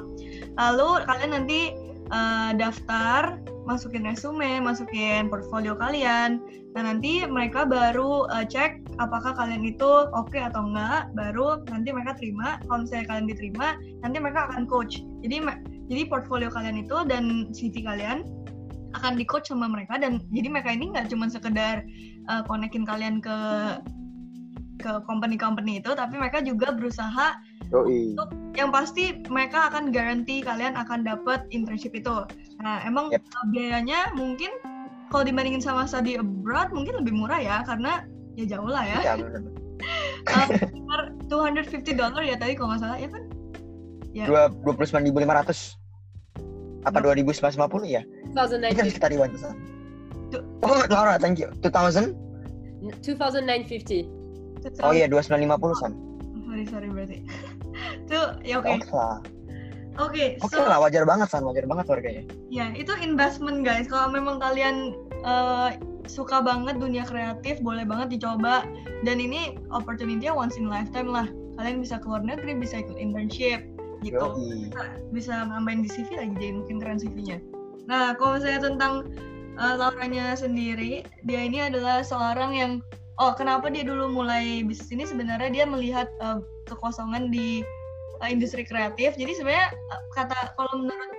Lalu 0.56 0.90
kalian 1.10 1.32
nanti 1.34 1.74
eh, 2.14 2.52
daftar, 2.56 3.42
masukin 3.66 4.06
resume, 4.06 4.62
masukin 4.62 5.28
portfolio 5.28 5.74
kalian. 5.74 6.40
Nah 6.78 6.94
nanti 6.94 7.26
mereka 7.26 7.66
baru 7.66 8.30
eh, 8.38 8.46
cek 8.46 9.02
apakah 9.02 9.34
kalian 9.34 9.66
itu 9.66 10.08
oke 10.14 10.38
atau 10.38 10.70
enggak. 10.70 11.10
Baru 11.18 11.66
nanti 11.74 11.90
mereka 11.90 12.14
terima. 12.16 12.62
Kalau 12.70 12.86
misalnya 12.86 13.06
kalian 13.10 13.28
diterima, 13.28 13.68
nanti 14.06 14.18
mereka 14.22 14.54
akan 14.54 14.70
coach. 14.70 15.02
Jadi 15.26 15.42
jadi 15.90 16.02
portfolio 16.06 16.54
kalian 16.54 16.86
itu 16.86 16.98
dan 17.10 17.50
CV 17.56 17.82
kalian 17.82 18.22
akan 18.96 19.20
di 19.20 19.26
coach 19.28 19.52
sama 19.52 19.68
mereka 19.68 20.00
dan 20.00 20.24
jadi 20.34 20.48
mereka 20.50 20.72
ini 20.72 20.90
nggak 20.90 21.12
cuma 21.12 21.30
sekedar 21.30 21.84
uh, 22.28 22.44
konekin 22.46 22.84
kalian 22.88 23.20
ke 23.24 23.38
ke 24.78 24.92
company-company 25.10 25.82
itu 25.82 25.90
tapi 25.98 26.22
mereka 26.22 26.38
juga 26.46 26.70
berusaha 26.70 27.42
Yoi. 27.74 28.14
yang 28.54 28.70
pasti 28.70 29.20
mereka 29.28 29.74
akan 29.74 29.90
garanti 29.90 30.46
kalian 30.46 30.78
akan 30.78 31.04
dapat 31.04 31.44
internship 31.50 31.92
itu. 31.98 32.24
Nah, 32.62 32.80
emang 32.86 33.10
Yep. 33.12 33.26
uh, 33.26 33.46
biayanya 33.52 34.00
mungkin 34.14 34.54
kalau 35.10 35.26
dibandingin 35.26 35.60
sama 35.60 35.90
study 35.90 36.16
abroad 36.16 36.70
mungkin 36.72 37.02
lebih 37.04 37.18
murah 37.18 37.42
ya 37.42 37.66
karena 37.66 38.06
ya 38.38 38.46
jauh 38.46 38.70
lah 38.70 38.86
ya. 38.86 39.00
ya 39.02 39.14
bener. 39.20 39.42
Uh, 40.30 40.48
sekitar 40.58 41.02
250 41.30 42.00
dollar 42.00 42.24
ya 42.24 42.36
tadi 42.38 42.54
kalau 42.58 42.74
nggak 42.74 42.82
salah 42.86 42.98
ya 43.02 43.10
kan? 43.12 43.24
dua 44.18 44.50
dua 44.50 44.74
puluh 44.74 44.88
sembilan 44.90 45.06
ribu 45.14 45.18
lima 45.22 45.34
ratus 45.38 45.78
apa 46.90 46.98
dua 47.06 47.14
ribu 47.14 47.30
sembilan 47.30 47.54
ratus 47.54 47.60
lima 47.62 47.70
puluh 47.70 47.86
ya 47.86 48.02
itu 48.34 48.34
2009 48.34 48.90
sekitar 48.90 49.10
ribuan. 49.14 49.30
Oh 50.64 50.82
Laura 50.90 51.18
thank 51.20 51.38
you 51.38 51.50
2000 51.62 52.14
2950 53.04 54.84
oh 54.86 54.94
iya 54.94 55.06
dua 55.10 55.22
sembilan 55.22 55.42
lima 55.42 55.58
puluh 55.58 55.78
san 55.78 55.94
Sorry, 56.48 56.64
sorry 56.64 56.88
berarti. 56.88 57.28
Tuh, 58.10 58.40
ya 58.42 58.64
oke. 58.64 58.72
oke 58.72 58.90
lah 58.96 59.20
Oke, 59.98 60.38
so 60.46 60.62
lah 60.62 60.78
wajar 60.78 61.10
banget 61.10 61.28
san 61.34 61.42
wajar 61.42 61.66
banget 61.66 61.90
harganya 61.90 62.24
ya 62.54 62.70
itu 62.78 62.94
investment 63.02 63.66
guys. 63.66 63.90
Kalau 63.90 64.14
memang 64.14 64.38
kalian 64.38 64.94
eh, 65.26 65.70
suka 66.06 66.40
banget 66.46 66.78
dunia 66.78 67.02
kreatif, 67.02 67.58
boleh 67.66 67.82
banget 67.82 68.18
dicoba. 68.18 68.62
Dan 69.02 69.18
ini 69.18 69.58
opportunity 69.74 70.30
once 70.30 70.54
in 70.54 70.70
lifetime 70.70 71.10
lah. 71.10 71.26
Kalian 71.58 71.82
bisa 71.82 71.98
keluar 71.98 72.22
negeri, 72.22 72.54
bisa 72.54 72.86
ikut 72.86 72.94
internship 72.98 73.66
gitu. 74.06 74.38
Yoi. 74.38 74.70
Bisa 75.10 75.50
nambahin 75.50 75.82
di 75.82 75.90
CV 75.90 76.14
lagi 76.14 76.34
jadi 76.38 76.54
makin 76.62 76.78
keren 76.78 77.02
CV-nya. 77.02 77.38
Nah, 77.90 78.14
kalau 78.22 78.38
misalnya 78.38 78.70
tentang 78.70 78.94
eh, 79.58 79.76
Lauranya 79.76 80.38
sendiri, 80.38 81.04
dia 81.26 81.42
ini 81.42 81.66
adalah 81.66 82.06
seorang 82.06 82.52
yang 82.54 82.72
oh 83.18 83.34
kenapa 83.34 83.68
dia 83.74 83.84
dulu 83.84 84.14
mulai 84.14 84.62
bisnis 84.62 84.94
ini? 84.94 85.04
Sebenarnya 85.06 85.50
dia 85.50 85.66
melihat 85.66 86.08
eh, 86.22 86.40
kekosongan 86.70 87.34
di 87.34 87.66
eh, 88.22 88.30
industri 88.30 88.64
kreatif. 88.64 89.18
Jadi 89.18 89.34
sebenarnya 89.36 89.74
eh, 89.74 90.02
kata 90.16 90.56
kalau 90.56 90.86
menurut 90.86 91.12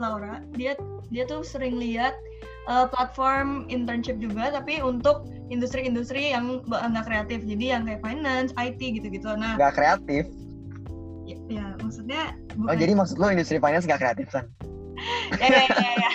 Laura, 0.00 0.40
dia 0.56 0.74
dia 1.12 1.28
tuh 1.28 1.44
sering 1.44 1.76
lihat 1.76 2.16
uh, 2.64 2.88
platform 2.88 3.68
internship 3.68 4.16
juga 4.16 4.48
tapi 4.48 4.80
untuk 4.80 5.28
industri-industri 5.52 6.32
yang 6.32 6.64
nggak 6.64 7.04
kreatif. 7.04 7.44
Jadi 7.44 7.70
yang 7.70 7.84
kayak 7.84 8.00
finance, 8.00 8.50
IT 8.56 8.80
gitu-gitu. 8.80 9.30
Nah 9.36 9.60
nggak 9.60 9.76
kreatif? 9.76 10.24
ya, 11.26 11.36
ya 11.48 11.64
maksudnya 11.80 12.22
bukan... 12.58 12.70
oh 12.70 12.76
jadi 12.76 12.92
maksud 12.94 13.16
lo 13.18 13.26
industri 13.30 13.58
finance 13.62 13.86
nggak 13.86 14.00
kreatif 14.00 14.26
kan 14.30 14.44
ya 15.42 15.48
ya 15.48 15.62
ya 15.66 15.92
ya, 15.98 16.10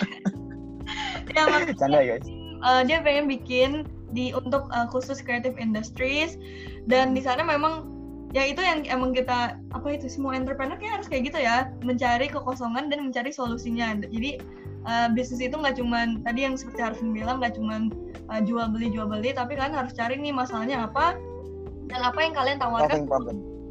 ya 1.37 1.43
maksudnya, 1.45 1.77
Canda, 1.77 1.99
guys. 2.01 2.27
Uh, 2.65 2.81
dia 2.81 2.97
pengen 3.05 3.29
bikin 3.29 3.85
di 4.17 4.33
untuk 4.33 4.65
uh, 4.73 4.89
khusus 4.89 5.21
creative 5.21 5.55
industries. 5.61 6.41
Dan 6.89 7.13
di 7.13 7.21
sana 7.21 7.45
memang 7.45 7.85
ya 8.33 8.43
itu 8.43 8.59
yang 8.59 8.83
emang 8.89 9.13
kita 9.13 9.55
apa 9.71 9.87
itu 9.93 10.09
semua 10.09 10.33
entrepreneur 10.33 10.75
kayak 10.75 10.99
harus 11.01 11.07
kayak 11.07 11.29
gitu 11.29 11.39
ya. 11.39 11.69
Mencari 11.85 12.27
kekosongan 12.27 12.89
dan 12.89 13.05
mencari 13.05 13.29
solusinya. 13.29 13.93
Jadi 14.01 14.41
uh, 14.87 15.07
bisnis 15.11 15.43
itu 15.43 15.53
nggak 15.53 15.77
cuman 15.77 16.23
tadi 16.23 16.47
yang 16.47 16.55
seperti 16.55 16.79
Harvin 16.81 17.11
bilang 17.11 17.43
nggak 17.43 17.59
cuman 17.59 17.91
uh, 18.31 18.41
jual 18.41 18.71
beli 18.71 18.89
jual 18.89 19.05
beli 19.05 19.35
tapi 19.35 19.59
kan 19.59 19.75
harus 19.75 19.93
cari 19.93 20.15
nih 20.17 20.33
masalahnya 20.33 20.87
apa 20.87 21.19
dan 21.91 22.01
apa 22.03 22.19
yang 22.19 22.33
kalian 22.35 22.57
tawarkan 22.59 23.07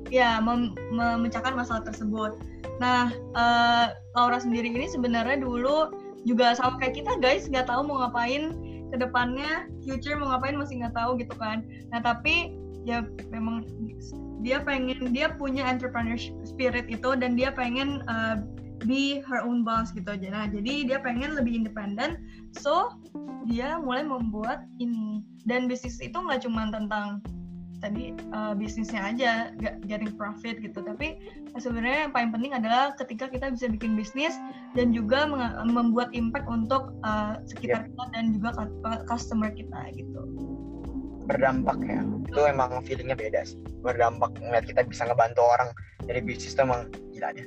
ya 0.09 0.39
mem 0.39 0.71
memecahkan 0.95 1.57
masalah 1.59 1.83
tersebut. 1.83 2.39
Nah 2.79 3.11
uh, 3.35 3.91
Laura 4.15 4.39
sendiri 4.39 4.71
ini 4.71 4.87
sebenarnya 4.87 5.43
dulu 5.43 5.91
juga 6.27 6.53
sama 6.59 6.77
kayak 6.83 7.01
kita 7.01 7.13
guys. 7.23 7.47
Nggak 7.47 7.71
tahu 7.71 7.87
mau 7.87 8.03
ngapain 8.05 8.53
ke 8.91 8.97
depannya 8.99 9.71
future 9.83 10.19
mau 10.19 10.35
ngapain 10.35 10.59
masih 10.59 10.83
nggak 10.83 10.95
tahu 10.99 11.17
gitu 11.17 11.35
kan. 11.39 11.63
Nah 11.95 12.03
tapi 12.03 12.53
ya 12.87 13.07
memang 13.31 13.67
dia 14.43 14.63
pengen 14.63 15.11
dia 15.11 15.33
punya 15.35 15.67
entrepreneurship 15.67 16.35
spirit 16.47 16.87
itu 16.91 17.15
dan 17.19 17.35
dia 17.39 17.51
pengen 17.55 18.03
uh, 18.11 18.43
be 18.85 19.23
her 19.25 19.41
own 19.43 19.63
boss 19.63 19.95
gitu 19.95 20.07
aja. 20.13 20.29
Nah 20.29 20.47
jadi 20.51 20.87
dia 20.87 20.99
pengen 21.01 21.39
lebih 21.39 21.65
independen. 21.65 22.21
So 22.59 22.99
dia 23.47 23.79
mulai 23.79 24.03
membuat 24.03 24.67
ini. 24.83 25.23
Dan 25.47 25.71
bisnis 25.71 26.03
itu 26.03 26.19
nggak 26.19 26.43
cuma 26.43 26.69
tentang 26.75 27.23
tadi 27.81 28.17
uh, 28.33 28.57
bisnisnya 28.57 29.03
aja 29.03 29.31
getting 29.87 30.13
profit 30.17 30.59
gitu. 30.61 30.81
Tapi 30.81 31.21
sebenarnya 31.59 32.09
yang 32.09 32.13
paling 32.13 32.31
penting 32.33 32.53
adalah 32.57 32.97
ketika 32.97 33.29
kita 33.29 33.53
bisa 33.53 33.67
bikin 33.69 33.95
bisnis 33.95 34.35
dan 34.77 34.93
juga 34.93 35.29
membuat 35.65 36.13
impact 36.13 36.47
untuk 36.49 36.97
uh, 37.05 37.41
sekitar 37.49 37.85
yeah. 37.85 37.89
kita 37.93 38.05
dan 38.17 38.25
juga 38.33 38.49
customer 39.09 39.51
kita 39.53 39.81
gitu. 39.95 40.21
Berdampak 41.27 41.79
ya. 41.83 42.01
Itu 42.31 42.41
emang 42.47 42.81
feelingnya 42.87 43.19
beda 43.19 43.43
sih. 43.43 43.59
Berdampak 43.83 44.39
ngeliat 44.39 44.65
kita 44.67 44.87
bisa 44.87 45.07
ngebantu 45.07 45.43
orang 45.43 45.71
dari 46.07 46.23
bisnis 46.23 46.55
itu 46.55 46.63
emang 46.63 46.87
gila 47.11 47.35
deh 47.35 47.47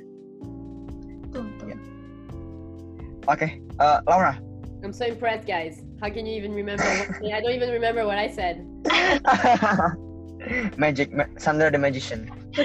ya. 1.38 1.76
oke 3.28 3.38
okay. 3.38 3.62
uh, 3.78 3.98
eh, 3.98 4.10
Laura. 4.10 4.34
I'm 4.80 4.96
so 4.96 5.04
impressed 5.04 5.46
guys. 5.46 5.84
How 6.00 6.08
can 6.08 6.24
you 6.24 6.40
even 6.40 6.56
remember 6.56 6.84
what, 6.84 7.20
I 7.20 7.40
don't 7.44 7.52
even 7.52 7.68
remember 7.68 8.08
what 8.08 8.16
I 8.16 8.32
said 8.32 8.64
magic 10.76 11.12
ma 11.12 11.24
Sandra 11.36 11.70
the 11.70 11.78
magician. 11.78 12.30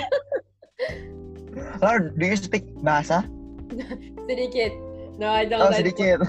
Laura 1.81 2.11
do 2.11 2.25
you 2.25 2.37
speak 2.37 2.67
bahasa? 2.83 3.23
Sedikit. 4.29 4.71
No 5.15 5.31
I 5.31 5.47
don't 5.47 5.63
oh 5.63 5.71
sedikit. 5.71 6.19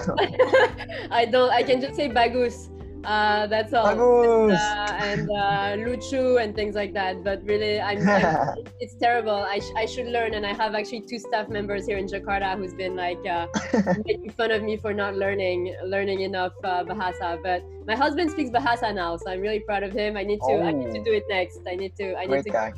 I 1.19 1.27
don't 1.27 1.51
I 1.51 1.63
can 1.67 1.83
just 1.83 1.99
say 1.99 2.07
bagus 2.07 2.71
uh, 3.07 3.47
that's 3.47 3.73
all. 3.73 3.87
And, 3.87 4.53
uh, 4.53 4.99
and 5.01 5.31
uh, 5.31 5.87
Luchu 5.87 6.43
and 6.43 6.55
things 6.55 6.75
like 6.75 6.93
that. 6.95 7.23
But 7.23 7.43
really, 7.45 7.81
I'm, 7.81 8.07
I'm 8.09 8.65
it's 8.81 8.95
terrible. 8.97 9.37
I, 9.37 9.61
sh- 9.61 9.73
I 9.77 9.87
should 9.87 10.07
learn, 10.07 10.35
and 10.35 10.45
I 10.45 10.53
have 10.53 10.75
actually 10.75 11.03
two 11.03 11.19
staff 11.19 11.49
members 11.49 11.87
here 11.87 11.99
in 11.99 12.07
Jakarta 12.07 12.57
who's 12.57 12.75
been 12.75 12.97
like 12.97 13.25
uh, 13.25 13.47
making 14.05 14.31
fun 14.31 14.51
of 14.51 14.63
me 14.63 14.77
for 14.77 14.93
not 14.93 15.15
learning 15.15 15.77
learning 15.85 16.21
enough 16.21 16.53
uh, 16.65 16.85
Bahasa. 16.85 17.41
But 17.43 17.63
my 17.87 17.95
husband 17.95 18.31
speaks 18.31 18.51
Bahasa 18.51 18.93
now, 18.95 19.17
so 19.17 19.31
I'm 19.31 19.41
really 19.41 19.61
proud 19.61 19.85
of 19.85 19.93
him. 19.93 20.17
I 20.17 20.25
need 20.25 20.41
to 20.41 20.55
oh. 20.59 20.63
I 20.63 20.73
need 20.73 20.91
to 20.93 21.01
oh. 21.01 21.05
do 21.05 21.13
it 21.13 21.25
next. 21.29 21.61
I 21.67 21.77
need 21.77 21.95
to 21.97 22.17
I 22.17 22.27
need 22.27 22.43
Great 22.43 22.45
to. 22.45 22.51
Guy. 22.51 22.73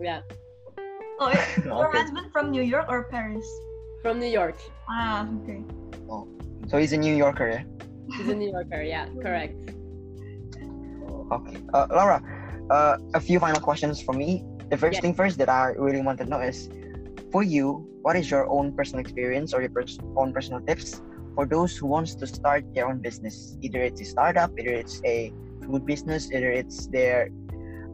Yeah. 0.00 0.22
Oh, 1.20 1.28
your 1.64 1.88
okay. 1.88 1.98
husband 1.98 2.32
from 2.32 2.50
New 2.50 2.62
York 2.62 2.86
or 2.88 3.04
Paris? 3.04 3.46
From 4.02 4.18
New 4.18 4.26
York. 4.26 4.56
Ah, 4.88 5.28
okay. 5.42 5.62
Oh, 6.08 6.26
so 6.66 6.78
he's 6.78 6.92
a 6.92 6.96
New 6.96 7.14
Yorker, 7.14 7.48
yeah? 7.50 7.64
He's 8.16 8.28
a 8.28 8.34
New 8.34 8.50
Yorker. 8.50 8.82
Yeah, 8.82 9.06
correct. 9.22 9.54
Okay, 11.32 11.56
uh, 11.74 11.86
Laura. 11.90 12.22
Uh, 12.70 12.96
a 13.14 13.20
few 13.20 13.40
final 13.40 13.60
questions 13.60 14.00
for 14.02 14.12
me. 14.12 14.44
The 14.70 14.76
first 14.76 14.94
yes. 14.94 15.02
thing 15.02 15.14
first 15.14 15.38
that 15.38 15.48
I 15.48 15.74
really 15.76 16.02
want 16.02 16.18
to 16.18 16.24
know 16.24 16.40
is, 16.40 16.68
for 17.32 17.42
you, 17.42 17.86
what 18.02 18.16
is 18.16 18.30
your 18.30 18.48
own 18.48 18.72
personal 18.72 19.00
experience 19.00 19.52
or 19.52 19.60
your 19.60 19.70
pers- 19.70 19.98
own 20.16 20.32
personal 20.32 20.60
tips 20.60 21.02
for 21.34 21.46
those 21.46 21.76
who 21.76 21.86
wants 21.86 22.14
to 22.14 22.26
start 22.26 22.64
their 22.74 22.88
own 22.88 22.98
business? 22.98 23.56
Either 23.60 23.82
it's 23.82 24.00
a 24.00 24.04
startup, 24.04 24.50
either 24.58 24.70
it's 24.70 25.02
a 25.04 25.32
food 25.62 25.84
business, 25.86 26.30
either 26.32 26.50
it's 26.50 26.86
their 26.86 27.30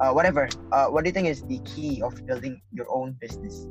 uh, 0.00 0.12
whatever. 0.12 0.48
Uh, 0.72 0.86
what 0.86 1.04
do 1.04 1.08
you 1.08 1.14
think 1.14 1.28
is 1.28 1.42
the 1.42 1.58
key 1.64 2.02
of 2.02 2.14
building 2.26 2.60
your 2.72 2.86
own 2.90 3.16
business? 3.20 3.66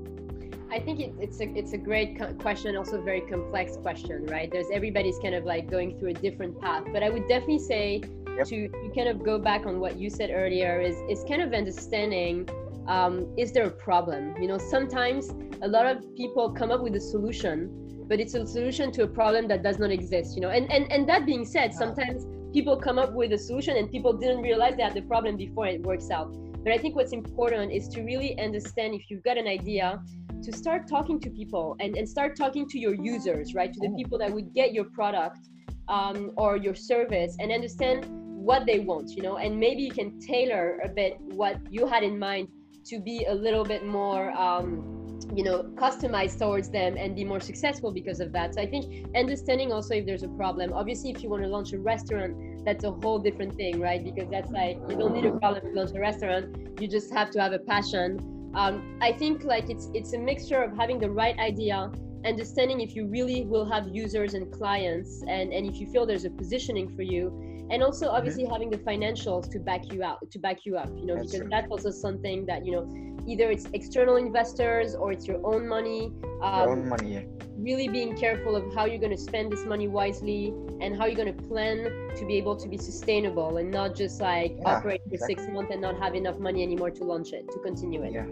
I 0.71 0.79
think 0.79 0.99
it, 0.99 1.13
it's 1.19 1.39
a 1.39 1.47
it's 1.55 1.73
a 1.73 1.77
great 1.77 2.19
question, 2.39 2.75
also 2.75 2.99
a 2.99 3.03
very 3.03 3.21
complex 3.21 3.77
question, 3.77 4.25
right? 4.25 4.51
There's 4.51 4.67
everybody's 4.71 5.19
kind 5.19 5.35
of 5.35 5.45
like 5.45 5.69
going 5.69 5.97
through 5.97 6.09
a 6.09 6.13
different 6.13 6.59
path, 6.59 6.83
but 6.91 7.03
I 7.03 7.09
would 7.09 7.27
definitely 7.27 7.59
say 7.59 8.01
yep. 8.35 8.47
to, 8.47 8.67
to 8.67 8.91
kind 8.95 9.07
of 9.07 9.23
go 9.23 9.39
back 9.39 9.65
on 9.65 9.79
what 9.79 9.97
you 9.97 10.09
said 10.09 10.31
earlier 10.33 10.81
is 10.81 10.95
is 11.09 11.23
kind 11.27 11.41
of 11.41 11.53
understanding 11.53 12.47
um, 12.87 13.33
is 13.37 13.51
there 13.51 13.65
a 13.65 13.71
problem? 13.71 14.35
You 14.41 14.47
know, 14.47 14.57
sometimes 14.57 15.29
a 15.61 15.67
lot 15.67 15.85
of 15.85 16.15
people 16.15 16.51
come 16.51 16.71
up 16.71 16.81
with 16.81 16.95
a 16.95 16.99
solution, 16.99 18.03
but 18.07 18.19
it's 18.19 18.35
a 18.35 18.45
solution 18.45 18.91
to 18.91 19.03
a 19.03 19.07
problem 19.07 19.47
that 19.47 19.63
does 19.63 19.79
not 19.79 19.91
exist. 19.91 20.35
You 20.35 20.41
know, 20.41 20.49
and 20.49 20.71
and 20.71 20.91
and 20.91 21.09
that 21.09 21.25
being 21.25 21.45
said, 21.45 21.73
sometimes 21.73 22.25
people 22.53 22.77
come 22.77 22.97
up 22.97 23.11
with 23.13 23.33
a 23.33 23.37
solution 23.37 23.75
and 23.75 23.91
people 23.91 24.13
didn't 24.13 24.41
realize 24.41 24.75
they 24.77 24.83
had 24.83 24.93
the 24.93 25.01
problem 25.01 25.35
before 25.35 25.67
it 25.67 25.81
works 25.81 26.09
out. 26.09 26.33
But 26.65 26.73
I 26.73 26.79
think 26.79 26.95
what's 26.95 27.13
important 27.13 27.71
is 27.71 27.87
to 27.89 28.01
really 28.01 28.37
understand 28.39 28.95
if 28.95 29.03
you've 29.09 29.23
got 29.23 29.37
an 29.37 29.47
idea 29.47 30.01
to 30.41 30.51
start 30.51 30.87
talking 30.87 31.19
to 31.19 31.29
people 31.29 31.75
and, 31.79 31.95
and 31.95 32.09
start 32.09 32.35
talking 32.35 32.67
to 32.69 32.79
your 32.79 32.95
users, 32.95 33.53
right? 33.53 33.71
To 33.71 33.79
the 33.79 33.89
oh. 33.89 33.95
people 33.95 34.17
that 34.17 34.31
would 34.31 34.51
get 34.55 34.73
your 34.73 34.85
product 34.85 35.47
um, 35.87 36.31
or 36.37 36.57
your 36.57 36.73
service 36.73 37.37
and 37.39 37.51
understand 37.51 38.07
what 38.09 38.65
they 38.65 38.79
want, 38.79 39.11
you 39.11 39.21
know, 39.21 39.37
and 39.37 39.59
maybe 39.59 39.83
you 39.83 39.91
can 39.91 40.19
tailor 40.19 40.79
a 40.83 40.89
bit 40.89 41.17
what 41.19 41.59
you 41.69 41.85
had 41.85 42.01
in 42.01 42.17
mind 42.17 42.47
to 42.85 42.99
be 42.99 43.25
a 43.25 43.33
little 43.33 43.63
bit 43.63 43.85
more, 43.85 44.31
um, 44.31 45.04
you 45.35 45.43
know, 45.43 45.63
customize 45.75 46.37
towards 46.37 46.69
them 46.69 46.95
and 46.97 47.15
be 47.15 47.23
more 47.23 47.39
successful 47.39 47.91
because 47.91 48.19
of 48.19 48.31
that. 48.31 48.55
So 48.55 48.61
I 48.61 48.67
think 48.67 49.07
understanding 49.15 49.71
also 49.71 49.95
if 49.95 50.05
there's 50.05 50.23
a 50.23 50.29
problem. 50.29 50.73
Obviously, 50.73 51.11
if 51.11 51.21
you 51.21 51.29
want 51.29 51.43
to 51.43 51.49
launch 51.49 51.73
a 51.73 51.79
restaurant, 51.79 52.65
that's 52.65 52.83
a 52.83 52.91
whole 52.91 53.19
different 53.19 53.55
thing, 53.55 53.79
right? 53.79 54.03
Because 54.03 54.29
that's 54.29 54.51
like 54.51 54.77
you 54.89 54.95
don't 54.95 55.13
need 55.13 55.25
a 55.25 55.37
problem 55.37 55.61
to 55.63 55.71
launch 55.79 55.91
a 55.95 55.99
restaurant. 55.99 56.55
You 56.79 56.87
just 56.87 57.13
have 57.13 57.31
to 57.31 57.41
have 57.41 57.53
a 57.53 57.59
passion 57.59 58.19
um, 58.55 58.97
I 59.01 59.11
think 59.11 59.43
like 59.43 59.69
it's 59.69 59.89
it's 59.93 60.13
a 60.13 60.17
mixture 60.17 60.63
of 60.63 60.75
having 60.75 60.97
the 60.97 61.09
right 61.09 61.37
idea, 61.37 61.91
understanding 62.25 62.79
if 62.79 62.95
you 62.95 63.05
really 63.05 63.43
will 63.43 63.65
have 63.65 63.89
users 63.89 64.33
and 64.33 64.51
clients, 64.51 65.21
and 65.27 65.51
and 65.51 65.67
if 65.67 65.79
you 65.79 65.87
feel 65.87 66.05
there's 66.05 66.23
a 66.23 66.29
positioning 66.29 66.95
for 66.95 67.01
you, 67.01 67.54
and 67.69 67.83
also 67.83 68.07
mm-hmm. 68.07 68.15
obviously 68.15 68.43
mm-hmm. 68.43 68.53
having 68.53 68.69
the 68.69 68.77
financials 68.77 69.49
to 69.51 69.59
back 69.59 69.91
you 69.91 70.03
out 70.03 70.19
to 70.31 70.39
back 70.39 70.65
you 70.65 70.77
up. 70.77 70.89
You 70.97 71.05
know, 71.05 71.15
that's 71.15 71.31
because 71.31 71.41
true. 71.41 71.49
that's 71.49 71.69
also 71.69 71.91
something 71.91 72.45
that 72.45 72.65
you 72.65 72.71
know 72.73 73.15
either 73.27 73.49
it's 73.49 73.65
external 73.73 74.17
investors 74.17 74.95
or 74.95 75.11
it's 75.11 75.27
your 75.27 75.45
own 75.45 75.67
money. 75.67 76.11
Um, 76.41 76.61
your 76.61 76.69
own 76.71 76.89
money. 76.89 77.13
Yeah. 77.13 77.21
Really 77.57 77.87
being 77.87 78.15
careful 78.15 78.55
of 78.55 78.73
how 78.75 78.85
you're 78.85 78.99
going 78.99 79.15
to 79.15 79.21
spend 79.21 79.51
this 79.51 79.65
money 79.65 79.87
wisely 79.87 80.53
and 80.81 80.95
how 80.95 81.05
you're 81.05 81.15
going 81.15 81.35
to 81.35 81.43
plan 81.43 81.85
to 82.15 82.25
be 82.25 82.37
able 82.37 82.55
to 82.57 82.67
be 82.67 82.77
sustainable 82.77 83.57
and 83.57 83.71
not 83.71 83.95
just 83.95 84.21
like 84.21 84.57
yeah, 84.57 84.75
operate 84.75 85.01
for 85.07 85.15
exactly. 85.15 85.35
six 85.35 85.51
months 85.51 85.71
and 85.71 85.81
not 85.81 85.97
have 85.97 86.15
enough 86.15 86.37
money 86.37 86.61
anymore 86.61 86.91
to 86.91 87.03
launch 87.03 87.33
it 87.33 87.49
to 87.51 87.59
continue 87.59 88.03
it. 88.03 88.11
Yeah 88.11 88.25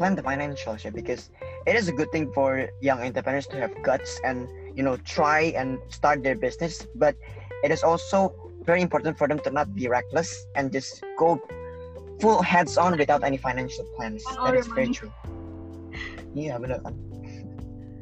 plan 0.00 0.16
the 0.16 0.22
financials 0.22 0.78
shit 0.80 0.94
because 0.94 1.28
it 1.66 1.76
is 1.76 1.88
a 1.88 1.92
good 1.92 2.10
thing 2.10 2.32
for 2.32 2.70
young 2.80 3.00
entrepreneurs 3.02 3.46
to 3.46 3.56
have 3.62 3.70
guts 3.82 4.18
and 4.24 4.48
you 4.74 4.82
know 4.82 4.96
try 5.16 5.52
and 5.60 5.78
start 5.88 6.22
their 6.22 6.34
business 6.34 6.86
but 6.94 7.14
it 7.62 7.70
is 7.70 7.82
also 7.82 8.34
very 8.62 8.82
important 8.82 9.18
for 9.18 9.26
them 9.28 9.38
to 9.40 9.50
not 9.50 9.74
be 9.74 9.88
reckless 9.88 10.46
and 10.54 10.72
just 10.72 11.02
go 11.18 11.40
full 12.20 12.42
heads 12.42 12.76
on 12.76 12.98
without 12.98 13.24
any 13.24 13.36
financial 13.36 13.84
plans. 13.96 14.24
That 14.44 14.54
is 14.54 14.66
very 14.66 14.88
true. 14.88 15.12
Yeah 16.34 16.58
benar 16.58 16.80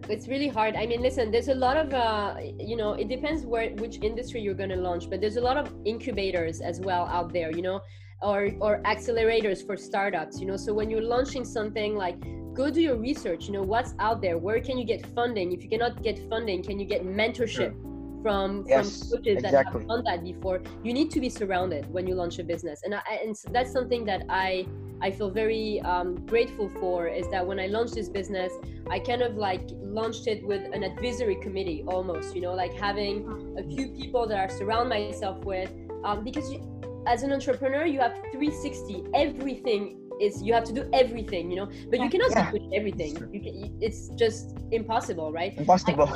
it's 0.09 0.27
really 0.27 0.49
hard. 0.49 0.75
I 0.75 0.87
mean 0.87 1.03
listen 1.03 1.31
there's 1.31 1.49
a 1.49 1.55
lot 1.55 1.77
of 1.77 1.93
uh, 1.93 2.37
you 2.59 2.77
know 2.77 2.93
it 2.93 3.09
depends 3.09 3.45
where 3.45 3.71
which 3.77 3.99
industry 4.03 4.41
you're 4.41 4.55
going 4.55 4.71
to 4.71 4.77
launch 4.77 5.09
but 5.11 5.21
there's 5.21 5.37
a 5.37 5.41
lot 5.41 5.57
of 5.57 5.73
incubators 5.85 6.61
as 6.61 6.81
well 6.81 7.05
out 7.07 7.33
there 7.33 7.51
you 7.51 7.63
know 7.63 7.81
or 8.23 8.51
or 8.61 8.83
accelerators 8.83 9.65
for 9.65 9.77
startups 9.77 10.41
you 10.41 10.47
know. 10.47 10.57
So 10.57 10.73
when 10.73 10.91
you're 10.91 11.03
launching 11.03 11.45
something 11.45 11.95
like 11.95 12.17
go 12.55 12.71
do 12.71 12.81
your 12.81 12.97
research 12.97 13.47
you 13.47 13.53
know 13.53 13.63
what's 13.63 13.95
out 13.99 14.21
there? 14.21 14.39
Where 14.39 14.61
can 14.61 14.79
you 14.79 14.85
get 14.85 15.05
funding? 15.15 15.53
If 15.53 15.63
you 15.63 15.69
cannot 15.69 16.03
get 16.03 16.19
funding 16.29 16.63
can 16.63 16.79
you 16.81 16.87
get 16.87 17.05
mentorship 17.05 17.75
from 18.23 18.65
Yes, 18.67 18.99
from 18.99 19.19
coaches 19.19 19.41
that 19.43 19.55
have 19.65 19.75
done 19.89 20.03
that 20.07 20.23
before. 20.25 20.61
You 20.83 20.93
need 20.93 21.11
to 21.13 21.21
be 21.21 21.29
surrounded 21.29 21.87
when 21.91 22.07
you 22.07 22.15
launch 22.15 22.39
a 22.39 22.45
business, 22.45 22.83
and 22.85 22.95
I, 22.95 23.01
and 23.23 23.31
s- 23.31 23.45
that's 23.51 23.73
something 23.73 24.05
that 24.07 24.23
I 24.29 24.67
I 25.01 25.11
feel 25.13 25.31
very 25.31 25.81
um, 25.83 26.17
grateful 26.27 26.69
for. 26.81 27.07
Is 27.09 27.29
that 27.31 27.47
when 27.47 27.59
I 27.61 27.67
launched 27.67 27.95
this 27.95 28.09
business, 28.09 28.53
I 28.91 28.99
kind 28.99 29.23
of 29.23 29.37
like 29.37 29.63
launched 29.83 30.27
it 30.27 30.45
with 30.45 30.63
an 30.73 30.83
advisory 30.83 31.37
committee 31.37 31.85
almost. 31.87 32.35
You 32.35 32.43
know, 32.43 32.55
like 32.55 32.75
having 32.75 33.27
a 33.59 33.63
few 33.63 33.89
people 33.89 34.27
that 34.29 34.39
I 34.51 34.53
surround 34.53 34.89
myself 34.89 35.45
with, 35.45 35.71
um, 36.05 36.25
because 36.25 36.51
you, 36.51 36.61
as 37.07 37.23
an 37.23 37.33
entrepreneur, 37.33 37.85
you 37.87 38.01
have 38.01 38.15
360. 38.33 39.05
Everything 39.15 40.08
is 40.21 40.43
you 40.43 40.53
have 40.53 40.65
to 40.65 40.73
do 40.73 40.89
everything. 40.93 41.51
You 41.51 41.57
know, 41.61 41.69
but 41.91 42.01
you 42.01 42.09
cannot 42.09 42.31
Yeah. 42.31 42.51
do 42.51 42.71
everything. 42.75 43.13
You 43.33 43.41
can, 43.41 43.79
it's 43.81 44.09
just 44.11 44.57
impossible, 44.73 45.33
right? 45.33 45.57
Impossible. 45.57 46.09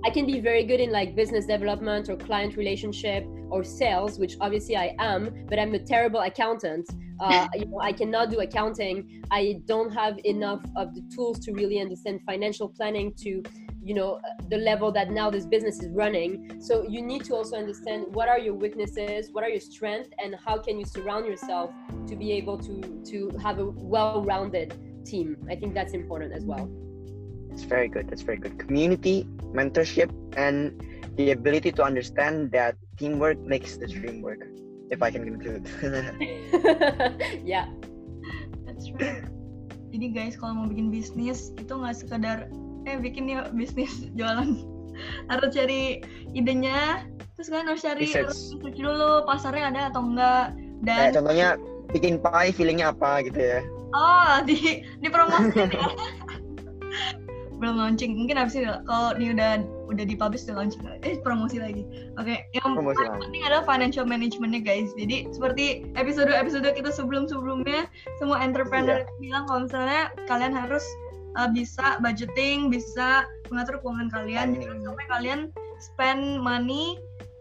I 0.04 0.10
can 0.10 0.26
be 0.26 0.40
very 0.40 0.64
good 0.64 0.80
in 0.80 0.90
like 0.90 1.14
business 1.14 1.46
development 1.46 2.08
or 2.08 2.16
client 2.16 2.56
relationship 2.56 3.24
or 3.50 3.64
sales, 3.64 4.18
which 4.18 4.36
obviously 4.40 4.76
I 4.76 4.94
am, 4.98 5.46
but 5.48 5.58
I'm 5.58 5.74
a 5.74 5.78
terrible 5.78 6.20
accountant. 6.20 6.88
Uh, 7.20 7.46
you 7.54 7.66
know, 7.66 7.80
I 7.80 7.92
cannot 7.92 8.30
do 8.30 8.40
accounting. 8.40 9.22
I 9.30 9.60
don't 9.66 9.92
have 9.92 10.18
enough 10.24 10.62
of 10.76 10.94
the 10.94 11.02
tools 11.14 11.38
to 11.40 11.52
really 11.52 11.78
understand 11.78 12.22
financial 12.24 12.68
planning 12.68 13.12
to, 13.18 13.42
you 13.82 13.94
know, 13.94 14.20
the 14.48 14.56
level 14.56 14.90
that 14.92 15.10
now 15.10 15.30
this 15.30 15.44
business 15.44 15.82
is 15.82 15.90
running. 15.90 16.60
So 16.62 16.82
you 16.88 17.02
need 17.02 17.24
to 17.24 17.34
also 17.34 17.56
understand 17.56 18.06
what 18.14 18.28
are 18.28 18.38
your 18.38 18.54
weaknesses, 18.54 19.28
what 19.32 19.44
are 19.44 19.50
your 19.50 19.60
strengths, 19.60 20.10
and 20.22 20.34
how 20.44 20.58
can 20.58 20.78
you 20.78 20.86
surround 20.86 21.26
yourself 21.26 21.70
to 22.06 22.16
be 22.16 22.32
able 22.32 22.58
to 22.58 23.02
to 23.10 23.30
have 23.42 23.58
a 23.58 23.66
well-rounded 23.66 25.04
team. 25.04 25.36
I 25.48 25.56
think 25.56 25.74
that's 25.74 25.92
important 25.92 26.32
as 26.32 26.44
well. 26.44 26.70
It's 27.52 27.64
very 27.64 27.88
good. 27.88 28.08
That's 28.08 28.22
very 28.22 28.38
good. 28.38 28.58
Community, 28.58 29.26
mentorship, 29.52 30.10
and 30.36 30.80
the 31.16 31.32
ability 31.32 31.72
to 31.72 31.82
understand 31.82 32.52
that 32.52 32.76
teamwork 32.96 33.38
makes 33.40 33.76
the 33.76 33.86
dream 33.86 34.22
work. 34.22 34.46
If 34.90 34.98
I 35.00 35.08
can 35.14 35.22
conclude. 35.22 35.64
yeah. 37.46 37.70
That's 38.66 38.90
right. 38.98 39.22
Jadi 39.90 40.06
guys 40.14 40.34
kalau 40.34 40.54
mau 40.54 40.66
bikin 40.66 40.90
bisnis 40.90 41.54
itu 41.58 41.70
nggak 41.70 41.94
sekedar 41.94 42.50
eh 42.86 42.98
bikin 42.98 43.30
yuk 43.30 43.50
bisnis 43.54 43.90
jualan. 44.18 44.66
harus 45.32 45.56
cari 45.56 46.04
idenya, 46.36 47.08
terus 47.32 47.48
kalian 47.48 47.72
harus 47.72 47.80
cari 47.80 48.04
Research. 48.04 48.52
research 48.52 48.76
dulu 48.76 49.24
pasarnya 49.24 49.72
ada 49.72 49.80
atau 49.88 50.04
enggak 50.04 50.52
dan 50.84 51.08
Kayak 51.08 51.16
contohnya 51.16 51.48
bikin 51.88 52.14
pie 52.20 52.52
feelingnya 52.52 52.92
apa 52.92 53.24
gitu 53.24 53.40
ya. 53.40 53.60
oh 53.96 54.44
di 54.44 54.84
dipromosikan 55.00 55.72
ya. 55.72 55.88
belum 57.60 57.76
launching. 57.76 58.16
Mungkin 58.16 58.40
abis 58.40 58.56
ini 58.56 58.66
kalau 58.88 59.12
ini 59.20 59.36
udah 59.36 59.60
udah 59.92 60.04
dipublish 60.08 60.48
udah 60.48 60.64
launching. 60.64 60.80
Eh 61.04 61.20
promosi 61.20 61.60
lagi. 61.60 61.84
Oke 62.16 62.48
yang 62.56 62.72
Promosi 62.74 62.96
paling 62.96 63.20
penting 63.20 63.42
adalah 63.44 63.64
financial 63.68 64.08
managementnya 64.08 64.64
guys. 64.64 64.90
Jadi 64.96 65.28
seperti 65.30 65.84
episode 65.94 66.32
episode 66.32 66.64
kita 66.72 66.88
sebelum 66.88 67.28
sebelumnya 67.28 67.84
semua 68.16 68.40
entrepreneur 68.40 69.04
Iya. 69.04 69.12
bilang 69.20 69.44
kalau 69.44 69.60
misalnya 69.68 70.02
kalian 70.24 70.56
harus 70.56 70.82
uh, 71.36 71.46
bisa 71.52 72.00
budgeting 72.00 72.72
bisa 72.72 73.28
mengatur 73.52 73.76
keuangan 73.84 74.08
kalian. 74.08 74.56
Jadi 74.56 74.64
Hmm. 74.66 74.82
sampai 74.88 75.06
kalian 75.12 75.40
spend 75.78 76.40
money 76.40 76.96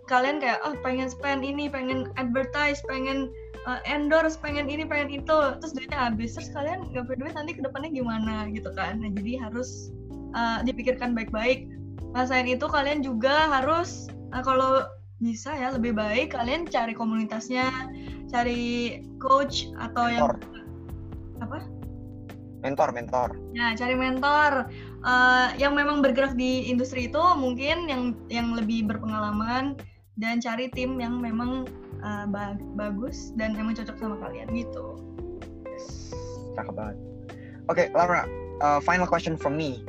kalian 0.09 0.41
kayak 0.41 0.57
oh 0.65 0.73
pengen 0.81 1.05
spend 1.07 1.45
ini 1.45 1.69
pengen 1.69 2.09
advertise 2.17 2.81
pengen 2.89 3.29
uh, 3.69 3.77
endorse 3.85 4.41
pengen 4.41 4.65
ini 4.65 4.81
pengen 4.83 5.21
itu. 5.21 5.37
Terus 5.61 5.71
duitnya 5.77 6.09
habis. 6.09 6.33
Terus 6.33 6.49
kalian 6.49 6.89
nggak 6.89 7.05
punya 7.05 7.17
duit 7.21 7.33
nanti 7.37 7.51
ke 7.53 7.61
depannya 7.61 7.93
gimana 7.93 8.49
gitu 8.49 8.73
kan. 8.73 8.97
Nah 8.99 9.13
jadi 9.13 9.37
harus 9.37 9.93
uh, 10.33 10.59
dipikirkan 10.65 11.13
baik-baik 11.13 11.69
nah 12.13 12.25
selain 12.25 12.49
itu 12.49 12.65
kalian 12.65 13.05
juga 13.05 13.49
harus 13.53 14.09
uh, 14.33 14.41
kalau 14.41 14.85
bisa 15.19 15.51
ya 15.51 15.75
lebih 15.75 15.93
baik 15.93 16.31
kalian 16.31 16.63
cari 16.63 16.95
komunitasnya 16.95 17.67
cari 18.31 19.03
coach 19.19 19.67
atau 19.75 20.05
yang 20.07 20.25
Mentor. 20.31 20.63
apa 21.43 21.57
Mentor, 22.59 22.91
mentor. 22.91 23.29
Ya, 23.55 23.71
cari 23.71 23.95
mentor 23.95 24.67
eh, 25.07 25.47
yang 25.55 25.79
memang 25.79 26.03
bergerak 26.03 26.35
di 26.35 26.67
industri 26.67 27.07
itu 27.07 27.23
mungkin 27.39 27.87
yang 27.87 28.19
yang 28.27 28.51
lebih 28.51 28.83
berpengalaman 28.83 29.79
dan 30.19 30.43
cari 30.43 30.67
tim 30.75 30.99
yang 30.99 31.23
memang 31.23 31.63
eh, 32.03 32.25
ba- 32.27 32.59
bagus 32.75 33.31
dan 33.39 33.55
memang 33.55 33.79
cocok 33.79 33.95
sama 33.95 34.19
kalian 34.19 34.51
gitu. 34.51 34.99
Yes. 35.71 36.11
Cakep 36.59 36.75
banget. 36.75 36.97
Okay, 37.71 37.87
Laura. 37.95 38.27
Uh, 38.59 38.83
final 38.83 39.07
question 39.07 39.39
from 39.39 39.55
me. 39.55 39.79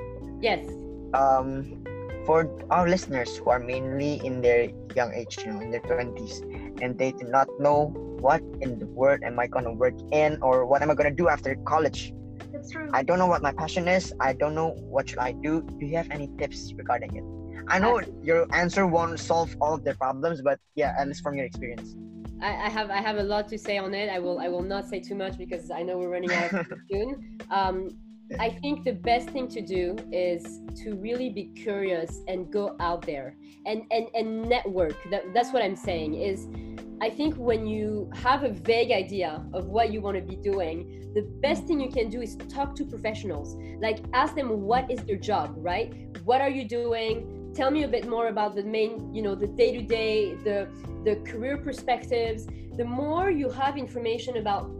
Yes. 0.40 0.66
um, 1.14 1.84
for 2.26 2.48
our 2.70 2.88
listeners 2.88 3.36
who 3.36 3.50
are 3.50 3.58
mainly 3.58 4.20
in 4.24 4.40
their 4.40 4.70
young 4.94 5.12
age, 5.14 5.38
you 5.44 5.52
know, 5.52 5.60
in 5.60 5.70
their 5.70 5.80
20s, 5.80 6.82
and 6.82 6.98
they 6.98 7.12
do 7.12 7.26
not 7.26 7.48
know 7.58 7.92
what 8.20 8.42
in 8.60 8.78
the 8.78 8.86
world 8.86 9.20
am 9.24 9.38
I 9.38 9.46
going 9.46 9.64
to 9.64 9.72
work 9.72 9.94
in 10.12 10.38
or 10.42 10.66
what 10.66 10.82
am 10.82 10.90
I 10.90 10.94
going 10.94 11.08
to 11.08 11.14
do 11.14 11.28
after 11.28 11.54
college. 11.66 12.12
That's 12.52 12.70
true. 12.70 12.90
I 12.92 13.02
don't 13.02 13.18
know 13.18 13.26
what 13.26 13.42
my 13.42 13.52
passion 13.52 13.88
is. 13.88 14.12
I 14.20 14.32
don't 14.34 14.54
know 14.54 14.70
what 14.94 15.08
should 15.08 15.18
I 15.18 15.32
do. 15.32 15.62
Do 15.62 15.86
you 15.86 15.96
have 15.96 16.08
any 16.10 16.28
tips 16.38 16.72
regarding 16.76 17.16
it? 17.16 17.24
I 17.68 17.78
know 17.78 18.00
your 18.22 18.46
answer 18.52 18.86
won't 18.86 19.18
solve 19.20 19.54
all 19.60 19.74
of 19.74 19.84
the 19.84 19.94
problems, 19.94 20.42
but 20.42 20.58
yeah, 20.74 20.94
at 20.98 21.06
least 21.08 21.22
from 21.22 21.34
your 21.34 21.46
experience. 21.46 21.94
I, 22.42 22.66
I 22.66 22.68
have 22.68 22.90
I 22.90 23.00
have 23.00 23.18
a 23.18 23.22
lot 23.22 23.48
to 23.48 23.58
say 23.58 23.78
on 23.78 23.94
it. 23.94 24.08
I 24.08 24.18
will 24.18 24.38
I 24.40 24.48
will 24.48 24.62
not 24.62 24.88
say 24.88 24.98
too 25.00 25.14
much 25.14 25.36
because 25.38 25.70
I 25.70 25.82
know 25.82 25.98
we're 25.98 26.08
running 26.10 26.32
out 26.32 26.44
of 26.44 26.50
time 26.52 26.82
soon. 26.90 27.38
Um, 27.50 27.88
I 28.38 28.50
think 28.50 28.84
the 28.84 28.92
best 28.92 29.30
thing 29.30 29.48
to 29.48 29.60
do 29.60 29.96
is 30.12 30.60
to 30.82 30.94
really 30.94 31.30
be 31.30 31.44
curious 31.46 32.22
and 32.28 32.50
go 32.52 32.76
out 32.78 33.02
there 33.02 33.36
and 33.66 33.82
and, 33.90 34.06
and 34.14 34.48
network. 34.48 34.96
That, 35.10 35.34
that's 35.34 35.52
what 35.52 35.62
I'm 35.62 35.76
saying 35.76 36.14
is 36.14 36.46
I 37.02 37.10
think 37.10 37.34
when 37.36 37.66
you 37.66 38.10
have 38.14 38.44
a 38.44 38.50
vague 38.50 38.92
idea 38.92 39.44
of 39.52 39.66
what 39.66 39.92
you 39.92 40.00
want 40.00 40.16
to 40.16 40.22
be 40.22 40.36
doing, 40.36 41.10
the 41.14 41.22
best 41.42 41.64
thing 41.64 41.80
you 41.80 41.90
can 41.90 42.08
do 42.08 42.20
is 42.20 42.36
talk 42.48 42.76
to 42.76 42.84
professionals. 42.84 43.56
Like 43.80 43.98
ask 44.12 44.34
them 44.34 44.60
what 44.60 44.90
is 44.90 45.00
their 45.04 45.16
job, 45.16 45.54
right? 45.56 45.92
What 46.24 46.40
are 46.40 46.50
you 46.50 46.68
doing? 46.68 47.52
Tell 47.54 47.70
me 47.70 47.82
a 47.82 47.88
bit 47.88 48.08
more 48.08 48.28
about 48.28 48.54
the 48.54 48.62
main, 48.62 49.12
you 49.12 49.22
know, 49.22 49.34
the 49.34 49.48
day-to-day, 49.48 50.34
the 50.44 50.68
the 51.04 51.16
career 51.28 51.56
perspectives. 51.56 52.46
The 52.76 52.84
more 52.84 53.30
you 53.30 53.50
have 53.50 53.76
information 53.76 54.36
about 54.36 54.70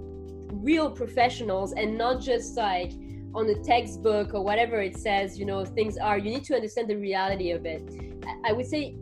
real 0.53 0.91
professionals 0.91 1.73
and 1.73 1.97
not 1.97 2.21
just 2.21 2.57
like 2.57 2.93
on 3.35 3.49
a 3.49 3.55
textbook 3.63 4.35
or 4.35 4.43
whatever 4.43 4.81
it 4.81 4.97
says, 4.97 5.39
you 5.39 5.45
know, 5.45 5.65
things 5.65 5.97
are, 5.97 6.19
you 6.19 6.31
need 6.31 6.45
to 6.45 6.55
understand 6.55 6.89
the 6.89 6.97
reality 6.97 7.51
of 7.53 7.65
it. 7.65 7.83
I- 8.45 8.53
would 8.53 8.67
say 8.67 8.97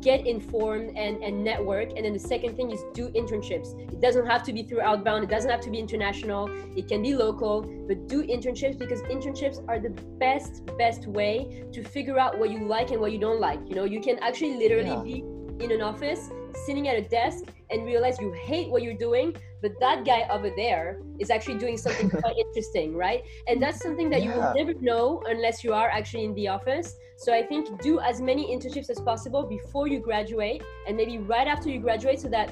get 0.00 0.26
informed 0.26 0.96
and, 0.96 1.22
and 1.22 1.44
network. 1.44 1.90
And 1.94 2.04
then 2.04 2.14
the 2.14 2.18
second 2.18 2.56
thing 2.56 2.70
is 2.70 2.82
do 2.94 3.10
internships. 3.10 3.78
It 3.92 4.00
doesn't 4.00 4.26
have 4.26 4.42
to 4.44 4.52
be 4.52 4.62
through 4.62 4.78
Artbound, 4.78 5.24
it 5.24 5.28
doesn't 5.30 5.50
have 5.50 5.60
to 5.60 5.70
be 5.70 5.78
international, 5.78 6.48
it 6.76 6.88
can 6.88 7.02
be 7.02 7.14
local, 7.14 7.62
but 7.86 8.08
do 8.08 8.22
internships 8.22 8.78
because 8.78 9.02
internships 9.02 9.62
are 9.68 9.78
the 9.78 9.90
best, 10.18 10.64
best 10.78 11.06
way 11.06 11.64
to 11.72 11.82
figure 11.82 12.18
out 12.18 12.38
what 12.38 12.50
you 12.50 12.66
like 12.66 12.90
and 12.90 13.00
what 13.00 13.12
you 13.12 13.18
don't 13.18 13.40
like. 13.40 13.60
You 13.68 13.74
know, 13.74 13.84
you 13.84 14.00
can 14.00 14.18
actually 14.20 14.56
literally 14.56 14.88
Yeah. 14.88 15.02
be 15.02 15.64
in 15.64 15.70
an 15.72 15.82
office, 15.82 16.30
sitting 16.54 16.88
at 16.88 16.96
a 16.96 17.02
desk, 17.02 17.44
and 17.70 17.84
realize 17.84 18.18
you 18.20 18.32
hate 18.32 18.68
what 18.68 18.82
you're 18.82 18.94
doing, 18.94 19.36
but 19.62 19.72
that 19.80 20.04
guy 20.04 20.26
over 20.30 20.50
there 20.56 21.00
is 21.18 21.30
actually 21.30 21.58
doing 21.58 21.76
something 21.76 22.10
quite 22.22 22.36
interesting, 22.36 22.96
right? 22.96 23.22
And 23.46 23.62
that's 23.62 23.82
something 23.82 24.10
that 24.10 24.22
you 24.22 24.30
will 24.30 24.52
never 24.54 24.74
know 24.74 25.22
unless 25.28 25.62
you 25.62 25.72
are 25.72 25.88
actually 25.88 26.24
in 26.24 26.34
the 26.34 26.48
office. 26.48 26.96
So 27.16 27.34
I 27.34 27.42
think 27.42 27.80
do 27.82 28.00
as 28.00 28.20
many 28.20 28.54
internships 28.54 28.90
as 28.90 29.00
possible 29.00 29.44
before 29.44 29.86
you 29.86 30.00
graduate, 30.00 30.62
and 30.86 30.96
maybe 30.96 31.18
right 31.18 31.46
after 31.46 31.68
you 31.68 31.78
graduate, 31.80 32.20
so 32.20 32.28
that 32.28 32.50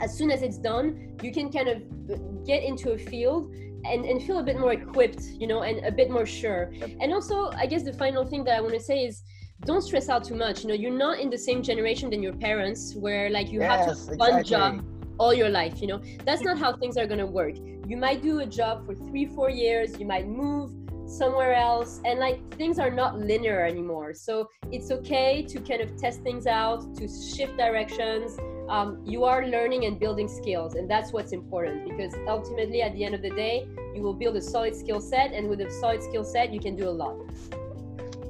as 0.00 0.16
soon 0.16 0.30
as 0.30 0.42
it's 0.42 0.58
done, 0.58 1.16
you 1.22 1.32
can 1.32 1.50
kind 1.50 1.68
of 1.68 2.44
get 2.44 2.62
into 2.62 2.92
a 2.92 2.98
field 2.98 3.52
and, 3.86 4.04
and 4.04 4.22
feel 4.22 4.38
a 4.38 4.42
bit 4.42 4.58
more 4.58 4.72
equipped, 4.72 5.22
you 5.38 5.46
know, 5.46 5.62
and 5.62 5.84
a 5.84 5.92
bit 5.92 6.10
more 6.10 6.26
sure. 6.26 6.72
And 7.00 7.12
also, 7.12 7.50
I 7.52 7.66
guess 7.66 7.82
the 7.82 7.92
final 7.92 8.24
thing 8.24 8.44
that 8.44 8.56
I 8.56 8.60
want 8.60 8.74
to 8.74 8.80
say 8.80 9.04
is 9.04 9.22
don't 9.64 9.82
stress 9.82 10.08
out 10.08 10.24
too 10.24 10.34
much. 10.34 10.62
You 10.62 10.68
know, 10.68 10.74
you're 10.74 10.90
not 10.90 11.18
in 11.18 11.30
the 11.30 11.38
same 11.38 11.62
generation 11.62 12.10
than 12.10 12.22
your 12.22 12.34
parents 12.34 12.94
where 12.94 13.30
like 13.30 13.50
you 13.50 13.60
have 13.60 13.86
to 13.86 13.90
yes, 13.92 14.08
have 14.08 14.18
one 14.18 14.44
job 14.44 14.84
all 15.18 15.32
your 15.32 15.48
life 15.48 15.80
you 15.80 15.86
know? 15.86 16.00
That's 16.24 16.42
not 16.42 16.58
how 16.58 16.76
things 16.76 16.96
are 16.96 17.06
going 17.06 17.20
to 17.20 17.26
work. 17.26 17.54
You 17.86 17.96
might 17.96 18.22
do 18.22 18.40
a 18.40 18.46
job 18.46 18.84
for 18.86 18.94
three 18.94 19.26
four 19.26 19.50
years 19.50 19.98
you 19.98 20.06
might 20.06 20.26
move 20.26 20.72
somewhere 21.06 21.54
else 21.54 22.00
and 22.04 22.18
like 22.18 22.40
things 22.56 22.78
are 22.78 22.90
not 22.90 23.18
linear 23.18 23.64
anymore. 23.64 24.14
So 24.14 24.48
it's 24.72 24.90
okay 24.90 25.42
to 25.42 25.60
kind 25.60 25.80
of 25.80 25.96
test 25.96 26.22
things 26.22 26.46
out 26.46 26.96
to 26.96 27.06
shift 27.06 27.56
directions. 27.56 28.38
Um, 28.68 29.02
you 29.04 29.24
are 29.24 29.46
learning 29.46 29.84
and 29.84 30.00
building 30.00 30.26
skills 30.26 30.74
and 30.74 30.90
that's 30.90 31.12
what's 31.12 31.32
important 31.32 31.88
because 31.88 32.14
ultimately 32.26 32.80
at 32.80 32.94
the 32.94 33.04
end 33.04 33.14
of 33.14 33.22
the 33.22 33.30
day 33.30 33.68
you 33.94 34.02
will 34.02 34.14
build 34.14 34.36
a 34.36 34.42
solid 34.42 34.74
skill 34.74 35.00
set 35.00 35.32
and 35.32 35.48
with 35.48 35.60
a 35.60 35.70
solid 35.70 36.02
skill 36.02 36.24
set 36.24 36.52
you 36.52 36.60
can 36.60 36.74
do 36.74 36.88
a 36.88 36.90
lot 36.90 37.14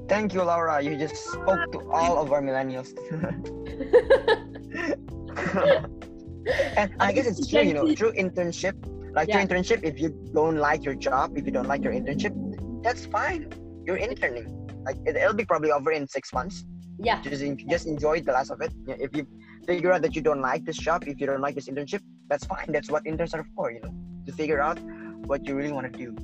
Thank 0.08 0.34
you, 0.34 0.42
Laura. 0.42 0.82
You 0.82 0.96
just 0.98 1.16
spoke 1.16 1.72
to 1.72 1.90
all 1.90 2.18
of 2.22 2.32
our 2.32 2.42
millennials. 2.42 2.92
and 6.76 6.92
I 7.00 7.12
guess 7.12 7.26
it's 7.26 7.46
true, 7.48 7.62
you 7.62 7.74
know, 7.74 7.94
through 7.94 8.12
internship, 8.12 8.74
like 9.14 9.28
Yeah. 9.28 9.38
your 9.38 9.48
internship, 9.48 9.80
if 9.82 9.98
you 9.98 10.10
don't 10.34 10.56
like 10.56 10.84
your 10.84 10.94
job, 10.94 11.36
if 11.38 11.46
you 11.46 11.52
don't 11.52 11.66
like 11.68 11.82
your 11.82 11.92
internship, 11.92 12.34
that's 12.82 13.06
fine. 13.06 13.50
You're 13.86 13.96
interning. 13.96 14.46
Like 14.84 14.96
it, 15.06 15.16
it'll 15.16 15.34
be 15.34 15.46
probably 15.46 15.72
over 15.72 15.90
in 15.92 16.06
six 16.06 16.32
months. 16.32 16.64
Yeah. 16.98 17.20
Just 17.22 17.42
en- 17.42 17.58
just 17.70 17.86
enjoy 17.86 18.20
the 18.20 18.32
last 18.32 18.50
of 18.50 18.60
it. 18.60 18.72
If 18.86 19.16
you 19.16 19.26
figure 19.66 19.92
out 19.92 20.02
that 20.02 20.14
you 20.14 20.22
don't 20.22 20.40
like 20.42 20.64
this 20.64 20.76
job, 20.76 21.04
if 21.06 21.20
you 21.20 21.26
don't 21.26 21.40
like 21.40 21.54
this 21.54 21.68
internship, 21.68 22.00
that's 22.28 22.44
fine. 22.44 22.66
That's 22.68 22.90
what 22.90 23.06
interns 23.06 23.32
are 23.34 23.46
for, 23.56 23.72
you 23.72 23.80
know, 23.82 23.94
to 24.26 24.32
figure 24.32 24.60
out 24.60 24.78
what 25.26 25.46
you 25.46 25.54
really 25.54 25.72
want 25.72 25.90
to 25.90 25.98
do. 25.98 26.14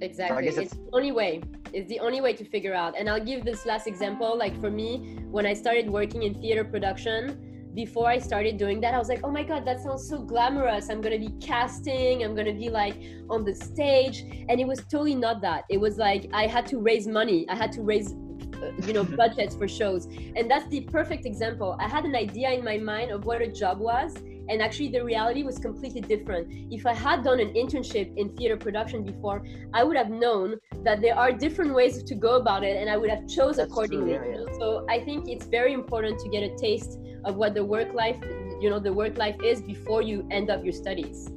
Exactly. 0.00 0.44
guess 0.44 0.56
it's 0.58 0.74
the 0.74 0.88
only 0.92 1.12
way. 1.12 1.42
It's 1.72 1.88
the 1.88 2.00
only 2.00 2.20
way 2.20 2.32
to 2.32 2.44
figure 2.44 2.74
out. 2.74 2.94
And 2.98 3.08
I'll 3.08 3.24
give 3.24 3.44
this 3.44 3.66
last 3.66 3.86
example. 3.86 4.36
Like 4.36 4.58
for 4.60 4.70
me, 4.70 5.18
when 5.30 5.46
I 5.46 5.54
started 5.54 5.90
working 5.90 6.22
in 6.22 6.34
theater 6.34 6.64
production, 6.64 7.44
before 7.74 8.08
I 8.08 8.18
started 8.18 8.56
doing 8.56 8.80
that, 8.80 8.94
I 8.94 8.98
was 8.98 9.08
like, 9.08 9.20
oh 9.22 9.30
my 9.30 9.42
God, 9.42 9.64
that 9.66 9.80
sounds 9.80 10.08
so 10.08 10.18
glamorous. 10.18 10.88
I'm 10.88 11.00
going 11.00 11.20
to 11.20 11.28
be 11.28 11.34
casting, 11.38 12.24
I'm 12.24 12.34
going 12.34 12.46
to 12.46 12.52
be 12.52 12.70
like 12.70 12.96
on 13.30 13.44
the 13.44 13.54
stage. 13.54 14.24
And 14.48 14.60
it 14.60 14.66
was 14.66 14.80
totally 14.80 15.14
not 15.14 15.40
that. 15.42 15.64
It 15.68 15.78
was 15.78 15.96
like 15.96 16.28
I 16.32 16.46
had 16.46 16.66
to 16.68 16.78
raise 16.78 17.06
money, 17.06 17.46
I 17.48 17.54
had 17.54 17.70
to 17.72 17.82
raise 17.82 18.14
uh, 18.62 18.72
you 18.86 18.92
know 18.92 19.04
budgets 19.22 19.54
for 19.54 19.68
shows 19.68 20.06
and 20.34 20.50
that's 20.50 20.68
the 20.68 20.80
perfect 20.80 21.24
example 21.26 21.76
i 21.78 21.86
had 21.86 22.04
an 22.04 22.16
idea 22.16 22.50
in 22.50 22.64
my 22.64 22.76
mind 22.76 23.10
of 23.12 23.24
what 23.24 23.40
a 23.40 23.46
job 23.46 23.78
was 23.78 24.16
and 24.48 24.62
actually 24.62 24.88
the 24.88 25.02
reality 25.04 25.42
was 25.42 25.58
completely 25.58 26.00
different 26.00 26.46
if 26.70 26.86
i 26.86 26.94
had 26.94 27.22
done 27.22 27.40
an 27.40 27.52
internship 27.54 28.16
in 28.16 28.34
theater 28.36 28.56
production 28.56 29.04
before 29.04 29.44
i 29.74 29.82
would 29.82 29.96
have 29.96 30.10
known 30.10 30.56
that 30.84 31.00
there 31.00 31.16
are 31.16 31.32
different 31.32 31.74
ways 31.74 32.02
to 32.02 32.14
go 32.14 32.36
about 32.36 32.62
it 32.64 32.76
and 32.76 32.90
i 32.90 32.96
would 32.96 33.10
have 33.10 33.26
chose 33.26 33.56
That's 33.56 33.72
true, 33.72 33.82
accordingly 33.82 34.12
yeah, 34.12 34.24
yeah. 34.24 34.58
so 34.58 34.86
i 34.88 35.00
think 35.00 35.28
it's 35.28 35.46
very 35.46 35.72
important 35.72 36.18
to 36.20 36.28
get 36.28 36.42
a 36.42 36.56
taste 36.56 36.98
of 37.24 37.36
what 37.36 37.54
the 37.54 37.64
work 37.64 37.92
life 37.94 38.18
you 38.60 38.70
know 38.70 38.78
the 38.78 38.92
work 38.92 39.18
life 39.18 39.36
is 39.44 39.62
before 39.62 40.02
you 40.02 40.26
end 40.30 40.50
up 40.50 40.64
your 40.64 40.72
studies 40.72 41.28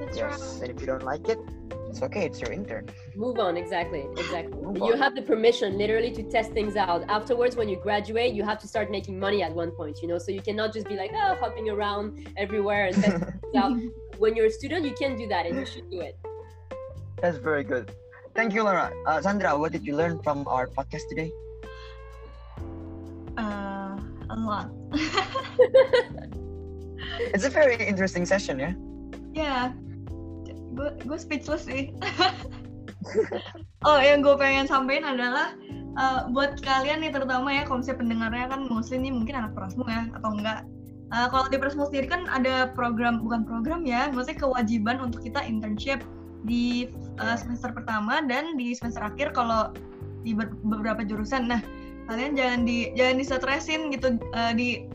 That's 0.00 0.16
Yes. 0.16 0.60
And 0.60 0.70
if 0.70 0.80
you 0.80 0.86
don't 0.86 1.02
like 1.02 1.28
it, 1.28 1.38
it's 1.90 2.02
okay. 2.02 2.24
It's 2.26 2.40
your 2.40 2.52
intern. 2.52 2.84
move 3.16 3.38
on 3.38 3.56
exactly 3.56 4.02
exactly 4.16 4.56
Move 4.62 4.76
you 4.86 4.92
on. 4.94 4.98
have 4.98 5.14
the 5.18 5.22
permission 5.22 5.76
literally 5.82 6.10
to 6.18 6.22
test 6.34 6.50
things 6.52 6.76
out 6.76 7.00
afterwards 7.08 7.56
when 7.56 7.68
you 7.68 7.76
graduate 7.88 8.32
you 8.38 8.44
have 8.50 8.58
to 8.64 8.68
start 8.68 8.90
making 8.90 9.18
money 9.18 9.42
at 9.42 9.52
one 9.62 9.70
point 9.72 9.94
you 10.02 10.08
know 10.10 10.18
so 10.24 10.30
you 10.30 10.42
cannot 10.48 10.72
just 10.72 10.86
be 10.92 10.96
like 11.02 11.10
oh 11.22 11.34
hopping 11.42 11.68
around 11.68 12.04
everywhere 12.36 12.86
and 12.86 12.94
testing 13.02 13.20
things 13.42 13.56
out 13.62 13.72
when 14.22 14.36
you're 14.36 14.46
a 14.46 14.56
student 14.60 14.84
you 14.84 14.94
can 15.02 15.16
do 15.16 15.26
that 15.34 15.46
and 15.46 15.54
you 15.58 15.66
should 15.66 15.88
do 15.90 16.00
it 16.00 16.14
That's 17.22 17.38
very 17.50 17.64
good. 17.72 17.90
Thank 18.38 18.54
you, 18.54 18.62
Laura. 18.62 18.86
Uh, 19.10 19.18
Sandra, 19.20 19.50
what 19.58 19.70
did 19.74 19.82
you 19.88 19.94
learn 20.00 20.22
from 20.22 20.46
our 20.46 20.66
podcast 20.76 21.04
today? 21.10 21.30
Uh, 23.36 23.98
a 24.30 24.36
lot. 24.48 24.70
It's 27.34 27.44
a 27.44 27.50
very 27.50 27.74
interesting 27.92 28.24
session, 28.26 28.58
yeah? 28.58 28.74
Ya, 29.34 29.72
gue 30.78 30.90
gue 31.02 31.18
speechless 31.18 31.66
sih. 31.66 31.90
oh, 33.88 33.98
yang 33.98 34.22
gue 34.22 34.34
pengen 34.38 34.70
sampaikan 34.70 35.18
adalah 35.18 35.58
uh, 35.98 36.30
buat 36.30 36.62
kalian 36.62 37.02
nih 37.02 37.10
terutama 37.10 37.50
ya, 37.50 37.66
kalau 37.66 37.82
pendengarnya 37.82 38.46
kan 38.46 38.70
mostly 38.70 39.02
nih 39.02 39.10
mungkin 39.10 39.34
anak 39.34 39.52
Prasmu 39.58 39.84
ya 39.90 40.06
atau 40.14 40.30
enggak. 40.38 40.62
Uh, 41.08 41.26
kalau 41.32 41.50
di 41.50 41.56
Prasmu 41.58 41.88
sendiri 41.90 42.06
kan 42.06 42.30
ada 42.30 42.70
program 42.72 43.18
bukan 43.24 43.42
program 43.42 43.82
ya, 43.82 44.06
maksudnya 44.14 44.38
kewajiban 44.38 45.02
untuk 45.02 45.26
kita 45.26 45.42
internship 45.42 46.04
di 46.46 46.86
uh, 47.18 47.34
semester 47.34 47.74
pertama 47.74 48.22
dan 48.22 48.54
di 48.54 48.70
semester 48.76 49.02
akhir 49.02 49.34
kalau 49.34 49.74
di 50.22 50.36
ber- 50.36 50.54
beberapa 50.62 51.02
jurusan. 51.02 51.50
Nah, 51.50 51.60
kalian 52.06 52.38
jangan 52.38 52.60
di 52.62 52.94
jangan 52.94 53.16
disetresin 53.18 53.80
gitu 53.90 54.16
uh, 54.36 54.52
di 54.54 54.86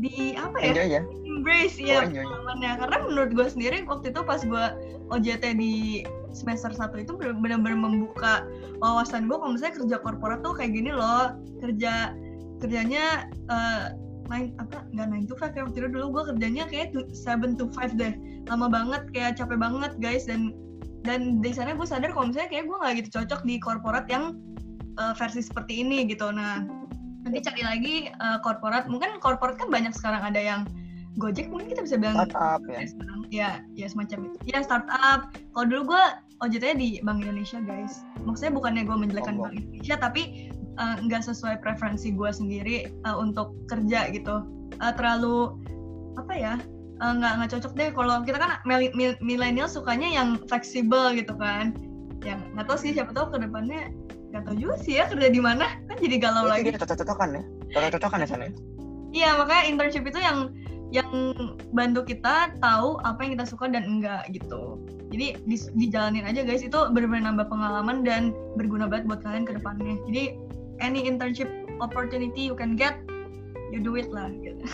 di 0.00 0.32
apa 0.38 0.56
ya? 0.60 0.70
Enjoy 0.72 0.88
ya. 0.88 1.02
embrace 1.26 1.76
ya 1.76 2.00
Oh, 2.00 2.06
enjoy. 2.08 2.24
pengalamannya 2.24 2.70
karena 2.80 2.96
menurut 3.08 3.30
gue 3.34 3.46
sendiri 3.48 3.76
waktu 3.84 4.06
itu 4.12 4.20
pas 4.24 4.40
gue 4.40 4.64
OJT 5.12 5.44
di 5.58 5.74
semester 6.32 6.72
1 6.72 6.96
itu 6.96 7.12
benar-benar 7.16 7.76
membuka 7.76 8.46
wawasan 8.80 9.28
gue 9.28 9.36
kalau 9.36 9.52
misalnya 9.52 9.76
kerja 9.84 9.96
korporat 10.00 10.40
tuh 10.40 10.56
kayak 10.56 10.72
gini 10.72 10.88
loh 10.92 11.36
kerja 11.60 12.16
kerjanya 12.64 13.28
eh, 13.52 13.84
nine 14.30 14.54
apa 14.56 14.86
nggak 14.96 15.08
nine 15.12 15.26
to 15.28 15.36
five 15.36 15.52
ya 15.52 15.66
waktu 15.68 15.76
itu 15.84 15.88
dulu 15.92 16.06
gue 16.20 16.22
kerjanya 16.32 16.64
kayak 16.70 16.94
to- 16.96 17.10
seven 17.12 17.52
to 17.58 17.68
five 17.76 17.92
deh 17.98 18.16
lama 18.48 18.70
banget 18.72 19.02
kayak 19.12 19.36
capek 19.36 19.60
banget 19.60 19.92
guys 20.00 20.24
dan 20.24 20.56
dan 21.04 21.42
di 21.42 21.50
sana 21.52 21.74
gue 21.74 21.84
sadar 21.84 22.14
kalau 22.14 22.30
misalnya 22.32 22.48
kayak 22.48 22.64
gue 22.70 22.76
nggak 22.80 22.94
gitu 23.04 23.08
cocok 23.20 23.40
di 23.44 23.54
korporat 23.60 24.06
yang 24.08 24.38
eh, 24.96 25.12
versi 25.20 25.44
seperti 25.44 25.84
ini 25.84 26.08
gitu 26.08 26.32
nah 26.32 26.64
nanti 27.22 27.38
cari 27.40 27.62
lagi 27.62 27.94
eh, 28.10 28.38
korporat 28.42 28.86
mungkin 28.90 29.18
korporat 29.18 29.56
kan 29.58 29.70
banyak 29.70 29.94
sekarang. 29.94 30.22
Ada 30.22 30.40
yang 30.40 30.62
Gojek 31.20 31.52
mungkin 31.52 31.68
kita 31.76 31.84
bisa 31.84 32.00
bilang 32.00 32.16
Startup 32.24 32.60
ya. 32.64 32.80
ya, 32.80 32.86
sekarang. 32.88 33.18
Ya 33.28 33.50
ya 33.76 33.86
semacam 33.88 34.18
itu. 34.32 34.36
Ya 34.48 34.58
startup. 34.64 35.28
Kalau 35.52 35.66
dulu 35.68 35.92
gue 35.92 36.04
OJT 36.40 36.64
di 36.80 36.88
Bank 37.04 37.20
Indonesia 37.20 37.60
guys. 37.60 38.00
Maksudnya 38.24 38.56
bukannya 38.56 38.82
gue 38.88 38.96
menjelekan 38.96 39.36
Oh. 39.36 39.44
Bank 39.44 39.60
Indonesia 39.60 40.00
tapi 40.00 40.48
eh, 40.80 40.96
nggak 41.04 41.20
sesuai 41.20 41.60
preferensi 41.60 42.16
gue 42.16 42.30
sendiri 42.32 42.76
eh, 42.88 43.16
untuk 43.16 43.52
kerja 43.68 44.08
gitu. 44.08 44.40
Eh, 44.80 44.92
terlalu 44.96 45.52
apa 46.16 46.32
ya 46.32 46.54
nggak 47.02 47.32
nggak 47.44 47.50
cocok 47.60 47.72
deh. 47.76 47.88
Kalau 47.92 48.16
kita 48.24 48.38
kan 48.40 48.50
mil- 48.64 48.94
mil- 48.96 49.20
milenial 49.20 49.68
sukanya 49.68 50.08
yang 50.08 50.40
fleksibel 50.48 51.12
gitu 51.12 51.36
kan. 51.36 51.76
Yang 52.24 52.40
nggak 52.56 52.66
tahu 52.72 52.78
sih 52.80 52.96
siapa 52.96 53.12
tahu 53.12 53.36
ke 53.36 53.44
depannya 53.44 53.92
nggak 54.32 54.42
tahu 54.48 54.56
juga 54.56 54.74
sih 54.80 54.96
ya 54.96 55.04
kerja 55.12 55.28
di 55.28 55.40
mana 55.44 55.76
kan 55.86 55.96
jadi 56.00 56.16
galau 56.16 56.48
lagi 56.48 56.72
cocok-cocokan 56.72 57.28
ya. 57.36 57.42
Cocok-cocokan 57.76 58.18
ya 58.24 58.28
sana. 58.28 58.44
ya? 58.48 58.52
Iya 59.12 59.28
makanya 59.36 59.64
internship 59.68 60.04
itu 60.08 60.18
yang 60.18 60.38
yang 60.92 61.08
bantu 61.72 62.04
kita 62.04 62.52
tahu 62.60 62.96
apa 63.04 63.20
yang 63.24 63.36
kita 63.36 63.44
suka 63.48 63.68
dan 63.68 63.84
enggak 63.84 64.24
gitu. 64.32 64.80
Jadi 65.12 65.36
dis- 65.44 65.72
dijalanin 65.76 66.24
aja 66.24 66.40
guys 66.44 66.64
itu 66.64 66.76
benar-benar 66.96 67.32
nambah 67.32 67.48
pengalaman 67.52 68.00
dan 68.00 68.32
berguna 68.56 68.88
banget 68.88 69.04
buat 69.08 69.20
kalian 69.20 69.44
ke 69.44 69.56
depannya. 69.60 70.00
Jadi 70.08 70.36
any 70.80 71.04
internship 71.04 71.48
opportunity 71.80 72.44
you 72.48 72.56
can 72.56 72.72
get, 72.76 72.96
you 73.68 73.80
do 73.80 74.00
it 74.00 74.08
lah. 74.08 74.32
Gitu. 74.32 74.64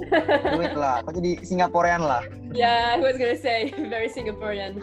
Duit 0.54 0.74
lah. 0.78 1.02
Kok 1.02 1.18
jadi 1.18 1.42
Singaporean 1.42 2.02
lah. 2.02 2.22
yeah 2.50 2.98
i 2.98 3.02
was 3.02 3.14
gonna 3.14 3.38
say 3.38 3.70
very 3.86 4.10
singaporean 4.10 4.74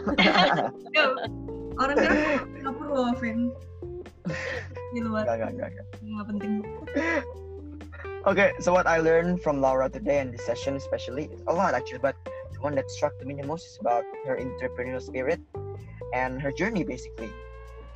orang 1.78 1.96
Singapura 2.56 2.90
loh, 2.90 3.12
Vin. 3.20 3.52
Di 4.94 5.00
luar, 5.00 5.24
Gak, 5.26 5.38
gak, 5.40 5.52
gak, 5.56 5.70
gak. 5.76 5.86
penting. 6.26 6.52
Okay, 8.26 8.52
so 8.60 8.72
what 8.72 8.86
I 8.86 8.98
learned 8.98 9.40
from 9.40 9.60
Laura 9.60 9.88
today 9.88 10.18
and 10.18 10.32
this 10.34 10.44
session 10.44 10.76
especially, 10.76 11.30
a 11.46 11.52
lot 11.52 11.72
actually, 11.74 11.98
but 11.98 12.16
the 12.52 12.60
one 12.60 12.74
that 12.74 12.90
struck 12.90 13.12
me 13.24 13.34
the 13.34 13.46
most 13.46 13.64
is 13.64 13.78
about 13.80 14.04
her 14.26 14.36
entrepreneurial 14.36 15.00
spirit 15.00 15.40
and 16.12 16.42
her 16.42 16.52
journey 16.52 16.84
basically. 16.84 17.30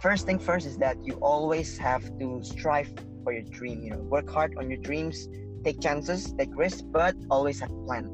First 0.01 0.27
thing 0.27 0.39
first 0.39 0.67
is 0.67 0.79
that 0.79 0.97
you 1.05 1.15
always 1.21 1.77
have 1.79 2.03
to 2.19 2.41
strive 2.43 2.89
for 3.25 3.33
your 3.33 3.43
dream, 3.43 3.83
you 3.83 3.91
know, 3.91 4.03
work 4.09 4.29
hard 4.31 4.55
on 4.59 4.71
your 4.71 4.81
dreams, 4.81 5.29
take 5.65 5.81
chances, 5.81 6.33
take 6.33 6.51
risks, 6.57 6.83
but 6.83 7.15
always 7.31 7.61
have 7.61 7.71
a 7.71 7.83
plan. 7.85 8.11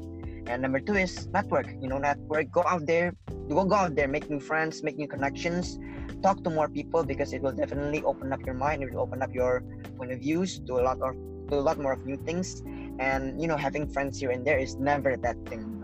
And 0.47 0.61
number 0.61 0.79
two 0.79 0.95
is 0.95 1.27
network, 1.27 1.67
you 1.81 1.87
know, 1.87 1.97
network, 1.97 2.51
go 2.51 2.63
out 2.67 2.85
there, 2.85 3.13
go, 3.49 3.65
go 3.65 3.75
out 3.75 3.95
there, 3.95 4.07
make 4.07 4.29
new 4.29 4.39
friends, 4.39 4.83
make 4.83 4.97
new 4.97 5.07
connections, 5.07 5.77
talk 6.21 6.43
to 6.43 6.49
more 6.49 6.67
people 6.67 7.03
because 7.03 7.33
it 7.33 7.41
will 7.41 7.51
definitely 7.51 8.03
open 8.03 8.31
up 8.33 8.45
your 8.45 8.55
mind, 8.55 8.83
it 8.83 8.93
will 8.93 9.01
open 9.01 9.21
up 9.21 9.33
your 9.33 9.63
point 9.97 10.11
of 10.11 10.19
views 10.19 10.59
to 10.67 10.79
a 10.79 10.83
lot 10.83 11.01
of 11.01 11.15
to 11.49 11.55
a 11.57 11.63
lot 11.63 11.79
more 11.79 11.93
of 11.93 12.05
new 12.05 12.17
things. 12.17 12.61
And 12.99 13.41
you 13.41 13.47
know 13.47 13.57
having 13.57 13.87
friends 13.87 14.19
here 14.19 14.31
and 14.31 14.45
there 14.45 14.59
is 14.59 14.75
never 14.75 15.15
that 15.17 15.37
thing 15.47 15.79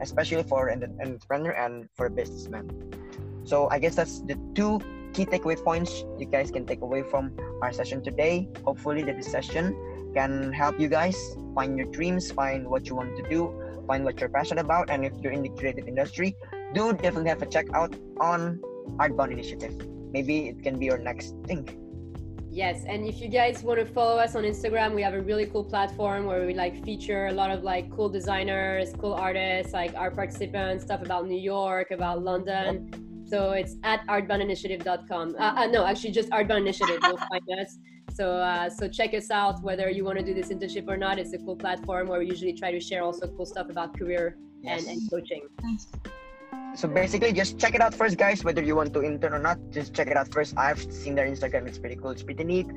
especially 0.00 0.42
for 0.42 0.68
an, 0.68 0.84
entrepreneur 1.00 1.52
and 1.52 1.88
for 1.94 2.06
a 2.06 2.10
businessman. 2.10 2.68
So 3.44 3.68
i 3.70 3.78
guess 3.78 3.94
that's 3.94 4.20
the 4.20 4.36
two 4.54 4.80
key 5.12 5.26
takeaway 5.26 5.62
points 5.62 6.04
you 6.18 6.26
guys 6.26 6.50
can 6.50 6.64
take 6.64 6.82
away 6.82 7.02
from 7.02 7.32
our 7.62 7.72
session 7.72 8.02
today. 8.02 8.48
Hopefully 8.64 9.02
that 9.02 9.16
this 9.16 9.30
session 9.30 9.76
can 10.14 10.52
help 10.52 10.78
you 10.78 10.88
guys 10.88 11.16
find 11.54 11.76
your 11.76 11.86
dreams 11.86 12.30
find 12.30 12.66
what 12.66 12.88
you 12.88 12.94
want 12.94 13.16
to 13.16 13.28
do 13.28 13.54
find 13.86 14.04
what 14.04 14.20
you're 14.20 14.28
passionate 14.28 14.64
about. 14.64 14.88
And 14.90 15.04
if 15.04 15.12
you're 15.20 15.32
in 15.32 15.42
the 15.42 15.50
creative 15.50 15.88
industry 15.88 16.36
do 16.74 16.92
definitely 16.92 17.28
have 17.28 17.42
a 17.42 17.46
check 17.46 17.66
out 17.74 17.94
on 18.20 18.60
artbound 18.96 19.32
initiative 19.32 19.74
maybe 20.12 20.48
it 20.48 20.62
can 20.62 20.78
be 20.78 20.86
your 20.86 20.98
next 20.98 21.34
thing 21.46 21.68
Yes, 22.52 22.82
and 22.84 23.06
if 23.06 23.20
you 23.20 23.28
guys 23.28 23.62
want 23.62 23.78
to 23.78 23.86
follow 23.86 24.18
us 24.18 24.34
on 24.34 24.42
Instagram, 24.42 24.92
we 24.92 25.02
have 25.02 25.14
a 25.14 25.20
really 25.20 25.46
cool 25.46 25.62
platform 25.62 26.26
where 26.26 26.44
we 26.44 26.52
like 26.52 26.84
feature 26.84 27.28
a 27.28 27.32
lot 27.32 27.52
of 27.52 27.62
like 27.62 27.88
cool 27.92 28.08
designers, 28.08 28.92
cool 28.98 29.14
artists, 29.14 29.72
like 29.72 29.94
our 29.94 30.10
participants, 30.10 30.82
stuff 30.82 31.00
about 31.00 31.28
New 31.28 31.38
York, 31.38 31.92
about 31.92 32.24
London. 32.24 32.90
So 33.30 33.52
it's 33.52 33.76
at 33.84 34.04
artboundinitiative.com. 34.08 35.36
Uh, 35.38 35.42
uh, 35.42 35.66
no, 35.66 35.86
actually 35.86 36.10
just 36.10 36.28
Artbound 36.30 36.62
Initiative. 36.62 36.98
You'll 37.04 37.16
find 37.16 37.48
us. 37.60 37.78
So 38.12 38.32
uh, 38.32 38.68
so 38.68 38.88
check 38.88 39.14
us 39.14 39.30
out 39.30 39.62
whether 39.62 39.88
you 39.88 40.04
want 40.04 40.18
to 40.18 40.24
do 40.24 40.34
this 40.34 40.48
internship 40.48 40.88
or 40.88 40.96
not. 40.96 41.20
It's 41.20 41.32
a 41.32 41.38
cool 41.38 41.54
platform 41.54 42.08
where 42.08 42.18
we 42.18 42.26
usually 42.26 42.52
try 42.52 42.72
to 42.72 42.80
share 42.80 43.04
also 43.04 43.28
cool 43.28 43.46
stuff 43.46 43.70
about 43.70 43.96
career 43.96 44.36
and, 44.64 44.84
and 44.88 45.08
coaching. 45.08 45.46
Nice. 45.62 45.86
So 46.74 46.86
basically, 46.86 47.32
just 47.32 47.58
check 47.58 47.74
it 47.74 47.80
out 47.80 47.94
first, 47.94 48.16
guys. 48.16 48.44
Whether 48.44 48.62
you 48.62 48.76
want 48.76 48.94
to 48.94 49.02
intern 49.02 49.34
or 49.34 49.42
not, 49.42 49.58
just 49.70 49.94
check 49.94 50.06
it 50.06 50.16
out 50.16 50.30
first. 50.32 50.54
I've 50.56 50.80
seen 50.80 51.14
their 51.14 51.26
Instagram; 51.26 51.66
it's 51.66 51.78
pretty 51.78 51.96
cool. 51.96 52.10
It's 52.10 52.22
pretty 52.22 52.44
neat. 52.44 52.70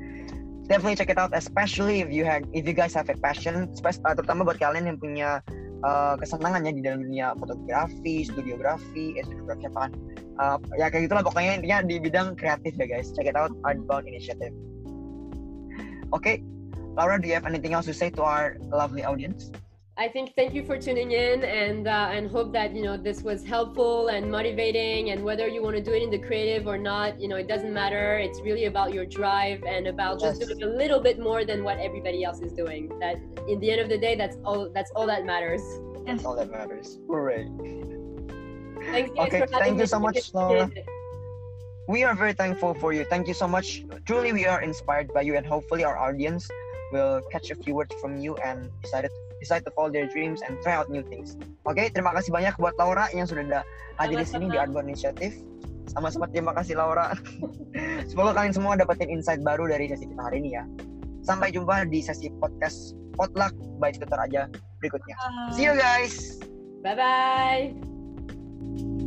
Definitely 0.66 0.96
check 0.96 1.10
it 1.10 1.18
out, 1.18 1.30
especially 1.36 2.00
if 2.00 2.10
you 2.10 2.24
have, 2.24 2.42
if 2.52 2.66
you 2.66 2.72
guys 2.72 2.94
have 2.94 3.08
a 3.12 3.16
passion, 3.20 3.68
uh, 3.68 4.14
terutama 4.16 4.48
buat 4.48 4.56
kalian 4.56 4.88
yang 4.88 4.96
punya 4.96 5.44
uh, 5.84 6.16
kesenangan 6.16 6.64
ya 6.64 6.72
di 6.72 6.80
dalam 6.80 7.04
dunia 7.04 7.36
fotografi, 7.36 8.24
studiografi, 8.24 9.20
eh 9.20 9.24
studiografi 9.28 9.68
apaan? 9.68 9.92
Uh, 10.40 10.56
ya 10.80 10.88
kayak 10.88 11.06
gitulah 11.06 11.22
pokoknya 11.22 11.60
intinya 11.60 11.78
di 11.84 12.00
bidang 12.00 12.32
kreatif 12.34 12.72
ya 12.80 12.88
guys. 12.88 13.12
Check 13.12 13.28
it 13.28 13.36
out, 13.36 13.52
Artbound 13.62 14.08
Initiative. 14.08 14.56
Oke, 16.16 16.40
Laura, 16.96 17.20
do 17.20 17.28
you 17.28 17.36
have 17.36 17.44
anything 17.44 17.76
else 17.76 17.84
to 17.84 17.94
say 17.94 18.08
to 18.08 18.24
our 18.24 18.56
lovely 18.72 19.04
audience? 19.04 19.52
I 19.96 20.08
think 20.08 20.34
thank 20.34 20.54
you 20.54 20.64
for 20.64 20.76
tuning 20.76 21.12
in 21.12 21.44
and 21.44 21.86
uh, 21.86 22.08
and 22.10 22.28
hope 22.28 22.52
that 22.52 22.74
you 22.74 22.82
know 22.82 22.96
this 22.96 23.22
was 23.22 23.44
helpful 23.44 24.08
and 24.08 24.28
motivating 24.28 25.10
and 25.10 25.22
whether 25.22 25.46
you 25.46 25.62
want 25.62 25.76
to 25.76 25.82
do 25.82 25.92
it 25.92 26.02
in 26.02 26.10
the 26.10 26.18
creative 26.18 26.66
or 26.66 26.76
not 26.76 27.20
you 27.20 27.28
know 27.28 27.36
it 27.36 27.46
doesn't 27.46 27.72
matter 27.72 28.18
it's 28.18 28.40
really 28.40 28.64
about 28.64 28.92
your 28.92 29.06
drive 29.06 29.62
and 29.62 29.86
about 29.86 30.18
just 30.18 30.40
doing 30.40 30.62
a 30.64 30.66
little 30.66 30.98
bit 30.98 31.20
more 31.20 31.44
than 31.44 31.62
what 31.62 31.78
everybody 31.78 32.24
else 32.24 32.40
is 32.40 32.52
doing 32.52 32.88
that 32.98 33.16
in 33.48 33.60
the 33.60 33.70
end 33.70 33.80
of 33.80 33.88
the 33.88 33.96
day 33.96 34.16
that's 34.16 34.36
all 34.44 34.68
that's 34.70 34.90
all 34.96 35.06
that 35.06 35.24
matters 35.24 35.62
Yes. 36.06 36.24
All 36.24 36.36
that 36.36 36.50
matters. 36.50 36.98
Hooray. 37.08 37.48
thanks 38.92 39.10
Okay, 39.18 39.46
thank 39.52 39.78
you 39.78 39.86
so 39.86 39.98
much, 39.98 40.34
Laura. 40.34 40.70
We 41.88 42.02
are 42.04 42.14
very 42.14 42.32
thankful 42.32 42.74
for 42.74 42.92
you. 42.92 43.04
Thank 43.04 43.28
you 43.28 43.34
so 43.34 43.48
much. 43.48 43.84
Truly, 44.06 44.32
we 44.32 44.46
are 44.46 44.60
inspired 44.60 45.12
by 45.12 45.22
you, 45.22 45.36
and 45.36 45.46
hopefully, 45.46 45.84
our 45.84 45.96
audience 45.96 46.48
will 46.92 47.22
catch 47.32 47.50
a 47.50 47.54
few 47.54 47.74
words 47.74 47.94
from 48.00 48.20
you 48.20 48.36
and 48.36 48.70
decided 48.82 49.10
decide 49.44 49.60
to 49.68 49.72
follow 49.76 49.92
their 49.92 50.08
dreams 50.08 50.40
and 50.40 50.56
try 50.64 50.72
out 50.72 50.88
new 50.88 51.04
things. 51.04 51.36
Oke, 51.68 51.92
terima 51.92 52.16
kasih 52.16 52.32
banyak 52.32 52.56
buat 52.56 52.72
Laura 52.80 53.12
yang 53.12 53.28
sudah 53.28 53.44
ada 53.44 53.60
hadir 54.00 54.16
di 54.16 54.26
sini 54.26 54.48
di. 54.48 54.56
Artbound 54.56 54.88
Initiative. 54.88 55.36
Sama-sama 55.92 56.24
terima 56.32 56.56
kasih 56.56 56.80
Laura. 56.80 57.12
Semoga 58.10 58.40
kalian 58.40 58.56
semua 58.56 58.80
dapetin 58.80 59.12
insight 59.12 59.44
baru 59.44 59.68
dari 59.68 59.92
sesi 59.92 60.08
kita 60.08 60.24
hari 60.24 60.40
ini 60.40 60.56
ya. 60.56 60.64
Sampai 61.20 61.52
jumpa 61.52 61.84
di 61.92 62.00
sesi 62.00 62.32
podcast 62.40 62.96
Potluck 63.20 63.52
by 63.76 63.92
Tutor 63.92 64.16
aja 64.16 64.48
berikutnya. 64.80 65.16
See 65.52 65.68
you 65.68 65.76
guys. 65.76 66.40
bye 66.84 66.94
bye 66.94 69.03